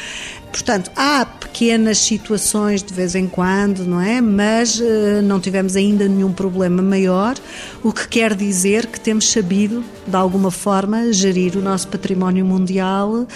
Portanto, 0.52 0.90
há 0.96 1.26
pequenas 1.26 1.98
situações 2.00 2.82
de 2.82 2.94
vez 2.94 3.16
em 3.16 3.28
quando, 3.28 3.86
não 3.86 4.00
é? 4.00 4.22
Mas 4.22 4.80
uh, 4.80 5.22
não 5.24 5.40
tivemos 5.42 5.76
ainda 5.76 6.08
nenhum 6.08 6.32
problema 6.32 6.82
maior, 6.82 7.36
o 7.84 7.92
que 7.92 8.08
quer 8.08 8.34
dizer 8.34 8.88
que 8.88 9.00
temos 9.00 9.30
sabido, 9.30 9.84
de 10.08 10.16
alguma 10.16 10.50
forma, 10.50 11.12
gerir 11.12 11.58
o 11.58 11.62
nosso 11.62 11.90
património 11.90 12.46
mundial 12.46 13.28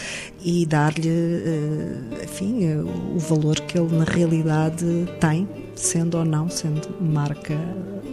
e 0.43 0.65
dar-lhe, 0.65 1.09
uh, 1.09 2.23
enfim, 2.23 2.75
uh, 2.75 3.15
o 3.15 3.19
valor 3.19 3.59
que 3.59 3.77
ele 3.77 3.93
na 3.93 4.05
realidade 4.05 4.85
tem, 5.19 5.47
sendo 5.75 6.17
ou 6.17 6.25
não 6.25 6.49
sendo 6.49 6.89
marca 7.01 7.57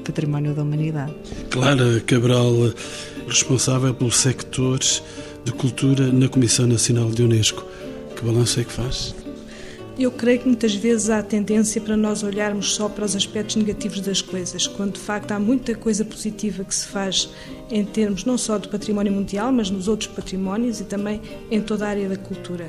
património 0.04 0.54
da 0.54 0.62
humanidade. 0.62 1.14
Clara 1.50 2.00
Cabral, 2.00 2.52
responsável 3.28 3.94
pelos 3.94 4.16
sectores 4.16 5.02
de 5.44 5.52
cultura 5.52 6.12
na 6.12 6.28
Comissão 6.28 6.66
Nacional 6.66 7.11
de 7.11 7.22
Unesco. 7.22 7.64
Que 8.16 8.24
balanço 8.24 8.61
é 8.61 8.64
que 8.64 8.72
faz? 8.72 9.14
Eu 9.98 10.11
creio 10.11 10.40
que 10.40 10.46
muitas 10.46 10.74
vezes 10.74 11.11
há 11.11 11.22
tendência 11.22 11.78
para 11.80 11.94
nós 11.96 12.22
olharmos 12.22 12.74
só 12.74 12.88
para 12.88 13.04
os 13.04 13.14
aspectos 13.14 13.56
negativos 13.56 14.00
das 14.00 14.22
coisas, 14.22 14.66
quando 14.66 14.94
de 14.94 15.00
facto 15.00 15.32
há 15.32 15.38
muita 15.38 15.74
coisa 15.74 16.04
positiva 16.04 16.64
que 16.64 16.74
se 16.74 16.86
faz 16.86 17.28
em 17.70 17.84
termos 17.84 18.24
não 18.24 18.38
só 18.38 18.56
do 18.56 18.68
património 18.68 19.12
mundial, 19.12 19.52
mas 19.52 19.68
nos 19.68 19.88
outros 19.88 20.11
patrimónios 20.11 20.80
e 20.80 20.84
também 20.84 21.20
em 21.50 21.61
toda 21.61 21.86
a 21.86 21.90
área 21.90 22.08
da 22.08 22.16
cultura. 22.16 22.68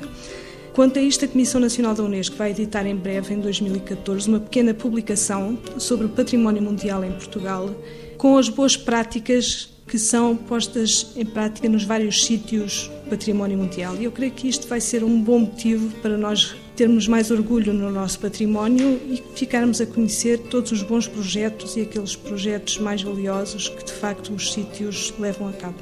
Quanto 0.74 0.98
a 0.98 1.02
isto, 1.02 1.26
a 1.26 1.28
Comissão 1.28 1.60
Nacional 1.60 1.94
da 1.94 2.02
Unesco 2.02 2.34
vai 2.34 2.50
editar 2.50 2.86
em 2.86 2.96
breve, 2.96 3.34
em 3.34 3.40
2014, 3.40 4.26
uma 4.26 4.40
pequena 4.40 4.72
publicação 4.72 5.58
sobre 5.76 6.06
o 6.06 6.08
património 6.08 6.62
mundial 6.62 7.04
em 7.04 7.12
Portugal, 7.12 7.68
com 8.16 8.38
as 8.38 8.48
boas 8.48 8.74
práticas 8.74 9.68
que 9.86 9.98
são 9.98 10.34
postas 10.34 11.12
em 11.14 11.26
prática 11.26 11.68
nos 11.68 11.84
vários 11.84 12.24
sítios 12.24 12.90
do 13.04 13.10
património 13.10 13.58
mundial. 13.58 13.96
E 13.96 14.04
eu 14.04 14.12
creio 14.12 14.32
que 14.32 14.48
isto 14.48 14.66
vai 14.66 14.80
ser 14.80 15.04
um 15.04 15.20
bom 15.20 15.40
motivo 15.40 15.90
para 16.00 16.16
nós 16.16 16.56
termos 16.74 17.06
mais 17.06 17.30
orgulho 17.30 17.74
no 17.74 17.90
nosso 17.90 18.18
património 18.18 18.98
e 19.06 19.22
ficarmos 19.34 19.78
a 19.82 19.86
conhecer 19.86 20.38
todos 20.38 20.72
os 20.72 20.82
bons 20.82 21.06
projetos 21.06 21.76
e 21.76 21.82
aqueles 21.82 22.16
projetos 22.16 22.78
mais 22.78 23.02
valiosos 23.02 23.68
que 23.68 23.84
de 23.84 23.92
facto 23.92 24.32
os 24.32 24.54
sítios 24.54 25.12
levam 25.18 25.48
a 25.48 25.52
cabo. 25.52 25.76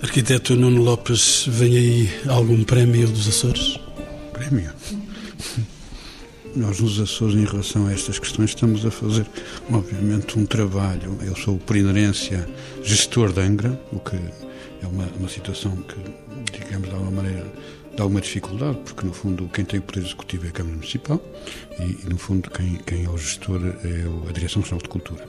Arquiteto 0.00 0.54
Nuno 0.54 0.80
Lopes, 0.82 1.46
vem 1.48 1.76
aí 1.76 2.10
algum 2.28 2.62
prémio 2.62 3.08
dos 3.08 3.26
Açores? 3.26 3.85
Prémio? 4.36 4.70
Nós 6.54 6.78
nos 6.78 7.00
Açores, 7.00 7.34
em 7.34 7.44
relação 7.46 7.86
a 7.86 7.92
estas 7.92 8.18
questões, 8.18 8.50
estamos 8.50 8.84
a 8.84 8.90
fazer, 8.90 9.26
obviamente, 9.72 10.38
um 10.38 10.44
trabalho. 10.44 11.18
Eu 11.22 11.34
sou, 11.34 11.56
por 11.56 11.74
inerência, 11.74 12.46
gestor 12.82 13.32
da 13.32 13.40
Angra, 13.40 13.80
o 13.90 13.98
que 13.98 14.16
é 14.16 14.86
uma, 14.86 15.06
uma 15.18 15.28
situação 15.28 15.74
que, 15.76 15.96
digamos, 16.52 16.86
de 16.86 16.94
alguma 16.94 17.22
maneira, 17.22 17.50
dá 17.96 18.02
alguma 18.02 18.20
dificuldade, 18.20 18.78
porque, 18.84 19.06
no 19.06 19.12
fundo, 19.14 19.48
quem 19.54 19.64
tem 19.64 19.80
o 19.80 19.82
poder 19.82 20.04
executivo 20.04 20.44
é 20.44 20.48
a 20.50 20.52
Câmara 20.52 20.76
Municipal 20.76 21.20
e, 21.80 22.04
e 22.04 22.06
no 22.06 22.18
fundo, 22.18 22.50
quem, 22.50 22.76
quem 22.86 23.04
é 23.04 23.08
o 23.08 23.16
gestor 23.16 23.60
é 23.64 24.28
a 24.28 24.32
Direção 24.32 24.60
Nacional 24.60 24.82
de 24.82 24.88
Cultura. 24.90 25.26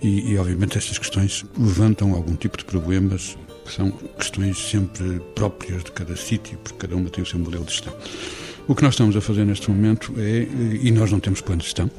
E, 0.00 0.32
e, 0.32 0.38
obviamente, 0.38 0.78
estas 0.78 0.98
questões 0.98 1.44
levantam 1.58 2.14
algum 2.14 2.34
tipo 2.34 2.56
de 2.56 2.64
problemas 2.64 3.36
que 3.64 3.72
são 3.72 3.90
questões 3.90 4.58
sempre 4.58 5.20
próprias 5.34 5.84
de 5.84 5.92
cada 5.92 6.16
sítio, 6.16 6.58
porque 6.58 6.78
cada 6.78 6.96
uma 6.96 7.10
tem 7.10 7.22
o 7.22 7.26
seu 7.26 7.38
modelo 7.38 7.64
de 7.64 7.72
gestão. 7.72 7.94
O 8.68 8.74
que 8.74 8.82
nós 8.82 8.94
estamos 8.94 9.16
a 9.16 9.20
fazer 9.20 9.44
neste 9.44 9.70
momento 9.70 10.14
é, 10.18 10.46
e 10.82 10.90
nós 10.90 11.10
não 11.10 11.20
temos 11.20 11.40
plano 11.40 11.60
de 11.60 11.66
gestão, 11.66 11.90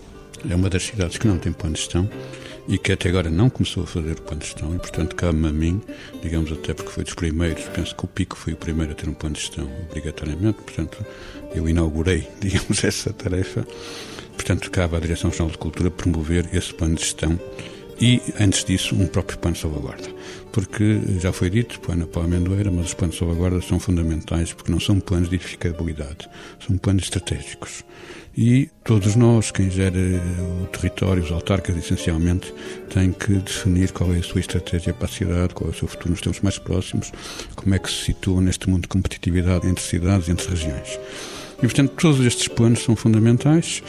é 0.50 0.56
uma 0.56 0.70
das 0.70 0.84
cidades 0.84 1.18
que 1.18 1.28
não 1.28 1.38
tem 1.38 1.52
plano 1.52 1.76
de 1.76 1.82
gestão 1.82 2.10
e 2.68 2.78
que 2.78 2.94
até 2.94 3.10
agora 3.10 3.30
não 3.30 3.50
começou 3.50 3.84
a 3.84 3.88
fazer 3.88 4.14
o 4.14 4.22
plano 4.22 4.40
de 4.40 4.48
gestão 4.48 4.74
e, 4.74 4.78
portanto, 4.78 5.16
cabe-me 5.16 5.48
a 5.48 5.52
mim, 5.52 5.82
digamos 6.22 6.52
até 6.52 6.74
porque 6.74 6.92
foi 6.92 7.04
dos 7.04 7.14
primeiros, 7.14 7.64
penso 7.66 7.96
que 7.96 8.06
o 8.06 8.08
Pico 8.08 8.38
foi 8.38 8.54
o 8.54 8.58
primeiro 8.58 8.94
a 8.94 8.96
ter 8.96 9.10
um 9.10 9.14
plano 9.14 9.36
de 9.36 9.42
gestão 9.42 9.70
obrigatoriamente, 9.90 10.62
portanto, 10.62 11.06
eu 11.54 11.68
inaugurei, 11.68 12.28
digamos, 12.40 12.84
essa 12.84 13.12
tarefa. 13.12 13.66
Portanto, 14.34 14.72
cabe 14.72 14.96
à 14.96 15.00
Direção 15.00 15.30
Nacional 15.30 15.52
de 15.52 15.58
Cultura 15.58 15.92
promover 15.92 16.50
esse 16.54 16.74
plano 16.74 16.96
de 16.96 17.02
gestão 17.02 17.40
e, 18.00 18.22
antes 18.40 18.64
disso, 18.64 18.96
um 18.96 19.06
próprio 19.08 19.38
plano 19.38 19.56
de 19.56 19.62
salvaguarda. 19.62 20.10
Porque 20.54 21.02
já 21.20 21.34
foi 21.34 21.50
dito, 21.50 21.80
plano 21.80 22.06
para 22.06 22.22
a 22.22 22.26
amendoeira, 22.26 22.70
mas 22.70 22.86
os 22.86 22.94
planos 22.94 23.16
de 23.16 23.20
salvaguarda 23.20 23.60
são 23.60 23.80
fundamentais 23.80 24.54
porque 24.54 24.72
não 24.72 24.80
são 24.80 25.00
planos 25.00 25.28
de 25.28 25.36
edificabilidade, 25.36 26.30
são 26.66 26.78
planos 26.78 27.06
estratégicos. 27.06 27.84
E 28.38 28.70
todos 28.84 29.16
nós, 29.16 29.50
quem 29.50 29.72
gera 29.72 29.98
o 30.62 30.68
território, 30.68 31.24
os 31.24 31.32
autarcas, 31.32 31.76
essencialmente, 31.76 32.54
têm 32.92 33.12
que 33.12 33.34
definir 33.34 33.92
qual 33.92 34.14
é 34.14 34.20
a 34.20 34.24
sua 34.24 34.42
estratégia 34.42 34.94
para 34.94 35.06
a 35.06 35.10
cidade, 35.10 35.56
qual 35.56 35.72
é 35.72 35.74
o 35.74 35.76
seu 35.76 35.88
futuro 35.88 36.12
nos 36.12 36.22
tempos 36.22 36.42
mais 36.42 36.60
próximos, 36.60 37.12
como 37.56 37.74
é 37.74 37.80
que 37.80 37.90
se 37.90 38.06
situa 38.06 38.40
neste 38.40 38.70
mundo 38.70 38.84
de 38.84 38.90
competitividade 38.90 39.68
entre 39.68 39.84
cidades 39.84 40.28
e 40.28 40.32
entre 40.32 40.50
regiões. 40.52 41.00
E, 41.58 41.62
portanto, 41.62 41.94
todos 42.00 42.24
estes 42.24 42.48
planos 42.48 42.84
são 42.84 42.96
fundamentais 42.96 43.82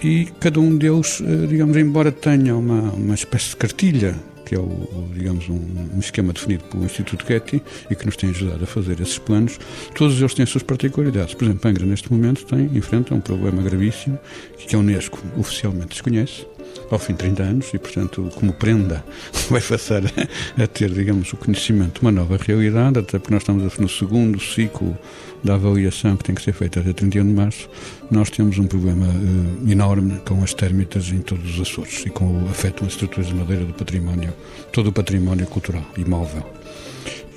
e 0.00 0.26
cada 0.38 0.60
um 0.60 0.76
deles, 0.76 1.20
eh, 1.20 1.46
digamos, 1.48 1.76
embora 1.76 2.12
tenha 2.12 2.56
uma, 2.56 2.92
uma 2.92 3.14
espécie 3.14 3.50
de 3.50 3.56
cartilha, 3.56 4.16
que 4.52 4.56
é 4.56 4.60
o, 4.60 5.08
digamos, 5.14 5.48
um, 5.48 5.54
um, 5.94 5.98
esquema 5.98 6.30
definido 6.30 6.64
pelo 6.64 6.84
Instituto 6.84 7.26
Getty 7.26 7.62
e 7.90 7.96
que 7.96 8.04
nos 8.04 8.16
tem 8.16 8.28
ajudado 8.28 8.62
a 8.62 8.66
fazer 8.66 9.00
esses 9.00 9.18
planos, 9.18 9.58
todos 9.94 10.18
eles 10.20 10.34
têm 10.34 10.42
as 10.42 10.50
suas 10.50 10.62
particularidades. 10.62 11.32
Por 11.32 11.46
exemplo, 11.46 11.70
Angra, 11.70 11.86
neste 11.86 12.12
momento, 12.12 12.44
tem, 12.44 12.66
enfrenta 12.76 13.14
um 13.14 13.20
problema 13.20 13.62
gravíssimo 13.62 14.18
que 14.58 14.76
a 14.76 14.78
Unesco 14.78 15.18
oficialmente 15.38 15.88
desconhece, 15.88 16.46
ao 16.92 16.98
fim 16.98 17.14
de 17.14 17.20
30 17.20 17.42
anos 17.42 17.74
e, 17.74 17.78
portanto, 17.78 18.30
como 18.34 18.52
prenda, 18.52 19.02
vai 19.48 19.62
passar 19.62 20.02
a, 20.04 20.66
ter, 20.66 20.90
digamos, 20.90 21.32
o 21.32 21.36
conhecimento 21.36 21.94
de 21.94 22.00
uma 22.02 22.12
nova 22.12 22.36
realidade, 22.36 22.98
até 22.98 23.18
porque 23.18 23.32
nós 23.32 23.42
estamos 23.42 23.78
no 23.78 23.88
segundo 23.88 24.38
ciclo 24.38 24.96
da 25.42 25.54
avaliação 25.54 26.16
que 26.16 26.24
tem 26.24 26.34
que 26.34 26.42
ser 26.42 26.52
feita 26.52 26.80
até 26.80 26.92
31 26.92 27.26
de 27.26 27.32
março, 27.32 27.68
nós 28.10 28.30
temos 28.30 28.58
um 28.58 28.66
problema 28.66 29.06
uh, 29.06 29.70
enorme 29.70 30.20
com 30.24 30.42
as 30.42 30.54
térmitas 30.54 31.08
em 31.08 31.18
todos 31.18 31.54
os 31.54 31.60
Açores 31.60 32.04
e 32.06 32.10
com 32.10 32.26
o 32.26 32.48
afeto 32.48 32.84
às 32.84 32.92
estruturas 32.92 33.26
de 33.26 33.34
madeira 33.34 33.64
do 33.64 33.72
património, 33.72 34.32
todo 34.70 34.88
o 34.88 34.92
património 34.92 35.46
cultural 35.46 35.84
e 35.96 36.04
móvel. 36.04 36.61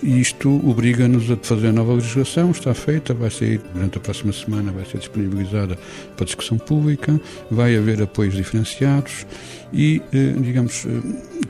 E 0.04 0.20
isto 0.20 0.50
obriga-nos 0.70 1.32
a 1.32 1.38
fazer 1.38 1.72
nova 1.72 1.94
legislação, 1.94 2.52
está 2.52 2.74
feita, 2.74 3.14
vai 3.14 3.32
sair 3.32 3.60
durante 3.74 3.98
a 3.98 4.02
próxima 4.02 4.34
semana, 4.34 4.72
vai 4.72 4.86
ser 4.86 5.00
disponibilizada 5.00 5.78
para 6.16 6.26
discussão 6.26 6.58
pública, 6.58 7.20
vai 7.50 7.76
haver 7.76 8.02
apoios 8.02 8.36
diferenciados 8.36 9.26
e, 9.74 10.02
eh, 10.14 10.34
digamos, 10.38 10.86
eh, 10.86 11.46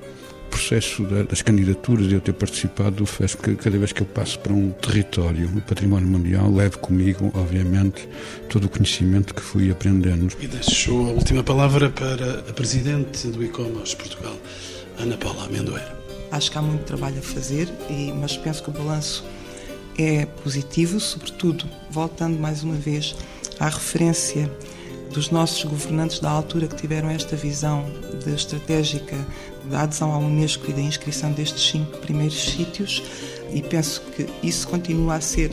processo 0.55 1.03
das 1.03 1.41
candidaturas 1.41 2.09
e 2.09 2.13
eu 2.13 2.21
ter 2.21 2.31
participado 2.33 3.05
faz 3.05 3.35
que 3.35 3.55
cada 3.55 3.77
vez 3.77 3.91
que 3.91 4.01
eu 4.01 4.05
passo 4.05 4.39
para 4.39 4.53
um 4.53 4.71
território, 4.71 5.49
um 5.49 5.59
património 5.59 6.07
mundial, 6.07 6.49
levo 6.49 6.79
comigo, 6.79 7.29
obviamente, 7.35 8.07
todo 8.49 8.65
o 8.65 8.69
conhecimento 8.69 9.33
que 9.33 9.41
fui 9.41 9.69
aprendendo. 9.69 10.33
E 10.39 10.47
deixo 10.47 10.91
a 10.91 11.11
última 11.11 11.43
palavra 11.43 11.89
para 11.89 12.39
a 12.39 12.53
Presidente 12.53 13.27
do 13.27 13.43
ICOMOS 13.43 13.95
Portugal, 13.95 14.37
Ana 14.97 15.17
Paula 15.17 15.45
Amendoeira. 15.45 16.04
Acho 16.35 16.51
que 16.51 16.57
há 16.57 16.61
muito 16.61 16.83
trabalho 16.83 17.19
a 17.19 17.21
fazer, 17.21 17.69
mas 18.19 18.35
penso 18.35 18.61
que 18.61 18.69
o 18.69 18.73
balanço 18.73 19.23
é 19.97 20.25
positivo, 20.25 20.99
sobretudo, 20.99 21.63
voltando 21.89 22.37
mais 22.37 22.61
uma 22.61 22.75
vez 22.75 23.15
à 23.57 23.69
referência 23.69 24.51
dos 25.13 25.29
nossos 25.29 25.63
governantes 25.63 26.19
da 26.19 26.29
altura 26.29 26.67
que 26.67 26.75
tiveram 26.75 27.09
esta 27.09 27.37
visão 27.37 27.85
de 28.21 28.35
estratégica 28.35 29.15
da 29.71 29.83
adesão 29.83 30.13
à 30.13 30.17
Unesco 30.17 30.69
e 30.69 30.73
da 30.73 30.81
inscrição 30.81 31.31
destes 31.31 31.69
cinco 31.69 31.99
primeiros 31.99 32.49
sítios 32.49 33.01
e 33.53 33.61
penso 33.61 34.01
que 34.13 34.27
isso 34.43 34.67
continua 34.67 35.15
a 35.15 35.21
ser 35.21 35.51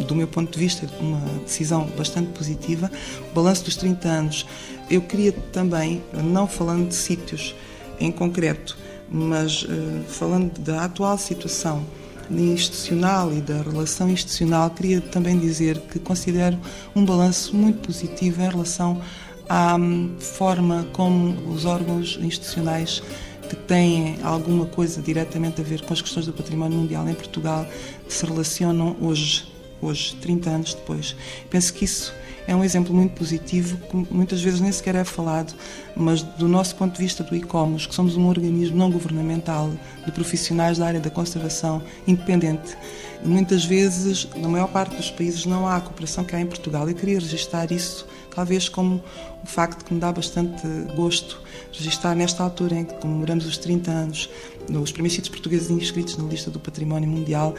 do 0.00 0.16
meu 0.16 0.26
ponto 0.26 0.52
de 0.52 0.58
vista, 0.58 0.84
uma 0.98 1.20
decisão 1.44 1.86
bastante 1.96 2.32
positiva. 2.32 2.90
O 3.30 3.34
balanço 3.34 3.62
dos 3.62 3.76
30 3.76 4.08
anos, 4.08 4.46
eu 4.90 5.00
queria 5.00 5.30
também, 5.52 6.02
não 6.12 6.48
falando 6.48 6.88
de 6.88 6.96
sítios 6.96 7.54
em 8.00 8.10
concreto, 8.10 8.76
mas 9.14 9.62
uh, 9.62 9.68
falando 10.08 10.58
da 10.58 10.84
atual 10.84 11.16
situação 11.16 11.86
institucional 12.28 13.32
e 13.32 13.40
da 13.40 13.62
relação 13.62 14.10
institucional, 14.10 14.68
queria 14.70 15.00
também 15.00 15.38
dizer 15.38 15.78
que 15.78 16.00
considero 16.00 16.58
um 16.96 17.04
balanço 17.04 17.54
muito 17.54 17.86
positivo 17.86 18.42
em 18.42 18.48
relação 18.48 19.00
à 19.48 19.76
hum, 19.76 20.16
forma 20.18 20.88
como 20.92 21.52
os 21.52 21.64
órgãos 21.64 22.18
institucionais 22.20 23.02
que 23.48 23.54
têm 23.54 24.18
alguma 24.22 24.66
coisa 24.66 25.00
diretamente 25.00 25.60
a 25.60 25.64
ver 25.64 25.82
com 25.82 25.92
as 25.92 26.02
questões 26.02 26.26
do 26.26 26.32
património 26.32 26.78
mundial 26.78 27.08
em 27.08 27.14
Portugal 27.14 27.64
se 28.08 28.26
relacionam 28.26 28.96
hoje, 29.00 29.46
hoje 29.80 30.16
30 30.16 30.50
anos 30.50 30.74
depois. 30.74 31.14
Penso 31.50 31.72
que 31.72 31.84
isso 31.84 32.12
é 32.46 32.54
um 32.54 32.62
exemplo 32.62 32.94
muito 32.94 33.14
positivo, 33.14 33.76
que 33.76 34.14
muitas 34.14 34.42
vezes 34.42 34.60
nem 34.60 34.70
sequer 34.70 34.94
é 34.94 35.04
falado, 35.04 35.54
mas 35.96 36.22
do 36.22 36.46
nosso 36.46 36.76
ponto 36.76 36.92
de 36.92 37.02
vista 37.02 37.22
do 37.22 37.34
ICOMOS, 37.34 37.86
que 37.86 37.94
somos 37.94 38.16
um 38.16 38.26
organismo 38.26 38.76
não 38.76 38.90
governamental 38.90 39.70
de 40.04 40.12
profissionais 40.12 40.78
da 40.78 40.86
área 40.86 41.00
da 41.00 41.10
conservação 41.10 41.82
independente, 42.06 42.76
muitas 43.24 43.64
vezes, 43.64 44.28
na 44.36 44.48
maior 44.48 44.68
parte 44.68 44.94
dos 44.96 45.10
países, 45.10 45.46
não 45.46 45.66
há 45.66 45.76
a 45.76 45.80
cooperação 45.80 46.24
que 46.24 46.36
há 46.36 46.40
em 46.40 46.46
Portugal. 46.46 46.88
Eu 46.88 46.94
queria 46.94 47.18
registrar 47.18 47.70
isso, 47.72 48.06
talvez 48.34 48.68
como 48.68 49.02
o 49.42 49.46
facto 49.46 49.84
que 49.84 49.94
me 49.94 50.00
dá 50.00 50.12
bastante 50.12 50.62
gosto 50.94 51.40
registrar 51.72 52.14
nesta 52.14 52.42
altura 52.42 52.76
em 52.76 52.84
que 52.84 52.94
comemoramos 52.94 53.46
os 53.46 53.56
30 53.58 53.90
anos 53.90 54.30
dos 54.68 54.92
primeiros 54.92 55.14
sítios 55.14 55.30
portugueses 55.30 55.70
inscritos 55.70 56.16
na 56.16 56.24
lista 56.24 56.50
do 56.50 56.60
Património 56.60 57.08
Mundial, 57.08 57.54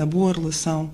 a 0.00 0.04
boa 0.04 0.32
relação 0.32 0.90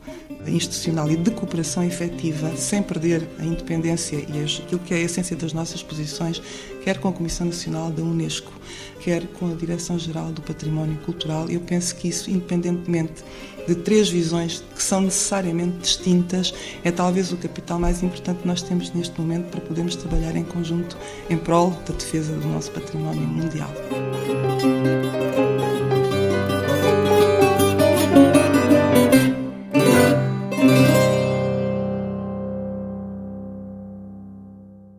institucional 0.47 1.11
e 1.11 1.17
de 1.17 1.31
cooperação 1.31 1.83
efetiva, 1.85 2.57
sem 2.57 2.83
perder 2.83 3.29
a 3.39 3.45
independência 3.45 4.17
e 4.17 4.63
aquilo 4.63 4.81
que 4.81 4.95
é 4.95 4.99
a 4.99 5.01
essência 5.01 5.37
das 5.37 5.53
nossas 5.53 5.83
posições, 5.83 6.41
quer 6.83 6.99
com 6.99 7.09
a 7.09 7.13
Comissão 7.13 7.47
Nacional 7.47 7.91
da 7.91 8.03
Unesco, 8.03 8.53
quer 9.01 9.27
com 9.29 9.51
a 9.51 9.55
Direção-Geral 9.55 10.33
do 10.33 10.41
Património 10.43 10.97
Cultural. 10.99 11.49
Eu 11.49 11.61
penso 11.61 11.95
que 11.97 12.09
isso, 12.09 12.31
independentemente 12.31 13.25
de 13.67 13.75
três 13.75 14.09
visões 14.09 14.65
que 14.75 14.83
são 14.83 15.03
necessariamente 15.03 15.79
distintas, 15.79 16.55
é 16.83 16.91
talvez 16.91 17.31
o 17.33 17.37
capital 17.37 17.79
mais 17.79 18.03
importante 18.03 18.41
que 18.41 18.49
nós 18.49 18.63
temos 18.63 18.91
neste 18.95 19.21
momento 19.21 19.51
para 19.51 19.61
podermos 19.61 19.95
trabalhar 19.95 20.35
em 20.37 20.45
conjunto 20.45 20.97
em 21.29 21.37
prol 21.37 21.71
da 21.87 21.93
defesa 21.93 22.33
do 22.33 22.49
nosso 22.49 22.71
património 22.71 23.21
mundial. 23.21 23.71